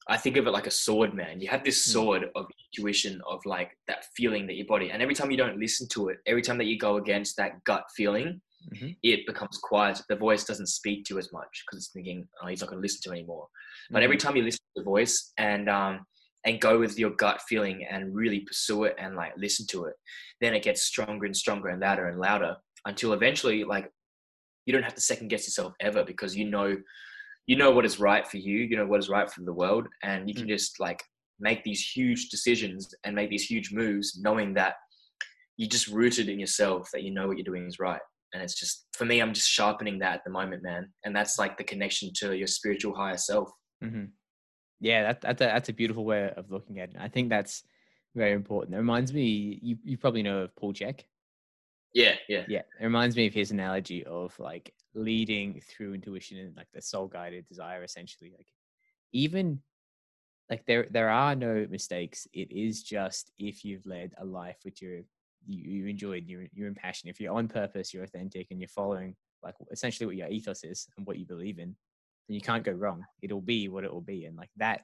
I 0.08 0.16
think 0.16 0.36
of 0.36 0.46
it 0.46 0.52
like 0.52 0.66
a 0.66 0.70
sword, 0.70 1.14
man. 1.14 1.40
You 1.40 1.48
have 1.48 1.64
this 1.64 1.86
Mm. 1.86 1.92
sword 1.92 2.30
of 2.34 2.46
intuition 2.66 3.20
of 3.28 3.44
like 3.44 3.76
that 3.88 4.06
feeling 4.16 4.46
that 4.46 4.54
your 4.54 4.66
body, 4.66 4.90
and 4.90 5.02
every 5.02 5.14
time 5.14 5.30
you 5.30 5.36
don't 5.36 5.58
listen 5.58 5.86
to 5.88 6.08
it, 6.08 6.18
every 6.26 6.42
time 6.42 6.58
that 6.58 6.64
you 6.66 6.78
go 6.78 6.96
against 6.96 7.36
that 7.36 7.62
gut 7.64 7.84
feeling, 7.94 8.40
Mhm. 8.72 8.96
it 9.02 9.26
becomes 9.26 9.56
quiet. 9.58 10.00
The 10.08 10.16
voice 10.16 10.44
doesn't 10.44 10.66
speak 10.66 11.04
to 11.06 11.14
you 11.14 11.18
as 11.18 11.32
much 11.32 11.64
because 11.64 11.78
it's 11.78 11.92
thinking, 11.92 12.28
oh, 12.42 12.48
he's 12.48 12.60
not 12.60 12.68
going 12.70 12.78
to 12.78 12.82
listen 12.82 13.00
to 13.04 13.12
anymore. 13.12 13.48
But 13.90 14.02
every 14.02 14.16
time 14.16 14.36
you 14.36 14.42
listen 14.42 14.58
to 14.76 14.82
the 14.82 14.84
voice 14.84 15.32
and 15.38 15.68
um, 15.70 16.04
and 16.44 16.60
go 16.60 16.78
with 16.78 16.98
your 16.98 17.10
gut 17.10 17.40
feeling 17.48 17.86
and 17.90 18.14
really 18.14 18.40
pursue 18.40 18.84
it 18.84 18.94
and 18.98 19.16
like 19.16 19.32
listen 19.36 19.66
to 19.68 19.84
it, 19.84 19.94
then 20.40 20.54
it 20.54 20.62
gets 20.62 20.82
stronger 20.82 21.26
and 21.26 21.36
stronger 21.36 21.68
and 21.68 21.80
louder 21.80 22.08
and 22.08 22.18
louder 22.18 22.56
until 22.84 23.12
eventually, 23.12 23.64
like, 23.64 23.90
you 24.66 24.72
don't 24.72 24.82
have 24.82 24.94
to 24.94 25.00
second 25.00 25.28
guess 25.28 25.46
yourself 25.46 25.72
ever 25.80 26.04
because 26.04 26.36
you 26.36 26.44
know 26.44 26.76
you 27.46 27.56
know 27.56 27.70
what 27.70 27.86
is 27.86 27.98
right 27.98 28.28
for 28.28 28.36
you 28.36 28.58
you 28.58 28.76
know 28.76 28.86
what 28.86 29.00
is 29.00 29.08
right 29.08 29.30
for 29.30 29.40
the 29.40 29.52
world 29.52 29.86
and 30.02 30.28
you 30.28 30.34
can 30.34 30.46
just 30.46 30.78
like 30.78 31.02
make 31.40 31.64
these 31.64 31.80
huge 31.80 32.28
decisions 32.28 32.94
and 33.04 33.16
make 33.16 33.30
these 33.30 33.46
huge 33.46 33.72
moves 33.72 34.18
knowing 34.20 34.52
that 34.52 34.74
you're 35.56 35.70
just 35.70 35.88
rooted 35.88 36.28
in 36.28 36.38
yourself 36.38 36.90
that 36.92 37.02
you 37.02 37.10
know 37.10 37.26
what 37.26 37.38
you're 37.38 37.44
doing 37.44 37.66
is 37.66 37.78
right 37.78 38.00
and 38.32 38.42
it's 38.42 38.58
just 38.58 38.86
for 38.92 39.04
me 39.04 39.20
i'm 39.20 39.32
just 39.32 39.48
sharpening 39.48 39.98
that 39.98 40.14
at 40.14 40.24
the 40.24 40.30
moment 40.30 40.62
man 40.62 40.90
and 41.04 41.14
that's 41.14 41.38
like 41.38 41.56
the 41.56 41.64
connection 41.64 42.10
to 42.14 42.36
your 42.36 42.46
spiritual 42.46 42.94
higher 42.94 43.16
self 43.16 43.50
hmm 43.82 44.06
Yeah, 44.80 45.02
that, 45.04 45.20
that's 45.20 45.40
a, 45.40 45.44
that's 45.44 45.68
a 45.68 45.72
beautiful 45.72 46.04
way 46.04 46.30
of 46.36 46.50
looking 46.50 46.78
at 46.80 46.90
it. 46.90 46.96
I 46.98 47.08
think 47.08 47.28
that's 47.30 47.64
very 48.14 48.32
important. 48.32 48.74
It 48.74 48.78
reminds 48.78 49.12
me, 49.12 49.58
you 49.62 49.76
you 49.84 49.96
probably 49.98 50.22
know 50.22 50.38
of 50.40 50.54
Paul 50.56 50.72
Chek. 50.72 51.02
yeah 51.94 52.14
yeah 52.28 52.44
Yeah, 52.46 52.62
it 52.80 52.84
reminds 52.84 53.16
me 53.16 53.26
of 53.26 53.34
his 53.34 53.50
analogy 53.50 54.04
of 54.04 54.38
like 54.38 54.72
leading 54.94 55.60
through 55.60 55.94
intuition 55.94 56.38
and 56.38 56.56
like 56.56 56.68
the 56.72 56.82
soul 56.82 57.06
guided 57.06 57.46
desire. 57.46 57.82
Essentially, 57.82 58.32
like 58.36 58.48
even 59.12 59.60
like 60.50 60.64
there 60.66 60.86
there 60.90 61.10
are 61.10 61.34
no 61.34 61.66
mistakes. 61.70 62.26
It 62.32 62.50
is 62.52 62.82
just 62.82 63.32
if 63.38 63.64
you've 63.64 63.86
led 63.86 64.12
a 64.18 64.24
life 64.24 64.58
with 64.64 64.80
you're 64.80 65.02
you, 65.48 65.70
you 65.70 65.86
enjoyed, 65.86 66.24
you're 66.26 66.46
you're 66.52 66.68
in 66.68 66.74
passion. 66.74 67.08
If 67.08 67.20
you're 67.20 67.34
on 67.34 67.48
purpose, 67.48 67.92
you're 67.92 68.04
authentic, 68.04 68.48
and 68.50 68.60
you're 68.60 68.68
following 68.68 69.16
like 69.42 69.54
essentially 69.70 70.06
what 70.06 70.16
your 70.16 70.28
ethos 70.28 70.64
is 70.64 70.86
and 70.96 71.06
what 71.06 71.18
you 71.18 71.24
believe 71.24 71.58
in, 71.58 71.74
then 72.28 72.34
you 72.34 72.40
can't 72.40 72.64
go 72.64 72.72
wrong. 72.72 73.04
It'll 73.22 73.40
be 73.40 73.68
what 73.68 73.84
it 73.84 73.92
will 73.92 74.00
be, 74.00 74.26
and 74.26 74.36
like 74.36 74.50
that 74.58 74.82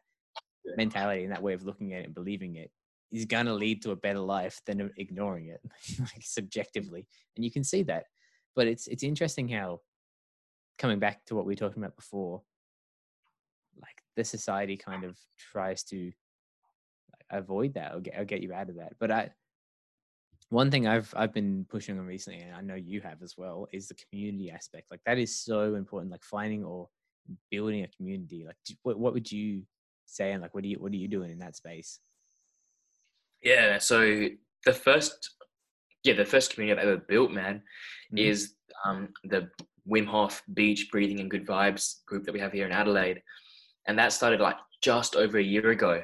mentality 0.76 1.24
and 1.24 1.32
that 1.32 1.42
way 1.42 1.52
of 1.52 1.64
looking 1.64 1.92
at 1.92 2.00
it 2.00 2.06
and 2.06 2.14
believing 2.14 2.56
it 2.56 2.70
is 3.12 3.24
going 3.26 3.46
to 3.46 3.54
lead 3.54 3.82
to 3.82 3.92
a 3.92 3.96
better 3.96 4.18
life 4.18 4.60
than 4.66 4.90
ignoring 4.96 5.48
it 5.48 5.60
like 6.00 6.22
subjectively 6.22 7.06
and 7.36 7.44
you 7.44 7.50
can 7.50 7.62
see 7.62 7.82
that 7.82 8.04
but 8.56 8.66
it's 8.66 8.86
it's 8.86 9.02
interesting 9.02 9.48
how 9.48 9.80
coming 10.78 10.98
back 10.98 11.24
to 11.26 11.34
what 11.34 11.44
we 11.44 11.52
were 11.52 11.56
talking 11.56 11.82
about 11.82 11.94
before 11.96 12.42
like 13.80 13.96
the 14.16 14.24
society 14.24 14.76
kind 14.76 15.04
of 15.04 15.18
tries 15.38 15.82
to 15.84 16.10
avoid 17.30 17.74
that 17.74 17.94
or 17.94 18.00
get, 18.00 18.18
or 18.18 18.24
get 18.24 18.42
you 18.42 18.52
out 18.52 18.68
of 18.68 18.76
that 18.76 18.94
but 18.98 19.10
i 19.10 19.30
one 20.50 20.70
thing 20.70 20.86
i've 20.86 21.12
i've 21.16 21.32
been 21.32 21.64
pushing 21.68 21.98
on 21.98 22.06
recently 22.06 22.40
and 22.40 22.54
i 22.54 22.60
know 22.60 22.74
you 22.74 23.00
have 23.00 23.22
as 23.22 23.34
well 23.36 23.66
is 23.72 23.88
the 23.88 23.94
community 23.94 24.50
aspect 24.50 24.90
like 24.90 25.00
that 25.06 25.18
is 25.18 25.38
so 25.38 25.74
important 25.74 26.12
like 26.12 26.22
finding 26.22 26.64
or 26.64 26.88
building 27.50 27.82
a 27.82 27.88
community 27.88 28.44
like 28.46 28.56
do- 28.66 28.74
what, 28.82 28.98
what 28.98 29.14
would 29.14 29.30
you 29.30 29.62
say 30.06 30.32
and 30.32 30.42
like 30.42 30.54
what 30.54 30.62
do 30.62 30.68
you 30.68 30.76
what 30.78 30.92
are 30.92 30.96
you 30.96 31.08
doing 31.08 31.30
in 31.30 31.38
that 31.38 31.56
space 31.56 32.00
yeah 33.42 33.78
so 33.78 34.28
the 34.66 34.72
first 34.72 35.34
yeah 36.02 36.14
the 36.14 36.24
first 36.24 36.52
community 36.52 36.78
i've 36.80 36.86
ever 36.86 36.98
built 37.08 37.30
man 37.30 37.62
Mhm. 38.12 38.18
is 38.18 38.54
um, 38.84 39.08
the 39.24 39.48
Wim 39.88 40.06
Hof 40.06 40.42
Beach 40.52 40.88
Breathing 40.92 41.20
and 41.20 41.30
Good 41.30 41.46
Vibes 41.46 42.04
group 42.06 42.24
that 42.24 42.32
we 42.32 42.40
have 42.40 42.52
here 42.52 42.66
in 42.66 42.72
Adelaide, 42.72 43.22
and 43.86 43.98
that 43.98 44.12
started 44.12 44.40
like 44.40 44.56
just 44.82 45.16
over 45.16 45.38
a 45.38 45.42
year 45.42 45.70
ago. 45.70 46.02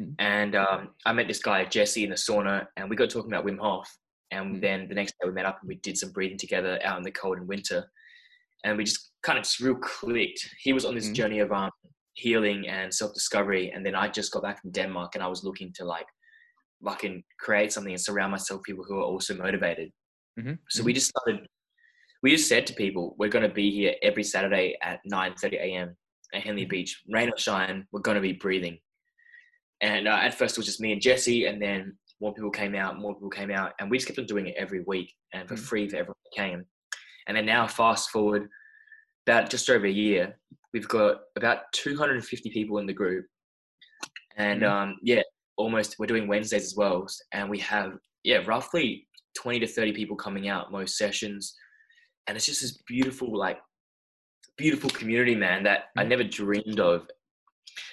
Mhm. 0.00 0.14
And 0.18 0.54
um, 0.54 0.94
I 1.06 1.12
met 1.12 1.28
this 1.28 1.40
guy 1.40 1.64
Jesse 1.64 2.04
in 2.04 2.10
the 2.10 2.16
sauna, 2.16 2.66
and 2.76 2.88
we 2.88 2.96
got 2.96 3.10
talking 3.10 3.32
about 3.32 3.44
Wim 3.44 3.58
Hof. 3.58 3.88
And 4.30 4.56
Mhm. 4.56 4.60
then 4.60 4.88
the 4.88 4.94
next 4.94 5.12
day 5.20 5.26
we 5.28 5.32
met 5.32 5.46
up 5.46 5.58
and 5.60 5.68
we 5.68 5.76
did 5.76 5.96
some 5.96 6.12
breathing 6.12 6.38
together 6.38 6.78
out 6.84 6.98
in 6.98 7.02
the 7.04 7.10
cold 7.10 7.38
and 7.38 7.48
winter, 7.48 7.90
and 8.64 8.76
we 8.76 8.84
just 8.84 9.12
kind 9.22 9.38
of 9.38 9.44
just 9.44 9.60
real 9.60 9.76
clicked. 9.76 10.48
He 10.58 10.72
was 10.72 10.84
on 10.84 10.94
this 10.94 11.08
Mhm. 11.08 11.14
journey 11.14 11.38
of 11.40 11.50
um, 11.52 11.70
healing 12.14 12.68
and 12.68 12.92
self 12.92 13.14
discovery, 13.14 13.70
and 13.72 13.84
then 13.84 13.94
I 13.94 14.08
just 14.08 14.32
got 14.32 14.42
back 14.42 14.60
from 14.60 14.70
Denmark, 14.72 15.14
and 15.14 15.24
I 15.24 15.28
was 15.28 15.44
looking 15.44 15.72
to 15.74 15.84
like 15.84 16.06
fucking 16.84 17.24
create 17.38 17.72
something 17.72 17.92
and 17.92 18.00
surround 18.00 18.30
myself 18.30 18.58
with 18.60 18.66
people 18.66 18.84
who 18.84 18.98
are 18.98 19.02
also 19.04 19.34
motivated. 19.34 19.92
Mhm, 20.38 20.58
So 20.68 20.84
we 20.84 20.92
just 20.92 21.08
started. 21.08 21.48
We 22.22 22.30
just 22.32 22.48
said 22.48 22.66
to 22.66 22.74
people, 22.74 23.14
we're 23.18 23.28
going 23.30 23.48
to 23.48 23.54
be 23.54 23.70
here 23.70 23.94
every 24.02 24.24
Saturday 24.24 24.76
at 24.82 25.00
9:30 25.04 25.56
a.m. 25.56 25.96
at 26.34 26.42
Henley 26.42 26.66
Mhm. 26.66 26.70
Beach, 26.70 27.02
rain 27.08 27.30
or 27.32 27.38
shine. 27.38 27.86
We're 27.92 28.00
going 28.02 28.16
to 28.16 28.20
be 28.20 28.32
breathing. 28.32 28.80
And 29.80 30.08
uh, 30.08 30.18
at 30.22 30.34
first 30.34 30.56
it 30.56 30.58
was 30.58 30.66
just 30.66 30.80
me 30.80 30.92
and 30.92 31.00
Jesse, 31.00 31.46
and 31.46 31.60
then 31.62 31.96
more 32.20 32.34
people 32.34 32.50
came 32.50 32.74
out, 32.74 32.98
more 32.98 33.14
people 33.14 33.30
came 33.30 33.50
out, 33.50 33.72
and 33.78 33.90
we 33.90 33.96
just 33.98 34.08
kept 34.08 34.18
on 34.18 34.26
doing 34.26 34.48
it 34.48 34.56
every 34.58 34.82
week 34.86 35.14
and 35.32 35.48
for 35.48 35.54
Mm. 35.54 35.58
free 35.60 35.88
for 35.88 35.96
everyone 35.96 36.16
that 36.24 36.42
came. 36.42 36.64
And 37.26 37.36
then 37.36 37.46
now, 37.46 37.66
fast 37.66 38.10
forward 38.10 38.48
about 39.26 39.50
just 39.50 39.70
over 39.70 39.86
a 39.86 39.90
year, 39.90 40.38
we've 40.72 40.88
got 40.88 41.20
about 41.36 41.70
250 41.72 42.50
people 42.50 42.78
in 42.78 42.86
the 42.86 42.92
group, 42.92 43.26
and 44.36 44.62
Mhm. 44.62 44.68
um, 44.70 44.98
yeah, 45.02 45.22
almost 45.56 45.98
we're 45.98 46.06
doing 46.06 46.26
Wednesdays 46.26 46.64
as 46.64 46.74
well, 46.76 47.06
and 47.32 47.48
we 47.48 47.58
have 47.60 47.98
yeah 48.24 48.38
roughly 48.46 49.06
20 49.34 49.60
to 49.60 49.66
30 49.66 49.92
people 49.92 50.16
coming 50.16 50.48
out 50.48 50.72
most 50.72 50.96
sessions, 50.96 51.56
and 52.26 52.36
it's 52.36 52.46
just 52.46 52.62
this 52.62 52.82
beautiful 52.86 53.36
like 53.36 53.60
beautiful 54.56 54.90
community, 54.90 55.36
man, 55.36 55.62
that 55.62 55.90
I 55.96 56.02
Mm. 56.04 56.08
never 56.08 56.24
dreamed 56.24 56.80
of. 56.80 57.08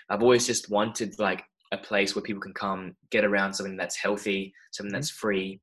I've 0.10 0.24
always 0.24 0.48
just 0.48 0.70
wanted 0.72 1.20
like 1.20 1.44
a 1.72 1.78
place 1.78 2.16
where 2.16 2.22
people 2.22 2.42
can 2.42 2.54
come 2.54 2.96
get 3.12 3.26
around 3.26 3.54
something 3.54 3.78
that's 3.78 3.96
healthy, 3.96 4.54
something 4.72 4.92
Mhm. 4.92 4.96
that's 4.98 5.10
free, 5.10 5.60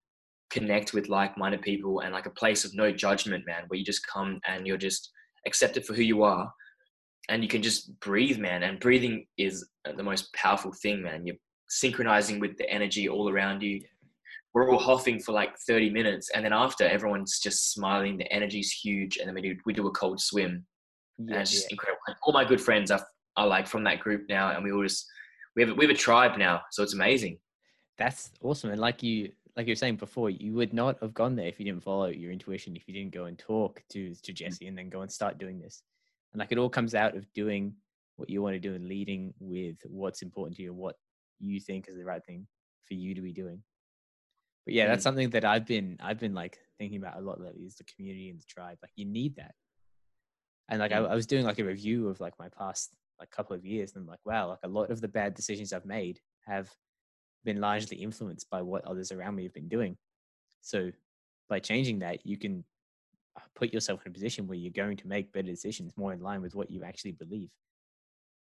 connect 0.50 0.92
with 0.92 1.08
like-minded 1.08 1.62
people, 1.62 2.00
and 2.00 2.12
like 2.12 2.26
a 2.26 2.30
place 2.30 2.64
of 2.64 2.74
no 2.74 2.92
judgment, 2.92 3.46
man, 3.46 3.64
where 3.68 3.78
you 3.78 3.84
just 3.84 4.06
come 4.06 4.40
and 4.46 4.66
you're 4.66 4.76
just 4.76 5.10
accepted 5.46 5.86
for 5.86 5.94
who 5.94 6.02
you 6.02 6.22
are, 6.22 6.52
and 7.28 7.42
you 7.42 7.48
can 7.48 7.62
just 7.62 7.98
breathe, 8.00 8.38
man. 8.38 8.62
And 8.62 8.80
breathing 8.80 9.26
is 9.38 9.68
the 9.84 10.02
most 10.02 10.32
powerful 10.34 10.72
thing, 10.72 11.02
man. 11.02 11.24
You're 11.24 11.36
synchronizing 11.68 12.40
with 12.40 12.56
the 12.58 12.68
energy 12.68 13.08
all 13.08 13.28
around 13.30 13.62
you. 13.62 13.80
We're 14.52 14.70
all 14.70 14.78
huffing 14.78 15.18
for 15.20 15.32
like 15.32 15.56
30 15.60 15.88
minutes, 15.88 16.28
and 16.30 16.44
then 16.44 16.52
after, 16.52 16.84
everyone's 16.84 17.38
just 17.38 17.72
smiling. 17.72 18.18
The 18.18 18.30
energy's 18.30 18.70
huge, 18.70 19.16
and 19.16 19.26
then 19.26 19.34
we 19.34 19.40
do 19.40 19.56
we 19.64 19.72
do 19.72 19.86
a 19.86 19.92
cold 19.92 20.20
swim, 20.20 20.66
and 21.18 21.30
yeah, 21.30 21.40
it's 21.40 21.50
just 21.50 21.64
yeah. 21.70 21.74
incredible. 21.74 22.00
Like, 22.06 22.18
all 22.24 22.34
my 22.34 22.44
good 22.44 22.60
friends 22.60 22.90
are, 22.90 23.06
are 23.38 23.46
like 23.46 23.66
from 23.66 23.84
that 23.84 24.00
group 24.00 24.28
now, 24.28 24.50
and 24.50 24.62
we 24.62 24.72
all 24.72 24.82
just 24.82 25.06
we 25.56 25.62
have 25.62 25.70
a, 25.70 25.74
we 25.74 25.84
have 25.86 25.94
a 25.94 25.98
tribe 25.98 26.38
now, 26.38 26.62
so 26.70 26.82
it's 26.82 26.94
amazing. 26.94 27.38
that's 27.98 28.30
awesome 28.42 28.70
and 28.70 28.80
like 28.80 29.02
you 29.02 29.30
like 29.56 29.66
you 29.66 29.72
were 29.72 29.76
saying 29.84 29.96
before 29.96 30.30
you 30.30 30.52
would 30.54 30.72
not 30.72 30.98
have 31.02 31.12
gone 31.12 31.36
there 31.36 31.46
if 31.46 31.58
you 31.60 31.66
didn't 31.66 31.82
follow 31.82 32.06
your 32.06 32.32
intuition 32.32 32.74
if 32.74 32.88
you 32.88 32.94
didn't 32.94 33.12
go 33.12 33.24
and 33.26 33.38
talk 33.38 33.82
to 33.90 34.14
to 34.22 34.32
jesse 34.32 34.66
and 34.66 34.76
then 34.78 34.88
go 34.88 35.02
and 35.02 35.12
start 35.12 35.36
doing 35.38 35.58
this 35.60 35.82
and 36.32 36.40
like 36.40 36.50
it 36.52 36.58
all 36.58 36.70
comes 36.70 36.94
out 36.94 37.14
of 37.14 37.30
doing 37.34 37.74
what 38.16 38.30
you 38.30 38.40
want 38.42 38.54
to 38.54 38.58
do 38.68 38.74
and 38.74 38.88
leading 38.88 39.34
with 39.40 39.76
what's 40.00 40.22
important 40.22 40.56
to 40.56 40.62
you 40.62 40.72
what 40.72 40.96
you 41.38 41.60
think 41.60 41.86
is 41.86 41.96
the 41.96 42.04
right 42.12 42.24
thing 42.24 42.46
for 42.86 42.94
you 42.94 43.14
to 43.14 43.20
be 43.20 43.32
doing 43.42 43.62
but 44.64 44.72
yeah 44.74 44.86
that's 44.86 45.00
Mm. 45.02 45.08
something 45.08 45.30
that 45.30 45.44
i've 45.44 45.66
been 45.66 45.98
i've 46.00 46.18
been 46.18 46.34
like 46.42 46.58
thinking 46.78 46.98
about 47.02 47.18
a 47.18 47.20
lot 47.28 47.38
lately 47.40 47.64
is 47.64 47.76
the 47.76 47.84
community 47.84 48.30
and 48.30 48.40
the 48.40 48.44
tribe 48.56 48.78
like 48.82 48.92
you 48.96 49.04
need 49.04 49.36
that 49.36 49.54
and 50.70 50.80
like 50.80 50.92
I, 50.92 51.00
Mm. 51.00 51.10
I 51.10 51.14
was 51.14 51.26
doing 51.26 51.44
like 51.44 51.58
a 51.58 51.64
review 51.64 52.08
of 52.08 52.20
like 52.20 52.38
my 52.38 52.48
past 52.48 52.94
like 53.22 53.30
couple 53.30 53.56
of 53.56 53.64
years 53.64 53.92
and 53.94 54.02
I'm 54.02 54.08
like 54.08 54.24
wow 54.24 54.48
like 54.48 54.58
a 54.64 54.68
lot 54.68 54.90
of 54.90 55.00
the 55.00 55.08
bad 55.08 55.34
decisions 55.34 55.72
i've 55.72 55.86
made 55.86 56.20
have 56.46 56.68
been 57.44 57.60
largely 57.60 57.96
influenced 57.98 58.48
by 58.50 58.62
what 58.62 58.84
others 58.84 59.12
around 59.12 59.34
me 59.34 59.44
have 59.44 59.54
been 59.54 59.68
doing. 59.68 59.96
So 60.60 60.90
by 61.48 61.58
changing 61.58 62.00
that, 62.00 62.24
you 62.24 62.36
can 62.36 62.64
uh, 63.36 63.40
put 63.54 63.72
yourself 63.72 64.02
in 64.04 64.10
a 64.10 64.12
position 64.12 64.46
where 64.46 64.58
you're 64.58 64.70
going 64.70 64.96
to 64.98 65.08
make 65.08 65.32
better 65.32 65.48
decisions 65.48 65.96
more 65.96 66.12
in 66.12 66.20
line 66.20 66.42
with 66.42 66.54
what 66.54 66.70
you 66.70 66.84
actually 66.84 67.12
believe. 67.12 67.50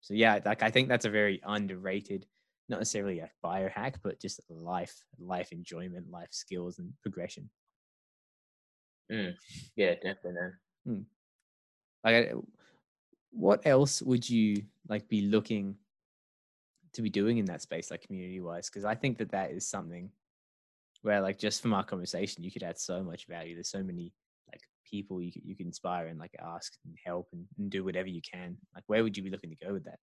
So 0.03 0.15
yeah, 0.15 0.39
like 0.45 0.63
I 0.63 0.71
think 0.71 0.89
that's 0.89 1.05
a 1.05 1.11
very 1.11 1.41
underrated, 1.45 2.27
not 2.69 2.81
necessarily 2.81 3.21
a 3.21 3.31
biohack, 3.45 3.97
but 4.03 4.21
just 4.21 4.41
life, 4.49 5.05
life 5.19 5.53
enjoyment, 5.53 6.11
life 6.11 6.29
skills 6.31 6.79
and 6.79 6.93
progression. 7.03 7.51
Yeah, 9.77 9.95
definitely, 9.95 10.33
man. 10.33 11.07
Like, 12.05 12.33
what 13.31 13.67
else 13.67 14.03
would 14.03 14.29
you 14.29 14.63
like 14.89 15.09
be 15.09 15.23
looking 15.23 15.77
to 16.93 17.03
be 17.03 17.11
doing 17.11 17.39
in 17.39 17.45
that 17.47 17.63
space, 17.63 17.91
like 17.91 18.03
community 18.03 18.41
wise? 18.41 18.69
Because 18.69 18.85
I 18.85 18.95
think 18.95 19.19
that 19.19 19.31
that 19.31 19.53
is 19.53 19.67
something 19.67 20.11
where, 21.03 21.21
like, 21.21 21.39
just 21.39 21.63
from 21.63 21.73
our 21.73 21.85
conversation, 21.85 22.43
you 22.43 22.51
could 22.51 22.63
add 22.63 22.79
so 22.79 23.03
much 23.03 23.27
value. 23.27 23.55
There's 23.55 23.71
so 23.71 23.83
many 23.83 24.13
like 24.51 24.61
people 24.85 25.23
you 25.23 25.33
could, 25.33 25.43
you 25.45 25.57
can 25.57 25.67
inspire 25.67 26.09
and 26.09 26.19
like 26.19 26.35
ask 26.45 26.73
and 26.85 26.95
help 27.05 27.29
and, 27.33 27.47
and 27.59 27.71
do 27.71 27.85
whatever 27.85 28.09
you 28.09 28.21
can. 28.23 28.57
Like, 28.75 28.85
where 28.89 29.03
would 29.03 29.17
you 29.17 29.23
be 29.23 29.31
looking 29.31 29.51
to 29.51 29.65
go 29.65 29.73
with 29.73 29.85
that? 29.85 29.99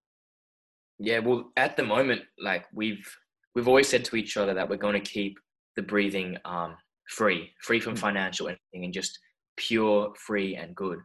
Yeah, 0.99 1.19
well, 1.19 1.51
at 1.57 1.77
the 1.77 1.83
moment, 1.83 2.21
like 2.39 2.65
we've 2.73 3.07
we've 3.53 3.67
always 3.67 3.87
said 3.87 4.05
to 4.05 4.15
each 4.15 4.37
other 4.37 4.53
that 4.53 4.69
we're 4.69 4.77
going 4.77 5.01
to 5.01 5.11
keep 5.11 5.37
the 5.75 5.81
breathing 5.81 6.37
um, 6.45 6.75
free, 7.09 7.51
free 7.61 7.79
from 7.79 7.95
Mm. 7.95 7.99
financial 7.99 8.47
anything, 8.47 8.85
and 8.85 8.93
just 8.93 9.19
pure, 9.57 10.13
free, 10.15 10.55
and 10.55 10.75
good. 10.75 10.99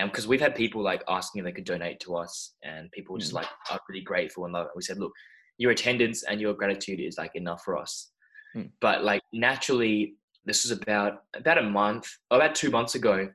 And 0.00 0.10
because 0.10 0.26
we've 0.26 0.40
had 0.40 0.54
people 0.54 0.82
like 0.82 1.02
asking 1.08 1.40
if 1.40 1.44
they 1.44 1.52
could 1.52 1.64
donate 1.64 2.00
to 2.00 2.16
us, 2.16 2.54
and 2.62 2.90
people 2.92 3.18
just 3.18 3.32
Mm. 3.32 3.36
like 3.36 3.48
are 3.70 3.80
really 3.88 4.00
grateful 4.02 4.44
and 4.44 4.54
love 4.54 4.66
it. 4.66 4.72
We 4.74 4.82
said, 4.82 4.98
look, 4.98 5.12
your 5.58 5.72
attendance 5.72 6.22
and 6.22 6.40
your 6.40 6.54
gratitude 6.54 7.00
is 7.00 7.18
like 7.18 7.34
enough 7.36 7.62
for 7.64 7.76
us. 7.76 8.10
Mm. 8.56 8.70
But 8.80 9.04
like 9.04 9.22
naturally, 9.32 10.14
this 10.46 10.64
was 10.64 10.72
about 10.72 11.24
about 11.34 11.58
a 11.58 11.62
month, 11.62 12.06
about 12.30 12.54
two 12.54 12.70
months 12.70 12.94
ago. 12.94 13.30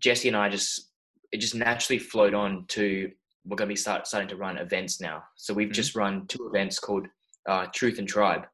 Jesse 0.00 0.28
and 0.28 0.36
I 0.36 0.48
just 0.48 0.90
it 1.32 1.38
just 1.38 1.54
naturally 1.54 1.98
flowed 1.98 2.34
on 2.34 2.64
to 2.68 3.10
we're 3.44 3.56
going 3.56 3.68
to 3.68 3.72
be 3.72 3.76
start, 3.76 4.06
starting 4.06 4.28
to 4.28 4.36
run 4.36 4.56
events 4.58 5.00
now. 5.00 5.22
So 5.36 5.52
we've 5.52 5.68
Mhm. 5.68 5.72
just 5.74 5.96
run 5.96 6.26
two 6.28 6.46
events 6.46 6.78
called 6.78 7.06
uh, 7.46 7.66
Truth 7.74 7.98
and 7.98 8.08
Tribe, 8.08 8.46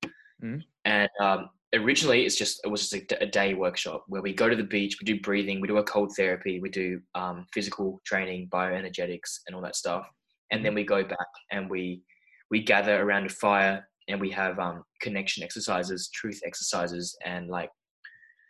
Mhm. 0.42 0.64
and 0.84 1.10
um, 1.20 1.50
originally 1.74 2.24
it's 2.24 2.36
just 2.36 2.60
it 2.64 2.68
was 2.68 2.88
just 2.88 3.12
a, 3.20 3.26
day 3.26 3.54
workshop 3.54 4.04
where 4.08 4.22
we 4.22 4.32
go 4.32 4.48
to 4.48 4.56
the 4.56 4.62
beach, 4.62 4.96
we 5.00 5.04
do 5.04 5.20
breathing, 5.20 5.60
we 5.60 5.68
do 5.68 5.78
a 5.78 5.82
cold 5.82 6.12
therapy, 6.16 6.60
we 6.60 6.70
do 6.70 7.00
um, 7.14 7.46
physical 7.52 8.00
training, 8.04 8.48
bioenergetics, 8.50 9.40
and 9.46 9.54
all 9.54 9.62
that 9.62 9.76
stuff, 9.76 10.06
and 10.50 10.64
then 10.64 10.74
we 10.74 10.84
go 10.84 11.02
back 11.04 11.28
and 11.52 11.68
we 11.68 12.02
we 12.50 12.62
gather 12.62 13.02
around 13.02 13.26
a 13.26 13.28
fire 13.28 13.86
and 14.08 14.20
we 14.20 14.30
have 14.30 14.58
um, 14.58 14.82
connection 15.02 15.42
exercises, 15.42 16.08
truth 16.14 16.40
exercises, 16.46 17.16
and 17.24 17.48
like 17.48 17.70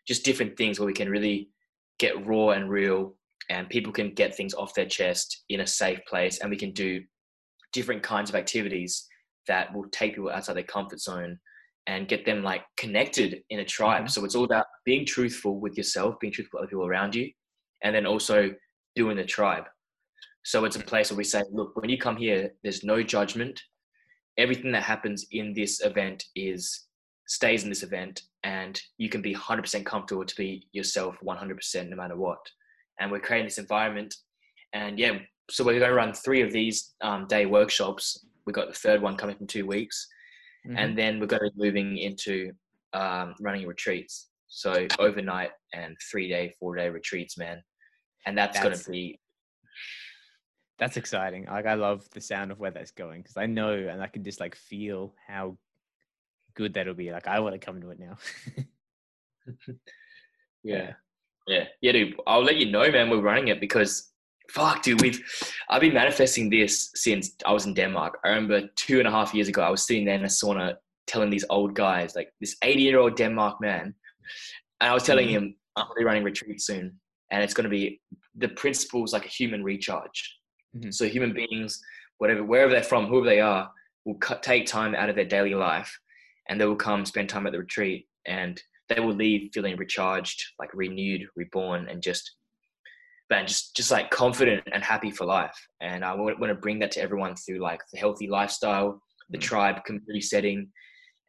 just 0.06 0.24
different 0.24 0.56
things 0.56 0.78
where 0.78 0.86
we 0.86 0.92
can 0.92 1.10
really 1.10 1.50
get 1.98 2.26
raw 2.26 2.50
and 2.50 2.70
real 2.70 3.14
and 3.50 3.68
people 3.68 3.92
can 3.92 4.14
get 4.14 4.34
things 4.34 4.54
off 4.54 4.74
their 4.74 4.86
chest 4.86 5.44
in 5.48 5.60
a 5.60 5.66
safe 5.66 6.00
place 6.06 6.38
and 6.38 6.50
we 6.50 6.56
can 6.56 6.70
do 6.72 7.02
different 7.72 8.02
kinds 8.02 8.30
of 8.30 8.36
activities 8.36 9.06
that 9.48 9.74
will 9.74 9.88
take 9.90 10.14
people 10.14 10.30
outside 10.30 10.54
their 10.54 10.62
comfort 10.62 11.00
zone 11.00 11.38
and 11.88 12.06
get 12.06 12.26
them 12.26 12.44
like 12.44 12.62
connected 12.76 13.42
in 13.48 13.60
a 13.60 13.64
tribe. 13.64 14.04
Mhm. 14.04 14.10
so 14.10 14.24
it's 14.24 14.34
all 14.34 14.44
about 14.44 14.66
being 14.84 15.04
truthful 15.04 15.58
with 15.58 15.76
yourself 15.76 16.20
being 16.20 16.32
truthful 16.32 16.58
with 16.60 16.64
other 16.64 16.70
people 16.70 16.86
around 16.86 17.14
you 17.14 17.32
and 17.82 17.94
then 17.94 18.06
also 18.06 18.54
doing 18.94 19.16
the 19.16 19.24
tribe. 19.24 19.64
So 20.44 20.64
it's 20.64 20.76
a 20.76 20.80
place 20.80 21.10
where 21.10 21.16
we 21.16 21.24
say 21.24 21.42
look 21.50 21.74
when 21.76 21.90
you 21.90 21.98
come 21.98 22.16
here 22.16 22.54
there's 22.62 22.84
no 22.84 23.02
judgment. 23.02 23.60
Everything 24.36 24.70
that 24.72 24.84
happens 24.84 25.26
in 25.32 25.52
this 25.54 25.80
event 25.84 26.24
is 26.36 26.86
stays 27.26 27.64
in 27.64 27.68
this 27.70 27.82
event 27.82 28.22
and 28.44 28.80
you 28.98 29.08
can 29.08 29.20
be 29.20 29.34
100% 29.34 29.84
comfortable 29.84 30.24
to 30.24 30.36
be 30.36 30.68
yourself 30.72 31.16
100% 31.22 31.88
no 31.88 31.96
matter 31.96 32.16
what. 32.16 32.38
And 33.00 33.10
we're 33.10 33.26
creating 33.26 33.46
this 33.46 33.58
environment 33.58 34.14
and 34.74 34.98
yeah 34.98 35.18
so 35.50 35.64
we're 35.64 35.78
going 35.78 35.90
to 35.90 35.94
run 35.94 36.12
three 36.12 36.42
of 36.42 36.52
these 36.52 36.94
um, 37.00 37.26
day 37.26 37.46
workshops. 37.46 38.26
We 38.44 38.52
got 38.52 38.68
the 38.68 38.74
third 38.74 39.00
one 39.00 39.16
coming 39.16 39.36
in 39.40 39.46
two 39.46 39.66
weeks 39.66 40.06
Mhm. 40.68 40.74
and 40.76 40.98
then 40.98 41.18
we're 41.20 41.26
going 41.26 41.42
to 41.42 41.50
be 41.56 41.64
moving 41.64 41.96
into 41.98 42.52
um, 42.92 43.34
running 43.40 43.66
retreats 43.66 44.28
so 44.48 44.86
overnight 44.98 45.50
and 45.74 45.96
three 46.10 46.28
day 46.28 46.54
four 46.58 46.74
day 46.76 46.88
retreats 46.88 47.36
man 47.38 47.62
and 48.26 48.36
that's, 48.36 48.58
going 48.58 48.70
That's- 48.70 48.84
to 48.84 48.90
be 48.90 49.18
that's 50.78 50.96
exciting. 50.96 51.46
Like 51.46 51.66
I 51.66 51.74
love 51.74 52.08
the 52.12 52.20
sound 52.20 52.52
of 52.52 52.60
where 52.60 52.70
that's 52.70 52.92
going 52.92 53.22
because 53.22 53.36
I 53.36 53.46
know 53.46 53.72
and 53.72 54.00
I 54.00 54.06
can 54.06 54.22
just 54.22 54.38
like 54.38 54.54
feel 54.54 55.12
how 55.26 55.58
good 56.54 56.72
that'll 56.74 56.94
be. 56.94 57.10
Like 57.10 57.26
I 57.26 57.40
want 57.40 57.54
to 57.54 57.58
come 57.58 57.80
to 57.80 57.90
it 57.90 57.98
now. 57.98 58.16
Yeah. 60.62 60.92
Yeah. 61.46 61.64
Yeah, 61.80 61.92
dude. 61.92 62.14
I'll 62.26 62.42
let 62.44 62.56
you 62.58 62.70
know, 62.70 62.90
man, 62.90 63.10
we're 63.10 63.20
running 63.20 63.48
it 63.48 63.60
because 63.60 64.12
fuck, 64.50 64.82
dude, 64.82 65.00
we've 65.02 65.20
I've 65.68 65.80
been 65.80 65.94
manifesting 65.94 66.50
this 66.50 66.90
since 66.94 67.32
I 67.44 67.52
was 67.52 67.66
in 67.66 67.74
Denmark. 67.74 68.18
I 68.24 68.28
remember 68.28 68.68
two 68.76 68.98
and 68.98 69.08
a 69.08 69.10
half 69.10 69.34
years 69.34 69.48
ago, 69.48 69.62
I 69.62 69.70
was 69.70 69.86
sitting 69.86 70.04
there 70.04 70.14
in 70.14 70.24
a 70.24 70.28
sauna 70.28 70.74
telling 71.06 71.30
these 71.30 71.44
old 71.50 71.74
guys, 71.74 72.14
like 72.14 72.30
this 72.40 72.56
80 72.62 72.82
year 72.82 72.98
old 72.98 73.16
Denmark 73.16 73.60
man, 73.60 73.94
and 74.80 74.90
I 74.90 74.94
was 74.94 75.02
telling 75.04 75.28
Mhm. 75.28 75.30
him 75.30 75.56
I'm 75.76 75.84
gonna 75.86 75.98
be 75.98 76.04
running 76.04 76.24
retreat 76.24 76.60
soon. 76.60 76.98
And 77.30 77.42
it's 77.42 77.54
gonna 77.54 77.68
be 77.68 78.00
the 78.34 78.48
principles 78.48 79.12
like 79.12 79.24
a 79.26 79.28
human 79.28 79.62
recharge. 79.62 80.38
Mhm. 80.76 80.92
So 80.92 81.06
human 81.06 81.32
beings, 81.32 81.80
whatever 82.18 82.42
wherever 82.44 82.70
they're 82.72 82.82
from, 82.82 83.06
whoever 83.06 83.26
they 83.26 83.40
are, 83.40 83.70
will 84.04 84.16
cut, 84.18 84.42
take 84.42 84.66
time 84.66 84.94
out 84.94 85.08
of 85.10 85.16
their 85.16 85.24
daily 85.24 85.54
life 85.54 85.90
and 86.48 86.58
they 86.60 86.66
will 86.66 86.76
come 86.76 87.04
spend 87.04 87.28
time 87.28 87.46
at 87.46 87.52
the 87.52 87.58
retreat 87.58 88.08
and 88.26 88.62
they 88.88 89.00
will 89.00 89.14
leave 89.14 89.50
feeling 89.52 89.76
recharged, 89.76 90.42
like 90.58 90.70
renewed, 90.72 91.28
reborn, 91.36 91.88
and 91.88 92.02
just, 92.02 92.36
man, 93.30 93.46
just 93.46 93.76
just 93.76 93.90
like 93.90 94.10
confident 94.10 94.62
and 94.72 94.82
happy 94.82 95.10
for 95.10 95.24
life. 95.24 95.56
And 95.80 96.04
I 96.04 96.14
want, 96.14 96.40
want 96.40 96.50
to 96.50 96.54
bring 96.54 96.78
that 96.80 96.92
to 96.92 97.00
everyone 97.00 97.36
through 97.36 97.58
like 97.58 97.80
the 97.92 97.98
healthy 97.98 98.28
lifestyle, 98.28 99.00
the 99.30 99.38
Mm. 99.38 99.42
tribe 99.42 99.84
community 99.84 100.20
setting, 100.20 100.68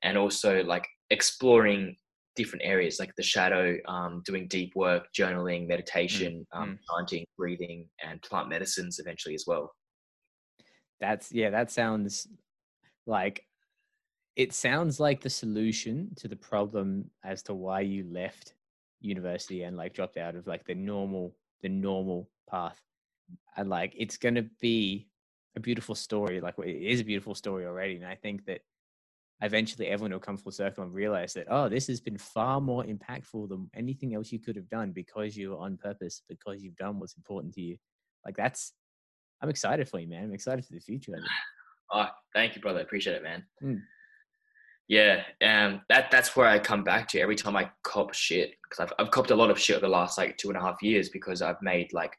and 0.02 0.18
also 0.18 0.64
like 0.64 0.88
exploring 1.10 1.96
different 2.36 2.64
areas 2.64 3.00
like 3.00 3.14
the 3.18 3.24
shadow, 3.24 3.76
um, 3.88 4.22
doing 4.26 4.48
deep 4.48 4.72
work, 4.76 5.08
journaling, 5.18 5.68
meditation, 5.68 6.48
um, 6.54 6.80
chanting, 6.90 7.26
breathing, 7.38 7.86
and 8.02 8.22
plant 8.22 8.48
medicines 8.48 9.00
eventually 9.00 9.36
as 9.36 9.44
well. 9.46 9.74
That's 11.02 11.32
yeah, 11.32 11.50
that 11.50 11.72
sounds 11.72 12.28
like 13.06 13.44
it 14.36 14.54
sounds 14.54 15.00
like 15.02 15.22
the 15.22 15.30
solution 15.30 16.12
to 16.16 16.30
the 16.30 16.36
problem 16.36 17.10
as 17.26 17.44
to 17.44 17.54
why 17.54 17.82
you 17.82 18.06
left 18.10 18.54
university 19.02 19.64
and 19.64 19.76
like 19.76 19.94
dropped 19.94 20.18
out 20.18 20.36
of 20.36 20.48
like 20.48 20.66
the 20.66 20.76
normal 20.76 21.36
the 21.62 21.70
normal 21.70 22.30
path. 22.50 22.80
And 23.58 23.70
like 23.70 23.94
it's 23.98 24.18
gonna 24.18 24.46
be 24.62 25.08
a 25.56 25.60
beautiful 25.60 25.96
story. 25.96 26.42
Like 26.42 26.56
it 26.60 26.70
is 26.70 27.02
a 27.02 27.06
beautiful 27.06 27.36
story 27.36 27.66
already. 27.66 27.96
And 27.96 28.06
I 28.06 28.16
think 28.16 28.46
that 28.46 28.62
eventually 29.42 29.88
everyone 29.88 30.12
will 30.12 30.20
come 30.20 30.38
full 30.38 30.52
circle 30.52 30.84
and 30.84 30.94
realize 30.94 31.34
that, 31.34 31.48
oh, 31.50 31.70
this 31.70 31.88
has 31.88 32.02
been 32.02 32.18
far 32.18 32.60
more 32.60 32.84
impactful 32.84 33.50
than 33.50 33.70
anything 33.76 34.14
else 34.14 34.32
you 34.32 34.40
could 34.40 34.56
have 34.56 34.70
done 34.70 34.92
because 34.92 35.38
you 35.38 35.52
were 35.52 35.58
on 35.58 35.78
purpose, 35.78 36.22
because 36.28 36.62
you've 36.62 36.76
done 36.76 37.00
what's 37.00 37.16
important 37.16 37.54
to 37.54 37.62
you. 37.62 37.78
Like 38.26 38.36
that's 38.36 38.74
I'm 39.42 39.50
excited 39.50 39.88
for 39.88 40.00
you, 40.00 40.08
man. 40.08 40.24
I'm 40.24 40.34
excited 40.34 40.66
for 40.66 40.74
the 40.74 40.82
future. 40.82 41.14
Oh, 41.92 42.08
thank 42.36 42.56
you, 42.56 42.62
brother. 42.62 42.82
Appreciate 42.82 43.16
it, 43.16 43.24
man. 43.24 43.44
Mm. 43.64 43.82
Yeah, 44.90 45.22
um, 45.46 45.82
that 45.90 46.10
that's 46.10 46.36
where 46.36 46.48
I 46.48 46.58
come 46.58 46.84
back 46.84 47.08
to 47.10 47.20
every 47.22 47.36
time 47.36 47.56
I 47.56 47.70
cop 47.84 48.14
shit 48.16 48.56
because 48.64 48.80
I've 48.84 48.94
I've 49.06 49.12
copped 49.12 49.30
a 49.30 49.36
lot 49.36 49.52
of 49.52 49.60
shit 49.60 49.76
over 49.78 49.86
the 49.86 49.92
last 49.92 50.18
like 50.18 50.36
two 50.38 50.50
and 50.50 50.58
a 50.58 50.62
half 50.62 50.82
years 50.82 51.10
because 51.10 51.44
I've 51.44 51.62
made 51.62 51.94
like 51.94 52.12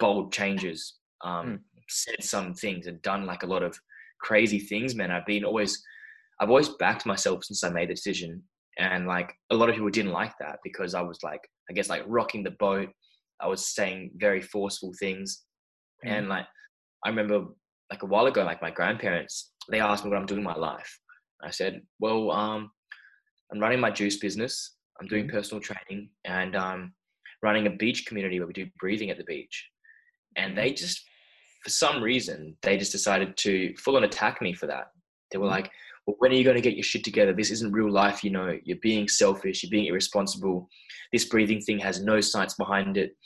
bold 0.00 0.32
changes, 0.32 0.94
um, 1.22 1.46
Mm. 1.46 1.60
said 1.88 2.24
some 2.24 2.54
things 2.54 2.86
and 2.86 3.00
done 3.02 3.26
like 3.26 3.42
a 3.42 3.46
lot 3.46 3.62
of 3.62 3.78
crazy 4.20 4.58
things. 4.58 4.94
Man, 4.94 5.10
I've 5.10 5.26
been 5.26 5.44
always 5.44 5.82
I've 6.40 6.48
always 6.48 6.70
backed 6.70 7.04
myself 7.06 7.44
since 7.44 7.62
I 7.62 7.68
made 7.68 7.90
the 7.90 7.94
decision, 7.94 8.42
and 8.78 9.06
like 9.06 9.34
a 9.50 9.54
lot 9.54 9.68
of 9.68 9.74
people 9.74 9.90
didn't 9.90 10.12
like 10.12 10.32
that 10.40 10.58
because 10.64 10.94
I 10.94 11.02
was 11.02 11.18
like 11.22 11.42
I 11.68 11.74
guess 11.74 11.90
like 11.90 12.02
rocking 12.06 12.42
the 12.44 12.52
boat. 12.52 12.88
I 13.40 13.46
was 13.46 13.68
saying 13.74 14.12
very 14.16 14.40
forceful 14.40 14.92
things, 14.98 15.44
Mm. 16.02 16.10
and 16.12 16.28
like 16.30 16.46
I 17.04 17.10
remember 17.10 17.44
like 17.90 18.02
a 18.02 18.06
while 18.06 18.24
ago, 18.26 18.42
like 18.42 18.62
my 18.62 18.70
grandparents, 18.70 19.52
they 19.70 19.80
asked 19.80 20.02
me 20.02 20.08
what 20.10 20.18
I'm 20.18 20.24
doing 20.26 20.40
in 20.40 20.44
my 20.44 20.56
life. 20.56 20.98
I 21.42 21.50
said, 21.50 21.82
well, 22.00 22.30
um, 22.30 22.70
I'm 23.52 23.58
running 23.60 23.80
my 23.80 23.90
juice 23.90 24.16
business. 24.18 24.76
I'm 25.00 25.06
doing 25.08 25.26
Mhm. 25.26 25.30
personal 25.30 25.60
training 25.62 26.10
and 26.24 26.56
um, 26.56 26.94
running 27.42 27.66
a 27.66 27.70
beach 27.70 28.06
community 28.06 28.38
where 28.40 28.46
we 28.46 28.52
do 28.52 28.70
breathing 28.78 29.10
at 29.10 29.18
the 29.18 29.24
beach. 29.24 29.68
And 30.36 30.56
they 30.56 30.72
just, 30.72 31.04
for 31.62 31.70
some 31.70 32.02
reason, 32.02 32.56
they 32.62 32.76
just 32.76 32.92
decided 32.92 33.36
to 33.38 33.74
full 33.76 33.96
on 33.96 34.04
attack 34.04 34.40
me 34.40 34.54
for 34.54 34.66
that. 34.66 34.90
They 35.30 35.38
were 35.38 35.46
Mhm. 35.46 35.50
like, 35.50 35.70
well, 36.06 36.16
when 36.18 36.30
are 36.30 36.34
you 36.34 36.44
going 36.44 36.56
to 36.56 36.62
get 36.62 36.74
your 36.76 36.84
shit 36.84 37.04
together? 37.04 37.32
This 37.32 37.50
isn't 37.50 37.72
real 37.72 37.90
life, 37.90 38.22
you 38.24 38.30
know. 38.30 38.58
You're 38.64 38.78
being 38.78 39.08
selfish. 39.08 39.62
You're 39.62 39.70
being 39.70 39.86
irresponsible. 39.86 40.68
This 41.12 41.24
breathing 41.24 41.60
thing 41.60 41.78
has 41.80 42.00
no 42.02 42.20
science 42.20 42.54
behind 42.54 42.96
it. 42.96 43.16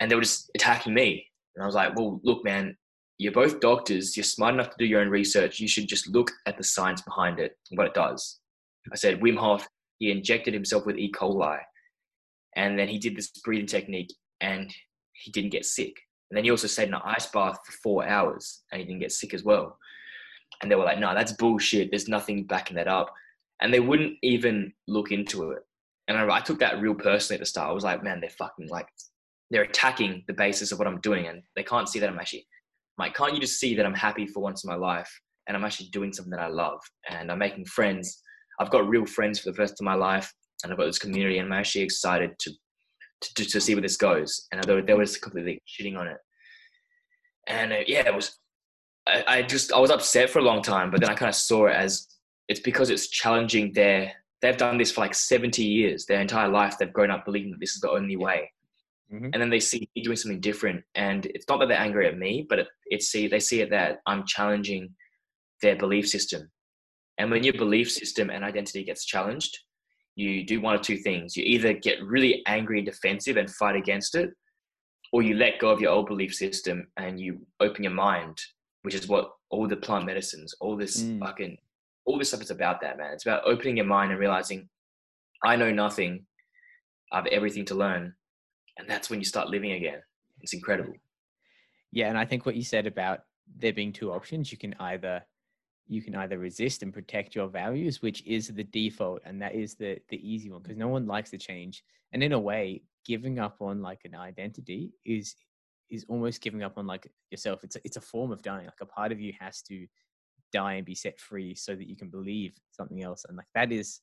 And 0.00 0.10
they 0.10 0.14
were 0.14 0.22
just 0.22 0.50
attacking 0.54 0.94
me. 0.94 1.26
And 1.54 1.62
I 1.62 1.66
was 1.66 1.74
like, 1.74 1.96
well, 1.96 2.20
look, 2.22 2.44
man, 2.44 2.76
you're 3.18 3.32
both 3.32 3.60
doctors. 3.60 4.16
You're 4.16 4.24
smart 4.24 4.54
enough 4.54 4.70
to 4.70 4.76
do 4.78 4.84
your 4.84 5.00
own 5.00 5.08
research. 5.08 5.60
You 5.60 5.68
should 5.68 5.88
just 5.88 6.08
look 6.08 6.30
at 6.46 6.56
the 6.56 6.64
science 6.64 7.02
behind 7.02 7.38
it, 7.38 7.56
and 7.70 7.78
what 7.78 7.86
it 7.86 7.94
does. 7.94 8.40
I 8.92 8.96
said, 8.96 9.20
Wim 9.20 9.36
Hof, 9.36 9.66
he 9.98 10.10
injected 10.10 10.54
himself 10.54 10.86
with 10.86 10.98
E. 10.98 11.10
coli. 11.10 11.58
And 12.54 12.78
then 12.78 12.88
he 12.88 12.98
did 12.98 13.16
this 13.16 13.28
breathing 13.44 13.66
technique 13.66 14.12
and 14.40 14.72
he 15.12 15.30
didn't 15.30 15.50
get 15.50 15.64
sick. 15.64 15.94
And 16.30 16.36
then 16.36 16.44
he 16.44 16.50
also 16.50 16.66
stayed 16.66 16.88
in 16.88 16.94
an 16.94 17.02
ice 17.04 17.26
bath 17.26 17.58
for 17.64 17.72
four 17.72 18.06
hours 18.06 18.62
and 18.72 18.80
he 18.80 18.86
didn't 18.86 19.00
get 19.00 19.12
sick 19.12 19.34
as 19.34 19.44
well. 19.44 19.78
And 20.62 20.70
they 20.70 20.74
were 20.74 20.84
like, 20.84 20.98
no, 20.98 21.14
that's 21.14 21.32
bullshit. 21.32 21.90
There's 21.90 22.08
nothing 22.08 22.44
backing 22.44 22.76
that 22.76 22.88
up. 22.88 23.12
And 23.60 23.72
they 23.72 23.80
wouldn't 23.80 24.14
even 24.22 24.72
look 24.88 25.12
into 25.12 25.50
it. 25.50 25.62
And 26.08 26.16
I, 26.16 26.36
I 26.36 26.40
took 26.40 26.58
that 26.60 26.80
real 26.80 26.94
personally 26.94 27.36
at 27.36 27.40
the 27.40 27.46
start. 27.46 27.68
I 27.68 27.72
was 27.72 27.84
like, 27.84 28.02
man, 28.02 28.20
they're 28.20 28.30
fucking 28.30 28.68
like, 28.68 28.88
they're 29.50 29.62
attacking 29.62 30.24
the 30.26 30.32
basis 30.32 30.72
of 30.72 30.78
what 30.78 30.88
I'm 30.88 31.00
doing. 31.00 31.26
And 31.26 31.42
they 31.56 31.62
can't 31.62 31.88
see 31.88 31.98
that 31.98 32.08
I'm 32.08 32.18
actually, 32.18 32.46
like, 32.98 33.14
can't 33.14 33.34
you 33.34 33.40
just 33.40 33.60
see 33.60 33.74
that 33.74 33.86
I'm 33.86 33.94
happy 33.94 34.26
for 34.26 34.40
once 34.40 34.64
in 34.64 34.70
my 34.70 34.76
life 34.76 35.10
and 35.46 35.56
I'm 35.56 35.64
actually 35.64 35.88
doing 35.88 36.12
something 36.12 36.30
that 36.30 36.40
I 36.40 36.48
love 36.48 36.80
and 37.10 37.30
I'm 37.30 37.38
making 37.38 37.66
friends. 37.66 38.22
I've 38.58 38.70
got 38.70 38.88
real 38.88 39.06
friends 39.06 39.38
for 39.38 39.50
the 39.50 39.56
first 39.56 39.76
time 39.78 39.86
in 39.86 39.98
my 39.98 40.06
life 40.06 40.32
and 40.62 40.72
I've 40.72 40.78
got 40.78 40.86
this 40.86 40.98
community 40.98 41.38
and 41.38 41.46
I'm 41.46 41.58
actually 41.58 41.82
excited 41.82 42.32
to, 42.40 42.52
to, 43.20 43.44
to 43.44 43.60
see 43.60 43.74
where 43.74 43.82
this 43.82 43.96
goes. 43.96 44.46
And 44.50 44.62
they, 44.62 44.94
were 44.94 45.04
just 45.04 45.22
completely 45.22 45.62
shitting 45.68 45.98
on 45.98 46.08
it. 46.08 46.18
And 47.46 47.72
uh, 47.72 47.80
yeah, 47.86 48.06
it 48.06 48.14
was, 48.14 48.38
I, 49.06 49.24
I 49.26 49.42
just, 49.42 49.72
I 49.72 49.78
was 49.78 49.90
upset 49.90 50.30
for 50.30 50.38
a 50.38 50.42
long 50.42 50.62
time, 50.62 50.90
but 50.90 51.00
then 51.00 51.10
I 51.10 51.14
kind 51.14 51.28
of 51.28 51.34
saw 51.36 51.66
it 51.66 51.76
as 51.76 52.08
it's 52.48 52.60
because 52.60 52.90
it's 52.90 53.08
challenging 53.08 53.72
their 53.72 54.12
they've 54.42 54.56
done 54.56 54.78
this 54.78 54.92
for 54.92 55.00
like 55.00 55.14
70 55.14 55.62
years. 55.62 56.06
Their 56.06 56.20
entire 56.20 56.48
life, 56.48 56.78
they've 56.78 56.92
grown 56.92 57.10
up 57.10 57.24
believing 57.24 57.50
that 57.52 57.60
this 57.60 57.74
is 57.74 57.80
the 57.80 57.90
only 57.90 58.16
way. 58.16 58.50
Mhm. 59.12 59.30
And 59.32 59.40
then 59.40 59.50
they 59.50 59.60
see 59.60 59.88
me 59.94 60.02
doing 60.02 60.16
something 60.16 60.40
different, 60.40 60.84
and 60.94 61.26
it's 61.26 61.48
not 61.48 61.58
that 61.60 61.68
they're 61.68 61.78
angry 61.78 62.08
at 62.08 62.18
me, 62.18 62.44
but 62.48 62.58
it, 62.58 62.68
it's 62.86 63.08
see 63.08 63.28
they 63.28 63.38
see 63.40 63.60
it 63.60 63.70
that 63.70 64.00
I'm 64.06 64.26
challenging 64.26 64.94
their 65.62 65.76
belief 65.76 66.08
system. 66.08 66.50
And 67.18 67.30
when 67.30 67.44
your 67.44 67.54
belief 67.54 67.90
system 67.90 68.30
and 68.30 68.44
identity 68.44 68.84
gets 68.84 69.04
challenged, 69.04 69.58
you 70.16 70.44
do 70.44 70.60
one 70.60 70.74
of 70.74 70.82
two 70.82 70.96
things. 70.98 71.36
You 71.36 71.44
either 71.44 71.72
get 71.72 72.02
really 72.02 72.42
angry 72.46 72.78
and 72.78 72.86
defensive 72.86 73.36
and 73.36 73.50
fight 73.50 73.76
against 73.76 74.14
it, 74.16 74.30
or 75.12 75.22
you 75.22 75.34
let 75.36 75.60
go 75.60 75.70
of 75.70 75.80
your 75.80 75.92
old 75.92 76.06
belief 76.08 76.34
system 76.34 76.90
and 76.96 77.20
you 77.20 77.46
open 77.60 77.84
your 77.84 77.92
mind, 77.92 78.42
which 78.82 78.94
is 78.94 79.06
what 79.08 79.32
all 79.50 79.66
the 79.68 79.76
plant 79.76 80.04
medicines, 80.04 80.52
all 80.60 80.76
this 80.76 81.02
Mm. 81.04 81.20
fucking, 81.20 81.58
all 82.06 82.18
this 82.18 82.28
stuff 82.28 82.42
is 82.42 82.50
about 82.50 82.80
that, 82.80 82.98
man. 82.98 83.12
It's 83.12 83.24
about 83.24 83.44
opening 83.46 83.76
your 83.76 83.86
mind 83.86 84.10
and 84.10 84.18
realizing 84.20 84.68
I 85.44 85.54
know 85.56 85.70
nothing. 85.70 86.26
I 87.12 87.16
have 87.16 87.26
everything 87.26 87.64
to 87.66 87.74
learn. 87.74 88.14
And 88.78 88.88
that's 88.88 89.10
when 89.10 89.18
you 89.18 89.24
start 89.24 89.48
living 89.48 89.72
again. 89.72 90.00
It's 90.40 90.52
incredible. 90.52 90.94
Yeah, 91.92 92.08
and 92.08 92.18
I 92.18 92.24
think 92.24 92.44
what 92.44 92.56
you 92.56 92.62
said 92.62 92.86
about 92.86 93.20
there 93.58 93.72
being 93.72 93.92
two 93.92 94.12
options, 94.12 94.52
you 94.52 94.58
can 94.58 94.74
either 94.80 95.22
you 95.88 96.02
can 96.02 96.16
either 96.16 96.38
resist 96.38 96.82
and 96.82 96.92
protect 96.92 97.36
your 97.36 97.46
values, 97.46 98.02
which 98.02 98.26
is 98.26 98.48
the 98.48 98.64
default, 98.64 99.22
and 99.24 99.40
that 99.40 99.54
is 99.54 99.74
the 99.74 99.98
the 100.08 100.18
easy 100.28 100.50
one 100.50 100.62
because 100.62 100.76
no 100.76 100.88
one 100.88 101.06
likes 101.06 101.30
to 101.30 101.38
change. 101.38 101.84
And 102.12 102.22
in 102.22 102.32
a 102.32 102.38
way, 102.38 102.82
giving 103.04 103.38
up 103.38 103.56
on 103.60 103.82
like 103.82 104.00
an 104.04 104.14
identity 104.14 104.92
is 105.04 105.34
is 105.88 106.04
almost 106.08 106.40
giving 106.40 106.62
up 106.62 106.76
on 106.76 106.86
like 106.86 107.10
yourself. 107.30 107.62
It's 107.62 107.76
a, 107.76 107.80
it's 107.84 107.96
a 107.96 108.00
form 108.00 108.32
of 108.32 108.42
dying. 108.42 108.66
Like 108.66 108.80
a 108.80 108.86
part 108.86 109.12
of 109.12 109.20
you 109.20 109.32
has 109.38 109.62
to 109.62 109.86
die 110.52 110.74
and 110.74 110.86
be 110.86 110.94
set 110.94 111.20
free 111.20 111.54
so 111.54 111.74
that 111.74 111.88
you 111.88 111.96
can 111.96 112.08
believe 112.08 112.52
something 112.72 113.02
else. 113.02 113.24
And 113.28 113.36
like 113.36 113.46
that 113.54 113.72
is 113.72 114.00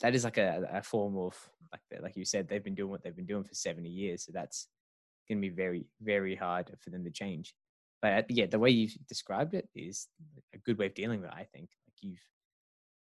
that 0.00 0.14
is 0.14 0.24
like 0.24 0.38
a, 0.38 0.68
a 0.72 0.82
form 0.82 1.16
of 1.16 1.36
like 1.72 2.02
like 2.02 2.16
you 2.16 2.24
said, 2.24 2.48
they've 2.48 2.64
been 2.64 2.74
doing 2.74 2.90
what 2.90 3.02
they've 3.02 3.16
been 3.16 3.26
doing 3.26 3.44
for 3.44 3.54
70 3.54 3.88
years. 3.88 4.24
So 4.24 4.32
that's 4.32 4.68
going 5.30 5.40
to 5.40 5.48
be 5.48 5.54
very 5.54 5.86
very 6.02 6.34
hard 6.34 6.72
for 6.80 6.90
them 6.90 7.04
to 7.04 7.10
change 7.10 7.54
but 8.02 8.12
uh, 8.12 8.22
yeah 8.28 8.46
the 8.46 8.58
way 8.58 8.70
you've 8.70 8.96
described 9.08 9.54
it 9.54 9.68
is 9.74 10.08
a 10.54 10.58
good 10.58 10.78
way 10.78 10.86
of 10.86 10.94
dealing 10.94 11.20
with 11.20 11.30
it 11.30 11.36
i 11.36 11.44
think 11.44 11.70
like 11.86 12.02
you've 12.02 12.24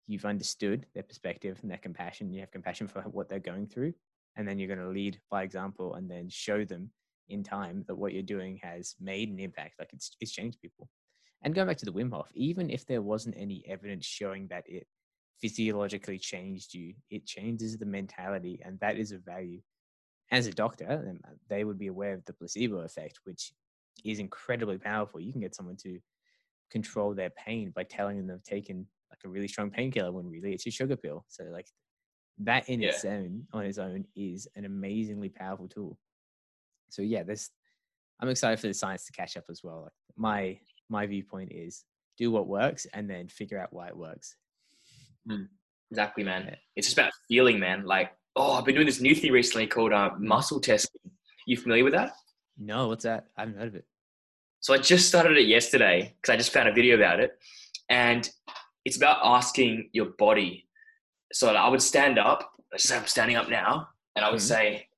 you've 0.08 0.26
understood 0.26 0.86
their 0.94 1.04
perspective 1.04 1.58
and 1.62 1.72
their 1.72 1.78
compassion 1.78 2.32
you 2.32 2.40
have 2.40 2.52
compassion 2.52 2.88
for 2.88 3.02
what 3.02 3.28
they're 3.28 3.40
going 3.40 3.68
through 3.68 3.94
and 4.36 4.48
then 4.48 4.60
you're 4.60 4.68
going 4.68 4.80
to 4.80 4.94
lead 4.94 5.20
by 5.30 5.44
example 5.44 5.96
and 5.96 6.10
then 6.10 6.30
show 6.30 6.64
them 6.64 6.90
in 7.30 7.44
time 7.44 7.84
that 7.88 7.96
what 7.96 8.14
you're 8.14 8.24
doing 8.24 8.60
has 8.62 8.96
made 9.00 9.30
an 9.30 9.40
impact 9.40 9.74
like 9.80 9.90
it's 9.94 10.12
it's 10.20 10.32
changed 10.32 10.62
people 10.62 10.88
and 11.44 11.56
going 11.56 11.68
back 11.68 11.78
to 11.78 11.86
the 11.86 11.92
wim 11.92 12.12
hof 12.12 12.30
even 12.34 12.70
if 12.70 12.86
there 12.86 13.02
wasn't 13.02 13.36
any 13.38 13.64
evidence 13.68 14.06
showing 14.06 14.48
that 14.48 14.64
it 14.68 14.88
physiologically 15.42 16.18
changed 16.20 16.74
you 16.74 16.94
it 17.10 17.26
changes 17.26 17.78
the 17.78 17.86
mentality 17.86 18.62
and 18.66 18.80
that 18.80 18.98
is 18.98 19.12
a 19.12 19.18
value 19.20 19.62
as 20.32 20.48
a 20.48 20.52
doctor, 20.52 20.88
um, 20.90 21.20
they 21.50 21.64
would 21.64 21.80
be 21.80 21.88
aware 21.88 22.14
of 22.14 22.24
the 22.26 22.34
placebo 22.34 22.80
effect, 22.82 23.20
which 23.24 23.54
is 24.04 24.20
incredibly 24.20 24.78
powerful. 24.78 25.20
You 25.20 25.32
can 25.32 25.42
get 25.42 25.56
someone 25.56 25.76
to 25.78 26.00
control 26.70 27.14
their 27.14 27.32
pain 27.32 27.72
by 27.72 27.84
telling 27.84 28.18
them 28.18 28.28
they've 28.28 28.44
taken 28.44 28.88
like 29.10 29.20
a 29.26 29.30
really 29.30 29.48
strong 29.48 29.72
painkiller 29.72 30.12
when 30.12 30.30
really 30.30 30.54
it's 30.54 30.68
a 30.68 30.72
sugar 30.72 30.96
pill. 30.96 31.26
So 31.30 31.46
like 31.46 31.68
that 32.40 32.70
in 32.70 32.82
Yeah. 32.82 32.88
its 32.90 33.06
own 33.06 33.48
on 33.54 33.66
its 33.66 33.78
own 33.78 34.06
is 34.16 34.48
an 34.56 34.66
amazingly 34.66 35.30
powerful 35.30 35.68
tool. 35.68 35.98
So 36.90 37.02
yeah, 37.02 37.24
this 37.24 37.52
I'm 38.20 38.30
excited 38.30 38.60
for 38.60 38.68
the 38.68 38.74
science 38.74 39.06
to 39.06 39.12
catch 39.14 39.38
up 39.38 39.46
as 39.50 39.64
well. 39.64 39.84
Like 39.84 39.94
my 40.16 40.60
my 40.90 41.08
viewpoint 41.08 41.52
is 41.52 41.86
do 42.18 42.32
what 42.32 42.48
works 42.48 42.86
and 42.94 43.10
then 43.10 43.28
figure 43.30 43.60
out 43.60 43.74
why 43.74 43.88
it 43.88 43.98
works. 43.98 44.36
Exactly, 45.92 46.24
man. 46.24 46.46
Yeah. 46.48 46.56
It's 46.76 46.88
just 46.88 46.98
about 46.98 47.12
feeling, 47.28 47.60
man. 47.60 47.86
Like, 47.86 48.12
oh, 48.36 48.54
I've 48.54 48.66
been 48.66 48.76
doing 48.76 48.86
this 48.88 49.02
new 49.02 49.16
thing 49.16 49.32
recently 49.32 49.68
called 49.68 49.92
uh, 49.94 50.12
muscle 50.20 50.60
testing. 50.60 51.02
You 51.48 51.58
familiar 51.58 51.84
with 51.84 51.94
that? 51.94 52.14
No, 52.58 52.88
what's 52.90 53.04
that? 53.06 53.28
I 53.38 53.42
haven't 53.42 53.58
heard 53.58 53.68
of 53.70 53.76
it. 53.76 53.86
So 54.60 54.74
I 54.74 54.78
just 54.78 55.08
started 55.08 55.38
it 55.38 55.48
yesterday 55.48 56.14
because 56.22 56.34
I 56.34 56.38
just 56.38 56.52
found 56.54 56.68
a 56.68 56.74
video 56.74 56.96
about 56.96 57.20
it, 57.20 57.32
and 57.90 58.30
it's 58.86 58.98
about 58.98 59.20
asking 59.24 59.90
your 59.94 60.08
body. 60.18 60.68
So 61.32 61.54
I 61.54 61.70
would 61.70 61.82
stand 61.82 62.20
up. 62.20 62.52
Let's 62.72 62.84
say 62.84 62.98
I'm 62.98 63.08
standing 63.08 63.38
up 63.38 63.50
now, 63.50 63.88
and 64.16 64.26
I 64.26 64.30
would 64.30 64.40
Mhm. 64.42 64.48
say, 64.54 64.90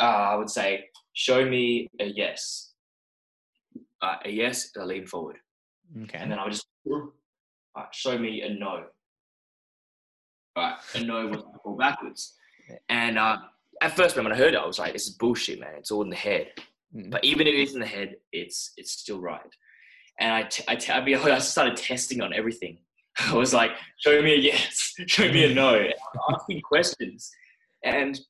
uh, 0.00 0.04
I 0.32 0.34
would 0.36 0.50
say, 0.50 0.88
show 1.12 1.44
me 1.44 1.88
a 2.00 2.06
yes. 2.06 2.72
Uh, 4.00 4.16
a 4.24 4.30
yes, 4.30 4.72
I 4.76 4.84
lean 4.84 5.06
forward, 5.06 5.36
Okay. 6.04 6.16
and 6.18 6.32
then 6.32 6.38
I 6.38 6.44
would 6.44 6.52
just 6.54 6.66
uh, 7.76 7.84
show 7.92 8.16
me 8.18 8.40
a 8.42 8.48
no. 8.48 8.88
Right, 10.56 10.76
and 10.94 11.06
no 11.06 11.26
was 11.26 11.38
I 11.38 11.58
fall 11.62 11.76
backwards, 11.76 12.34
and 12.88 13.18
uh, 13.18 13.38
at 13.80 13.96
first 13.96 14.16
when 14.16 14.30
I 14.30 14.36
heard 14.36 14.54
it, 14.54 14.58
I 14.58 14.66
was 14.66 14.78
like, 14.78 14.92
"This 14.92 15.06
is 15.06 15.14
bullshit, 15.14 15.60
man. 15.60 15.74
It's 15.78 15.90
all 15.90 16.02
in 16.02 16.10
the 16.10 16.16
head." 16.16 16.48
Mm. 16.94 17.10
But 17.10 17.24
even 17.24 17.46
if 17.46 17.54
it 17.54 17.60
is 17.62 17.74
in 17.74 17.80
the 17.80 17.86
head, 17.86 18.16
it's 18.32 18.72
it's 18.76 18.92
still 18.92 19.20
right. 19.20 19.40
And 20.18 20.32
I, 20.32 20.42
t- 20.42 20.64
I, 20.68 20.76
t- 20.76 20.92
I, 20.92 21.02
mean, 21.02 21.16
I 21.24 21.38
started 21.38 21.76
testing 21.76 22.20
on 22.20 22.34
everything. 22.34 22.78
I 23.18 23.34
was 23.34 23.54
like, 23.54 23.70
show 23.98 24.20
me 24.22 24.34
a 24.34 24.36
yes, 24.36 24.94
show 25.06 25.30
me 25.30 25.50
a 25.50 25.54
no. 25.54 25.74
I'm 25.78 26.34
asking 26.34 26.60
questions. 26.62 27.30
And 27.84 28.20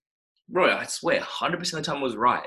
bro, 0.48 0.76
I 0.76 0.84
swear, 0.84 1.20
100% 1.20 1.54
of 1.54 1.70
the 1.70 1.82
time 1.82 1.98
I 1.98 2.02
was 2.02 2.16
right. 2.16 2.46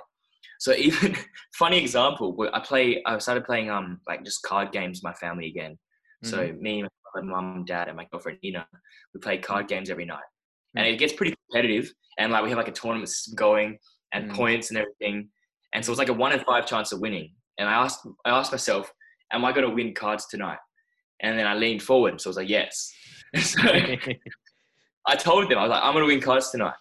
So 0.59 0.74
even, 0.74 1.15
funny 1.55 1.78
example, 1.80 2.36
I 2.53 2.59
play, 2.61 3.01
I 3.05 3.17
started 3.17 3.43
playing 3.43 3.69
um 3.69 3.99
like 4.07 4.24
just 4.24 4.43
card 4.43 4.71
games 4.71 4.99
with 4.99 5.03
my 5.03 5.13
family 5.13 5.47
again. 5.47 5.78
So 6.24 6.38
Mhm. 6.38 6.59
me, 6.59 6.84
my 7.16 7.22
mum, 7.22 7.66
dad, 7.66 7.88
and 7.88 7.97
my 7.97 8.07
girlfriend 8.11 8.39
Nina, 8.43 8.68
we 9.14 9.20
play 9.20 9.38
card 9.38 9.68
games 9.68 9.89
every 9.89 10.05
night. 10.05 10.24
And 10.76 10.88
it 10.88 10.97
gets 10.97 11.14
pretty 11.14 11.36
competitive. 11.51 11.91
And 12.18 12.32
like 12.32 12.43
we 12.43 12.49
have 12.49 12.57
like 12.57 12.68
a 12.68 12.72
tournament 12.72 13.09
system 13.09 13.36
going 13.36 13.78
and 14.14 14.32
Mm. 14.32 14.36
points 14.36 14.70
and 14.70 14.78
everything. 14.80 15.30
And 15.74 15.84
so 15.84 15.91
it's 15.91 15.99
like 15.99 16.09
a 16.09 16.14
one 16.14 16.32
in 16.32 16.39
five 16.41 16.66
chance 16.66 16.91
of 16.91 16.99
winning. 16.99 17.34
And 17.57 17.70
I 17.70 17.74
asked, 17.74 18.07
I 18.26 18.30
asked 18.32 18.51
myself, 18.51 18.91
am 19.32 19.45
I 19.45 19.51
going 19.51 19.68
to 19.68 19.74
win 19.74 19.93
cards 19.93 20.28
tonight? 20.28 20.59
And 21.22 21.38
then 21.38 21.47
I 21.47 21.53
leaned 21.55 21.82
forward. 21.84 22.20
So 22.20 22.28
I 22.28 22.32
was 22.32 22.38
like, 22.38 22.49
yes. 22.49 22.91
so 23.39 23.59
I 25.07 25.16
told 25.16 25.49
them, 25.49 25.57
I 25.57 25.64
was 25.64 25.70
like, 25.72 25.84
I'm 25.84 25.93
going 25.93 26.07
to 26.07 26.14
win 26.14 26.22
cards 26.22 26.49
tonight. 26.51 26.76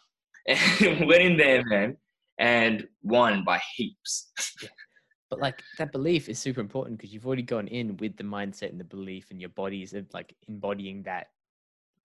And 0.49 1.07
went 1.07 1.23
in 1.23 1.37
there, 1.37 1.63
man, 1.65 1.97
and 2.39 2.87
won 3.03 3.45
by 3.45 3.61
heaps. 3.77 4.31
But 5.33 5.41
like 5.41 5.63
that 5.79 5.93
belief 5.93 6.29
is 6.29 6.39
super 6.39 6.61
important 6.61 6.99
because 6.99 7.15
you've 7.15 7.27
already 7.27 7.43
gone 7.43 7.67
in 7.67 7.97
with 7.97 8.19
the 8.19 8.23
mindset 8.23 8.69
and 8.69 8.79
the 8.79 8.85
belief, 8.85 9.31
and 9.31 9.41
your 9.41 9.49
body 9.49 9.83
is 9.83 9.95
like 10.13 10.37
embodying 10.47 11.03
that 11.05 11.29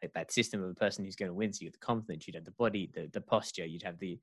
like 0.02 0.14
that 0.14 0.32
system 0.32 0.64
of 0.64 0.70
the 0.70 0.76
person 0.76 1.04
who's 1.04 1.18
going 1.18 1.28
to 1.28 1.34
win. 1.34 1.52
So 1.52 1.64
you 1.64 1.68
have 1.68 1.74
the 1.74 1.80
confidence, 1.80 2.26
you'd 2.26 2.38
have 2.38 2.46
the 2.46 2.52
body, 2.52 2.90
the 2.94 3.10
the 3.12 3.20
posture, 3.20 3.66
you'd 3.66 3.84
have 3.84 4.00
the 4.00 4.18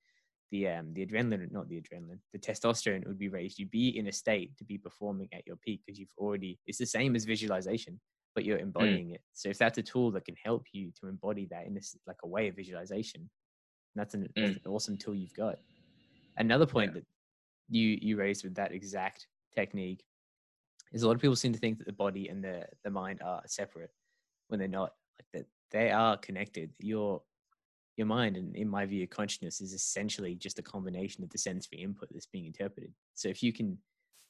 the 0.51 0.69
um 0.69 0.95
the 0.95 1.05
adrenaline, 1.05 1.53
not 1.53 1.69
the 1.69 1.83
adrenaline, 1.83 2.21
the 2.33 2.39
testosterone 2.39 3.07
would 3.07 3.19
be 3.19 3.29
raised. 3.29 3.59
You'd 3.59 3.71
be 3.71 3.99
in 3.99 4.07
a 4.07 4.13
state 4.13 4.57
to 4.57 4.65
be 4.65 4.79
performing 4.79 5.29
at 5.35 5.47
your 5.47 5.57
peak 5.57 5.83
because 5.85 5.99
you've 5.99 6.09
already. 6.17 6.59
It's 6.67 6.79
the 6.79 6.87
same 6.87 7.15
as 7.15 7.27
visualization, 7.27 8.01
but 8.35 8.47
you're 8.47 8.57
embodying 8.57 9.11
it. 9.11 9.21
So 9.35 9.51
if 9.51 9.59
that's 9.59 9.77
a 9.77 9.83
tool 9.83 10.13
that 10.13 10.25
can 10.25 10.37
help 10.43 10.65
you 10.73 10.93
to 11.01 11.09
embody 11.09 11.47
that 11.51 11.67
in 11.67 11.75
this 11.75 11.95
like 12.07 12.17
a 12.25 12.27
way 12.27 12.49
of 12.49 12.57
visualization, 12.57 13.29
that's 13.97 14.15
an, 14.15 14.29
that's 14.35 14.57
an 14.57 14.63
awesome 14.67 14.97
tool 14.97 15.15
you've 15.15 15.35
got. 15.35 15.57
Another 16.39 16.65
point 16.65 16.95
that 16.95 17.05
you 17.69 17.99
you 18.01 18.17
raised 18.17 18.45
with 18.45 18.55
that 18.55 18.73
exact 18.73 19.27
technique 19.55 20.05
is 20.93 21.03
a 21.03 21.07
lot 21.07 21.17
of 21.17 21.21
people 21.21 21.37
seem 21.37 21.53
to 21.53 21.59
think 21.59 21.79
that 21.79 21.87
the 21.87 21.93
body 21.93 22.29
and 22.29 22.43
the 22.43 22.67
the 22.85 22.91
mind 22.91 23.21
are 23.23 23.43
separate 23.47 23.91
when 24.49 24.59
they're 24.59 24.69
not 24.69 24.93
like 25.19 25.27
that 25.33 25.47
they 25.71 25.91
are 25.91 26.17
connected. 26.17 26.71
Your 26.79 27.23
your 27.97 28.07
mind 28.07 28.37
and 28.37 28.57
in 28.57 28.69
my 28.69 28.85
view 28.87 29.07
consciousness 29.07 29.61
is 29.61 29.73
essentially 29.73 30.35
just 30.35 30.59
a 30.59 30.63
combination 30.63 31.23
of 31.23 31.31
the 31.31 31.39
sensory 31.39 31.79
input 31.79 32.09
that's 32.11 32.27
being 32.27 32.47
interpreted. 32.47 32.93
So 33.15 33.29
if 33.29 33.43
you 33.43 33.53
can 33.53 33.79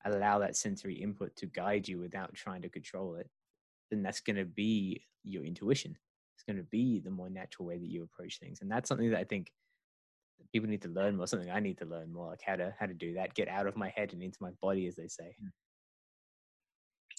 allow 0.04 0.38
that 0.38 0.56
sensory 0.56 0.94
input 0.94 1.34
to 1.36 1.46
guide 1.46 1.88
you 1.88 1.98
without 1.98 2.34
trying 2.34 2.60
to 2.60 2.68
control 2.68 3.14
it 3.14 3.28
then 3.90 4.02
that's 4.02 4.20
going 4.20 4.36
to 4.36 4.44
be 4.44 5.02
your 5.22 5.44
intuition. 5.44 5.96
It's 6.36 6.44
going 6.44 6.56
to 6.56 6.64
be 6.64 7.00
the 7.00 7.10
more 7.10 7.30
natural 7.30 7.66
way 7.66 7.78
that 7.78 7.88
you 7.88 8.02
approach 8.02 8.38
things. 8.38 8.60
And 8.60 8.70
that's 8.70 8.88
something 8.88 9.10
that 9.10 9.20
i 9.20 9.24
think 9.24 9.52
people 10.52 10.68
need 10.68 10.82
to 10.82 10.88
learn 10.88 11.16
more 11.16 11.26
something 11.26 11.50
i 11.50 11.60
need 11.60 11.78
to 11.78 11.84
learn 11.84 12.12
more 12.12 12.28
like 12.30 12.40
how 12.44 12.54
to 12.54 12.72
how 12.78 12.86
to 12.86 12.94
do 12.94 13.14
that 13.14 13.34
get 13.34 13.48
out 13.48 13.66
of 13.66 13.76
my 13.76 13.88
head 13.88 14.12
and 14.12 14.22
into 14.22 14.38
my 14.40 14.50
body 14.62 14.86
as 14.86 14.94
they 14.94 15.08
say 15.08 15.34
hmm. 15.40 15.48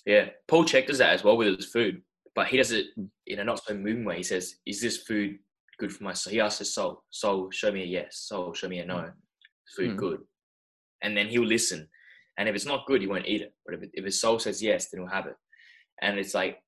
Yeah. 0.06 0.30
Paul 0.48 0.66
Chek 0.66 0.88
does 0.88 1.00
that 1.00 1.14
as 1.14 1.24
well 1.24 1.38
with 1.38 1.56
his 1.56 1.66
food, 1.66 2.02
but 2.36 2.48
he 2.48 2.58
does 2.58 2.72
it 2.72 2.88
hmm. 2.96 3.06
in 3.28 3.40
a 3.40 3.44
not 3.44 3.64
so 3.64 3.74
moving 3.74 4.06
way. 4.06 4.18
He 4.18 4.24
says, 4.24 4.56
Is 4.66 4.82
this 4.82 4.98
food 4.98 5.38
good 5.80 5.92
for 5.92 6.04
my 6.04 6.14
soul? 6.14 6.32
He 6.32 6.40
asks 6.40 6.60
his 6.60 6.74
soul, 6.74 7.04
Soul, 7.10 7.50
show 7.52 7.72
me 7.72 7.84
a 7.84 7.86
yes. 7.86 8.18
Soul, 8.20 8.54
show 8.54 8.70
me 8.70 8.80
a 8.80 8.86
no. 8.86 9.00
Hmm. 9.00 9.06
Is 9.06 9.76
food 9.76 9.92
Mm. 9.92 9.98
good? 9.98 10.20
And 11.02 11.18
then 11.18 11.28
he'll 11.28 11.46
listen. 11.46 11.88
And 12.38 12.48
if 12.50 12.56
it's 12.56 12.66
not 12.66 12.86
good, 12.86 13.02
he 13.02 13.08
won't 13.08 13.28
eat 13.28 13.42
it. 13.42 13.54
But 13.66 13.76
if, 13.76 13.84
it, 13.84 13.92
if 13.94 14.06
his 14.06 14.20
soul 14.20 14.40
says 14.40 14.62
yes, 14.62 14.90
then 14.90 15.02
he'll 15.02 15.10
have 15.10 15.26
it. 15.26 15.36
And 16.02 16.20
it's 16.20 16.34
like, 16.34 16.60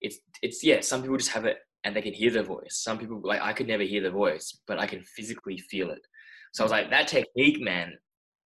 it's, 0.00 0.18
it's, 0.42 0.64
yeah, 0.64 0.80
some 0.80 1.02
people 1.02 1.16
just 1.16 1.30
have 1.30 1.44
it 1.44 1.58
and 1.84 1.94
they 1.94 2.02
can 2.02 2.12
hear 2.12 2.30
the 2.30 2.42
voice. 2.42 2.80
Some 2.82 2.98
people, 2.98 3.20
like, 3.22 3.40
I 3.40 3.52
could 3.52 3.66
never 3.66 3.82
hear 3.82 4.02
the 4.02 4.10
voice, 4.10 4.60
but 4.66 4.78
I 4.78 4.86
can 4.86 5.02
physically 5.02 5.58
feel 5.58 5.90
it. 5.90 6.06
So 6.52 6.62
I 6.62 6.64
was 6.64 6.72
like, 6.72 6.90
that 6.90 7.08
technique, 7.08 7.60
man, 7.60 7.92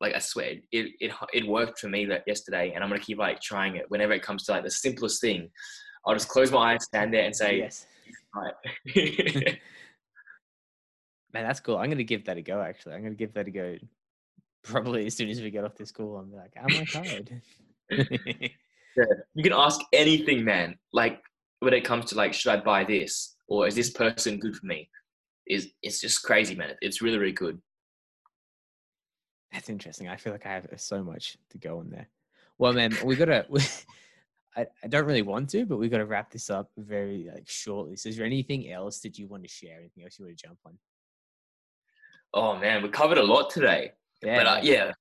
like 0.01 0.15
I 0.15 0.19
swear, 0.19 0.55
it, 0.73 0.93
it, 1.01 1.13
it 1.33 1.47
worked 1.47 1.79
for 1.79 1.89
me 1.89 2.07
that 2.07 2.23
yesterday. 2.27 2.73
And 2.75 2.83
I'm 2.83 2.89
going 2.89 3.01
to 3.01 3.07
keep 3.07 3.19
like 3.19 3.41
trying 3.41 3.77
it 3.77 3.87
whenever 3.89 4.13
it 4.13 4.23
comes 4.23 4.45
to 4.45 4.53
like 4.53 4.65
the 4.65 4.71
simplest 4.71 5.21
thing. 5.21 5.51
I'll 6.07 6.15
just 6.15 6.29
close 6.29 6.53
my 6.53 6.75
eyes, 6.75 6.85
stand 6.85 7.13
there 7.13 7.25
and 7.25 7.35
say, 7.35 7.59
yes 7.59 7.87
Right. 8.37 8.55
Man, 11.33 11.45
that's 11.45 11.61
cool. 11.61 11.79
I'm 11.79 11.89
gonna 11.91 12.05
give 12.05 12.25
that 12.27 12.37
a 12.37 12.43
go. 12.43 12.61
Actually, 12.61 12.95
I'm 12.95 13.03
gonna 13.03 13.15
give 13.15 13.33
that 13.35 13.47
a 13.49 13.51
go. 13.51 13.77
Probably 14.63 15.07
as 15.07 15.17
soon 15.17 15.29
as 15.29 15.41
we 15.41 15.51
get 15.51 15.65
off 15.65 15.75
this 15.77 15.91
call, 15.93 16.17
I'm 16.17 16.33
like, 16.33 16.53
"Am 16.57 16.67
I 16.71 16.85
tired?" 16.85 17.41
you 19.35 19.43
can 19.43 19.53
ask 19.53 19.81
anything, 19.93 20.45
man. 20.45 20.77
Like 20.93 21.21
when 21.61 21.75
it 21.75 21.85
comes 21.85 22.07
to 22.07 22.15
like, 22.17 22.33
should 22.33 22.53
I 22.53 22.57
buy 22.59 22.85
this 22.85 23.37
or 23.49 23.67
is 23.67 23.75
this 23.75 23.91
person 23.91 24.39
good 24.39 24.57
for 24.57 24.67
me? 24.67 24.89
Is 25.47 25.71
it's 25.83 26.01
just 26.01 26.23
crazy, 26.23 26.55
man. 26.55 26.75
It's 26.83 27.03
really 27.03 27.19
really 27.19 27.33
good. 27.33 27.61
That's 29.53 29.69
interesting. 29.69 30.09
I 30.09 30.17
feel 30.17 30.33
like 30.33 30.47
I 30.47 30.53
have 30.53 30.69
so 30.77 31.03
much 31.03 31.37
to 31.51 31.59
go 31.59 31.79
on 31.79 31.91
there. 31.91 32.09
Well, 32.59 32.73
man, 32.73 32.97
we 33.05 33.17
gotta. 33.17 33.47
We, 33.51 33.61
I, 34.57 34.67
I 34.83 34.87
don't 34.89 35.05
really 35.05 35.23
want 35.23 35.51
to, 35.51 35.67
but 35.67 35.77
we 35.77 35.91
got 35.91 35.99
to 35.99 36.07
wrap 36.07 36.31
this 36.31 36.49
up 36.49 36.71
very 36.79 37.29
like 37.33 37.47
shortly. 37.47 37.97
So, 37.97 38.09
is 38.09 38.17
there 38.17 38.25
anything 38.25 38.73
else 38.73 39.01
that 39.01 39.19
you 39.19 39.27
want 39.27 39.43
to 39.43 39.49
share? 39.49 39.79
Anything 39.79 40.05
else 40.05 40.19
you 40.19 40.25
want 40.25 40.39
to 40.39 40.47
jump 40.47 40.59
on? 40.65 40.79
Oh 42.33 42.57
man, 42.57 42.83
we 42.83 42.89
covered 42.89 43.19
a 43.19 43.23
lot 43.23 43.51
today. 43.51 43.93
Yeah, 44.23 44.39
But 44.39 44.47
uh, 44.47 44.61
yeah, 44.63 44.93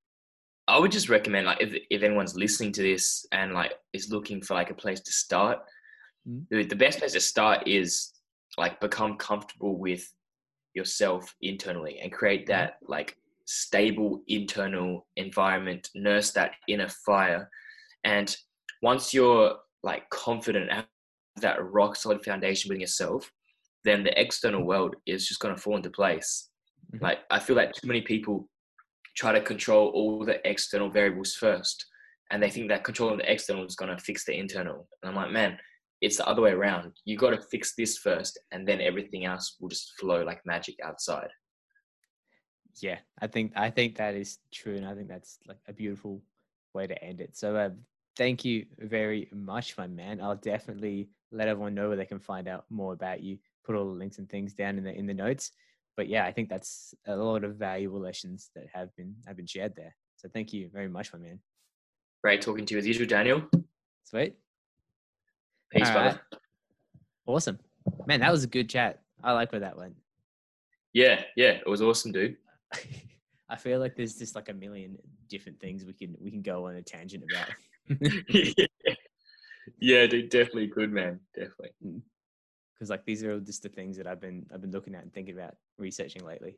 I 0.67 0.77
would 0.77 0.91
just 0.91 1.09
recommend 1.09 1.45
like 1.45 1.61
if 1.61 1.73
if 1.89 2.03
anyone's 2.03 2.35
listening 2.35 2.73
to 2.73 2.81
this 2.81 3.25
and 3.31 3.53
like 3.53 3.73
is 3.93 4.11
looking 4.11 4.41
for 4.41 4.55
like 4.55 4.71
a 4.71 4.75
place 4.75 4.99
to 4.99 5.11
start. 5.11 5.59
The, 6.49 6.63
the 6.63 6.75
best 6.75 6.99
place 6.99 7.13
to 7.13 7.19
start 7.19 7.67
is 7.67 8.13
like 8.57 8.79
become 8.79 9.17
comfortable 9.17 9.77
with 9.77 10.11
yourself 10.73 11.33
internally 11.41 11.99
and 11.99 12.11
create 12.11 12.47
that 12.47 12.77
like 12.87 13.17
stable 13.45 14.23
internal 14.27 15.05
environment, 15.17 15.89
nurse 15.95 16.31
that 16.31 16.51
inner 16.67 16.89
fire, 16.89 17.49
and 18.03 18.35
once 18.81 19.13
you're 19.13 19.55
like 19.83 20.09
confident 20.09 20.71
have 20.71 20.85
that 21.41 21.63
rock 21.63 21.95
solid 21.95 22.23
foundation 22.23 22.69
within 22.69 22.81
yourself, 22.81 23.31
then 23.83 24.03
the 24.03 24.19
external 24.19 24.63
world 24.63 24.95
is 25.05 25.27
just 25.27 25.39
going 25.39 25.53
to 25.53 25.61
fall 25.61 25.75
into 25.77 25.89
place. 25.89 26.49
Mhm. 26.93 27.01
Like 27.01 27.19
I 27.29 27.39
feel 27.39 27.55
like 27.55 27.73
too 27.73 27.87
many 27.87 28.01
people 28.01 28.49
try 29.15 29.31
to 29.31 29.41
control 29.41 29.89
all 29.89 30.25
the 30.25 30.45
external 30.49 30.89
variables 30.89 31.35
first, 31.35 31.85
and 32.31 32.41
they 32.41 32.49
think 32.49 32.69
that 32.69 32.83
controlling 32.83 33.17
the 33.17 33.31
external 33.31 33.65
is 33.65 33.75
going 33.75 33.95
to 33.95 34.03
fix 34.03 34.25
the 34.25 34.37
internal. 34.37 34.87
And 35.01 35.09
I'm 35.09 35.15
like, 35.15 35.31
man, 35.31 35.57
it's 36.01 36.17
the 36.17 36.27
other 36.27 36.41
way 36.41 36.51
around. 36.51 36.93
You 37.05 37.17
got 37.17 37.31
to 37.31 37.41
fix 37.41 37.73
this 37.75 37.97
first, 37.97 38.39
and 38.51 38.67
then 38.67 38.81
everything 38.81 39.25
else 39.25 39.55
will 39.59 39.69
just 39.69 39.93
flow 39.99 40.23
like 40.23 40.41
magic 40.45 40.75
outside. 40.83 41.29
yeah. 42.81 42.99
I 43.21 43.27
think 43.27 43.53
I 43.55 43.69
think 43.69 43.97
that 43.97 44.15
is 44.15 44.39
true, 44.53 44.75
and 44.75 44.85
I 44.85 44.93
think 44.93 45.07
that's 45.07 45.39
like 45.47 45.57
a 45.67 45.73
beautiful 45.73 46.21
way 46.73 46.87
to 46.87 47.03
end 47.03 47.21
it. 47.21 47.37
So, 47.37 47.55
uh, 47.55 47.69
thank 48.17 48.43
you 48.45 48.65
very 48.79 49.29
much, 49.33 49.77
my 49.77 49.87
man. 49.87 50.21
I'll 50.21 50.35
definitely 50.35 51.09
let 51.31 51.47
everyone 51.47 51.75
know 51.75 51.87
where 51.87 51.97
they 51.97 52.05
can 52.05 52.19
find 52.19 52.47
out 52.47 52.65
more 52.69 52.93
about 52.93 53.21
you. 53.21 53.37
Put 53.65 53.75
all 53.75 53.85
the 53.85 53.99
links 53.99 54.19
and 54.19 54.29
things 54.29 54.53
down 54.53 54.77
in 54.77 54.83
the 54.83 54.93
in 54.93 55.05
the 55.05 55.13
notes. 55.13 55.51
But 55.97 56.09
yeah, 56.09 56.25
I 56.25 56.31
think 56.33 56.49
that's 56.49 56.93
a 57.07 57.15
lot 57.15 57.45
of 57.45 57.55
valuable 57.55 58.01
lessons 58.01 58.49
that 58.55 58.65
have 58.73 58.93
been 58.97 59.15
have 59.25 59.37
been 59.37 59.47
shared 59.47 59.75
there. 59.75 59.95
So 60.17 60.29
thank 60.33 60.53
you 60.53 60.69
very 60.71 60.89
much, 60.89 61.13
my 61.13 61.19
man. 61.19 61.39
Great 62.23 62.41
talking 62.41 62.65
to 62.65 62.73
you 62.73 62.79
as 62.79 62.87
usual, 62.87 63.07
Daniel. 63.07 63.43
Sweet. 64.03 64.35
Peace, 65.75 65.87
All 65.87 65.93
brother. 65.93 66.09
right. 66.31 66.39
Awesome. 67.27 67.59
Man, 68.07 68.19
that 68.21 68.31
was 68.31 68.43
a 68.43 68.47
good 68.47 68.69
chat. 68.69 69.01
I 69.23 69.33
like 69.33 69.51
where 69.51 69.61
that 69.61 69.77
went. 69.77 69.95
Yeah, 70.93 71.21
yeah, 71.35 71.51
it 71.51 71.67
was 71.67 71.81
awesome, 71.81 72.11
dude. 72.11 72.37
I 73.49 73.55
feel 73.57 73.79
like 73.79 73.95
there's 73.95 74.15
just 74.15 74.35
like 74.35 74.49
a 74.49 74.53
million 74.53 74.97
different 75.29 75.59
things 75.59 75.83
we 75.85 75.93
can 75.93 76.15
we 76.19 76.31
can 76.31 76.41
go 76.41 76.67
on 76.67 76.75
a 76.75 76.81
tangent 76.81 77.23
about. 77.29 77.49
yeah, 79.79 80.05
dude, 80.07 80.29
definitely 80.29 80.67
good, 80.67 80.91
man. 80.91 81.19
Definitely. 81.35 81.71
Because 82.73 82.89
like 82.89 83.05
these 83.05 83.23
are 83.23 83.33
all 83.33 83.39
just 83.39 83.63
the 83.63 83.69
things 83.69 83.97
that 83.97 84.07
I've 84.07 84.21
been 84.21 84.45
I've 84.53 84.61
been 84.61 84.71
looking 84.71 84.95
at 84.95 85.03
and 85.03 85.13
thinking 85.13 85.35
about 85.37 85.55
researching 85.77 86.23
lately. 86.25 86.57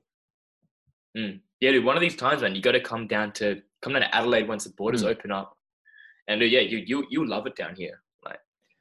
Mm. 1.18 1.40
Yeah, 1.60 1.72
dude. 1.72 1.86
One 1.86 1.96
of 1.98 2.02
these 2.02 2.16
times, 2.16 2.42
man, 2.42 2.56
you 2.56 2.62
got 2.62 2.74
to 2.74 2.80
come 2.80 3.08
down 3.08 3.32
to 3.34 3.62
come 3.82 3.94
down 3.94 4.04
to 4.04 4.16
Adelaide 4.16 4.48
once 4.48 4.64
the 4.66 4.70
borders 4.72 5.04
Mm. 5.04 5.08
open 5.10 5.32
up, 5.32 5.58
and 6.28 6.40
dude, 6.40 6.52
yeah, 6.52 6.60
you 6.62 6.78
you 6.86 7.06
you 7.10 7.26
love 7.28 7.48
it 7.48 7.56
down 7.56 7.76
here. 7.76 8.02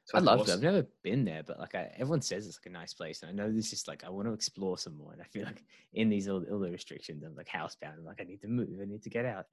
It's 0.07 0.13
I 0.13 0.19
love 0.19 0.47
it. 0.47 0.53
I've 0.53 0.61
never 0.61 0.87
been 1.03 1.25
there, 1.25 1.43
but 1.45 1.59
like 1.59 1.75
I, 1.75 1.91
everyone 1.95 2.21
says 2.21 2.47
it's 2.47 2.57
like 2.57 2.71
a 2.71 2.77
nice 2.77 2.93
place, 2.93 3.23
and 3.23 3.29
I 3.29 3.33
know 3.33 3.51
this 3.51 3.73
is 3.73 3.89
like 3.89 4.05
I 4.05 4.09
want 4.09 4.29
to 4.29 4.33
explore 4.33 4.77
some 4.77 4.97
more. 4.97 5.11
And 5.11 5.21
I 5.21 5.25
feel 5.25 5.43
like 5.43 5.61
in 5.93 6.07
these 6.07 6.29
all, 6.29 6.45
all 6.49 6.59
the 6.59 6.71
restrictions, 6.71 7.23
I'm 7.23 7.35
like 7.35 7.49
housebound. 7.49 7.97
I'm 7.97 8.05
like 8.05 8.21
I 8.21 8.23
need 8.23 8.39
to 8.41 8.47
move. 8.47 8.69
I 8.81 8.85
need 8.85 9.03
to 9.03 9.09
get 9.09 9.25
out. 9.25 9.47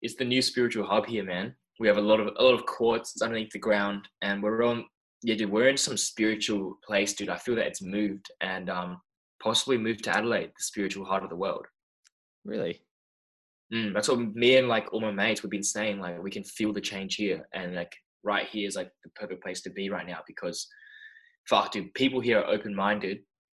It's 0.00 0.14
the 0.14 0.24
new 0.24 0.40
spiritual 0.40 0.86
hub 0.86 1.06
here, 1.06 1.24
man. 1.24 1.56
We 1.80 1.88
have 1.88 1.96
a 1.96 2.00
lot 2.00 2.20
of 2.20 2.28
a 2.36 2.42
lot 2.42 2.54
of 2.54 2.66
quartz 2.66 3.20
underneath 3.20 3.50
the 3.50 3.58
ground, 3.58 4.06
and 4.22 4.40
we're 4.40 4.62
on. 4.62 4.84
Yeah, 5.24 5.34
dude, 5.34 5.50
we're 5.50 5.68
in 5.68 5.76
some 5.76 5.96
spiritual 5.96 6.78
place, 6.86 7.12
dude. 7.12 7.30
I 7.30 7.36
feel 7.36 7.56
that 7.56 7.66
it's 7.66 7.82
moved, 7.82 8.30
and 8.40 8.70
um, 8.70 9.00
possibly 9.42 9.76
moved 9.76 10.04
to 10.04 10.16
Adelaide, 10.16 10.52
the 10.56 10.62
spiritual 10.62 11.04
heart 11.04 11.24
of 11.24 11.30
the 11.30 11.36
world. 11.36 11.66
Really? 12.44 12.80
Mm, 13.74 13.92
that's 13.92 14.08
what 14.08 14.20
me 14.20 14.56
and 14.56 14.68
like 14.68 14.92
all 14.92 15.00
my 15.00 15.10
mates 15.10 15.42
we've 15.42 15.50
been 15.50 15.64
saying. 15.64 15.98
Like 15.98 16.22
we 16.22 16.30
can 16.30 16.44
feel 16.44 16.72
the 16.72 16.80
change 16.80 17.16
here, 17.16 17.48
and 17.52 17.74
like 17.74 17.96
right 18.22 18.46
here 18.46 18.66
is 18.68 18.76
like 18.76 18.90
the 19.04 19.10
perfect 19.10 19.42
place 19.42 19.62
to 19.62 19.70
be 19.70 19.90
right 19.90 20.06
now 20.06 20.20
because, 20.26 20.68
fuck, 21.48 21.72
dude, 21.72 21.92
people 21.94 22.20
here 22.20 22.38
are 22.40 22.46
open 22.46 22.74
minded. 22.74 23.18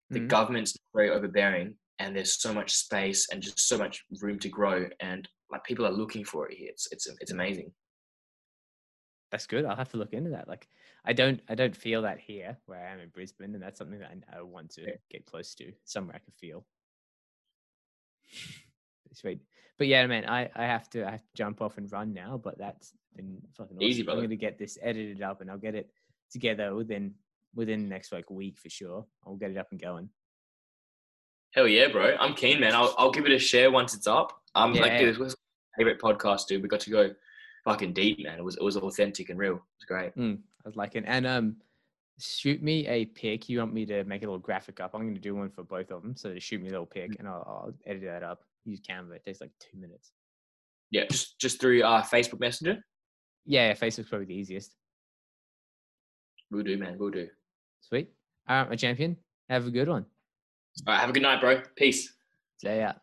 The 0.09 0.19
Mhm. 0.19 0.27
government's 0.27 0.75
very 0.93 1.09
overbearing, 1.09 1.77
and 1.99 2.15
there's 2.15 2.41
so 2.41 2.53
much 2.53 2.71
space 2.73 3.27
and 3.31 3.41
just 3.41 3.59
so 3.67 3.77
much 3.77 4.03
room 4.21 4.39
to 4.39 4.49
grow, 4.49 4.89
and 4.99 5.27
like 5.51 5.63
people 5.63 5.85
are 5.85 5.91
looking 5.91 6.23
for 6.25 6.49
it 6.49 6.57
here. 6.57 6.69
It's 6.69 6.87
it's 6.91 7.07
it's 7.21 7.31
amazing. 7.31 7.73
That's 9.31 9.47
good. 9.47 9.63
I'll 9.65 9.77
have 9.77 9.89
to 9.89 9.97
look 9.97 10.13
into 10.13 10.31
that. 10.31 10.47
Like 10.49 10.67
I 11.05 11.13
don't 11.13 11.41
I 11.47 11.55
don't 11.55 11.75
feel 11.75 12.01
that 12.01 12.19
here 12.19 12.57
where 12.65 12.85
I 12.85 12.91
am 12.91 12.99
in 12.99 13.09
Brisbane, 13.09 13.53
and 13.53 13.63
that's 13.63 13.77
something 13.79 13.99
that 13.99 14.11
I, 14.33 14.39
I 14.39 14.41
want 14.41 14.71
to 14.71 14.81
Yeah. 14.81 14.95
get 15.09 15.25
close 15.25 15.55
to. 15.55 15.71
Somewhere 15.85 16.15
I 16.17 16.19
can 16.19 16.33
feel. 16.33 16.65
Sweet. 19.13 19.41
But 19.77 19.87
yeah, 19.87 20.05
man, 20.07 20.25
I, 20.29 20.49
I 20.55 20.65
have 20.65 20.89
to 20.91 21.05
I 21.07 21.11
have 21.11 21.21
to 21.23 21.33
jump 21.35 21.61
off 21.61 21.77
and 21.77 21.91
run 21.91 22.13
now. 22.13 22.37
But 22.37 22.57
that's 22.57 22.93
been 23.15 23.41
fucking 23.57 23.77
awesome. 23.77 23.83
Easy, 23.87 24.01
I'm 24.07 24.15
gonna 24.21 24.35
get 24.35 24.57
this 24.57 24.77
edited 24.81 25.21
up, 25.21 25.41
and 25.41 25.49
I'll 25.49 25.57
get 25.57 25.75
it 25.75 25.89
together 26.31 26.73
within 26.75 27.13
within 27.55 27.83
the 27.83 27.89
next 27.89 28.11
like 28.11 28.29
week 28.29 28.57
for 28.59 28.69
sure. 28.69 29.05
I'll 29.25 29.35
get 29.35 29.51
it 29.51 29.57
up 29.57 29.67
and 29.71 29.81
going. 29.81 30.09
Hell 31.53 31.67
yeah, 31.67 31.87
bro! 31.89 32.15
I'm 32.19 32.33
keen, 32.33 32.59
man. 32.59 32.73
I'll 32.73 32.95
I'll 32.97 33.11
give 33.11 33.25
it 33.25 33.31
a 33.31 33.39
share 33.39 33.71
once 33.71 33.93
it's 33.93 34.07
up. 34.07 34.31
Um, 34.55 34.73
like 34.73 34.91
Yeah. 34.91 34.99
dude, 34.99 35.09
this 35.09 35.19
was 35.19 35.35
my 35.77 35.83
favorite 35.83 36.01
podcast, 36.01 36.47
dude. 36.47 36.61
We 36.61 36.69
got 36.69 36.79
to 36.81 36.89
go 36.89 37.11
fucking 37.65 37.93
deep, 37.93 38.23
man. 38.23 38.37
It 38.39 38.43
was 38.43 38.55
it 38.55 38.63
was 38.63 38.77
authentic 38.77 39.29
and 39.29 39.37
real. 39.39 39.55
It 39.55 39.61
was 39.79 39.85
great. 39.87 40.13
I 40.17 40.37
was 40.65 40.75
like. 40.75 40.93
And 40.95 41.27
um, 41.27 41.57
shoot 42.19 42.61
me 42.63 42.87
a 42.87 43.05
pic. 43.05 43.49
You 43.49 43.59
want 43.59 43.73
me 43.73 43.85
to 43.87 44.03
make 44.05 44.21
a 44.21 44.25
little 44.25 44.39
graphic 44.39 44.79
up? 44.79 44.91
I'm 44.93 45.01
going 45.01 45.15
to 45.15 45.19
do 45.19 45.35
one 45.35 45.49
for 45.49 45.63
both 45.63 45.91
of 45.91 46.01
them. 46.03 46.15
So 46.15 46.33
just 46.33 46.47
shoot 46.47 46.61
me 46.61 46.67
a 46.67 46.71
little 46.71 46.85
pic, 46.85 47.17
and 47.19 47.27
I'll, 47.27 47.43
I'll 47.47 47.73
edit 47.85 48.03
that 48.03 48.23
up. 48.23 48.43
Use 48.63 48.79
Canva. 48.79 49.15
It 49.15 49.25
takes 49.25 49.41
like 49.41 49.51
two 49.59 49.77
minutes. 49.77 50.11
Yeah, 50.91 51.05
just 51.09 51.39
just 51.39 51.59
through 51.59 51.83
uh 51.83 52.01
Facebook 52.03 52.39
Messenger. 52.39 52.83
Yeah, 53.45 53.73
Facebook's 53.73 54.09
probably 54.09 54.27
the 54.27 54.35
easiest. 54.35 54.75
We'll 56.51 56.63
do, 56.63 56.77
man. 56.77 56.97
We'll 56.99 57.09
do. 57.09 57.27
Sweet. 57.81 58.09
All 58.47 58.57
right, 58.61 58.69
my 58.69 58.75
champion. 58.75 59.17
Have 59.49 59.67
a 59.67 59.71
good 59.71 59.87
one. 59.87 60.05
All 60.87 60.93
right, 60.93 60.99
have 60.99 61.09
a 61.09 61.13
good 61.13 61.23
night, 61.23 61.41
bro. 61.41 61.61
Peace. 61.75 62.13
Stay 62.57 62.81
out. 62.83 62.97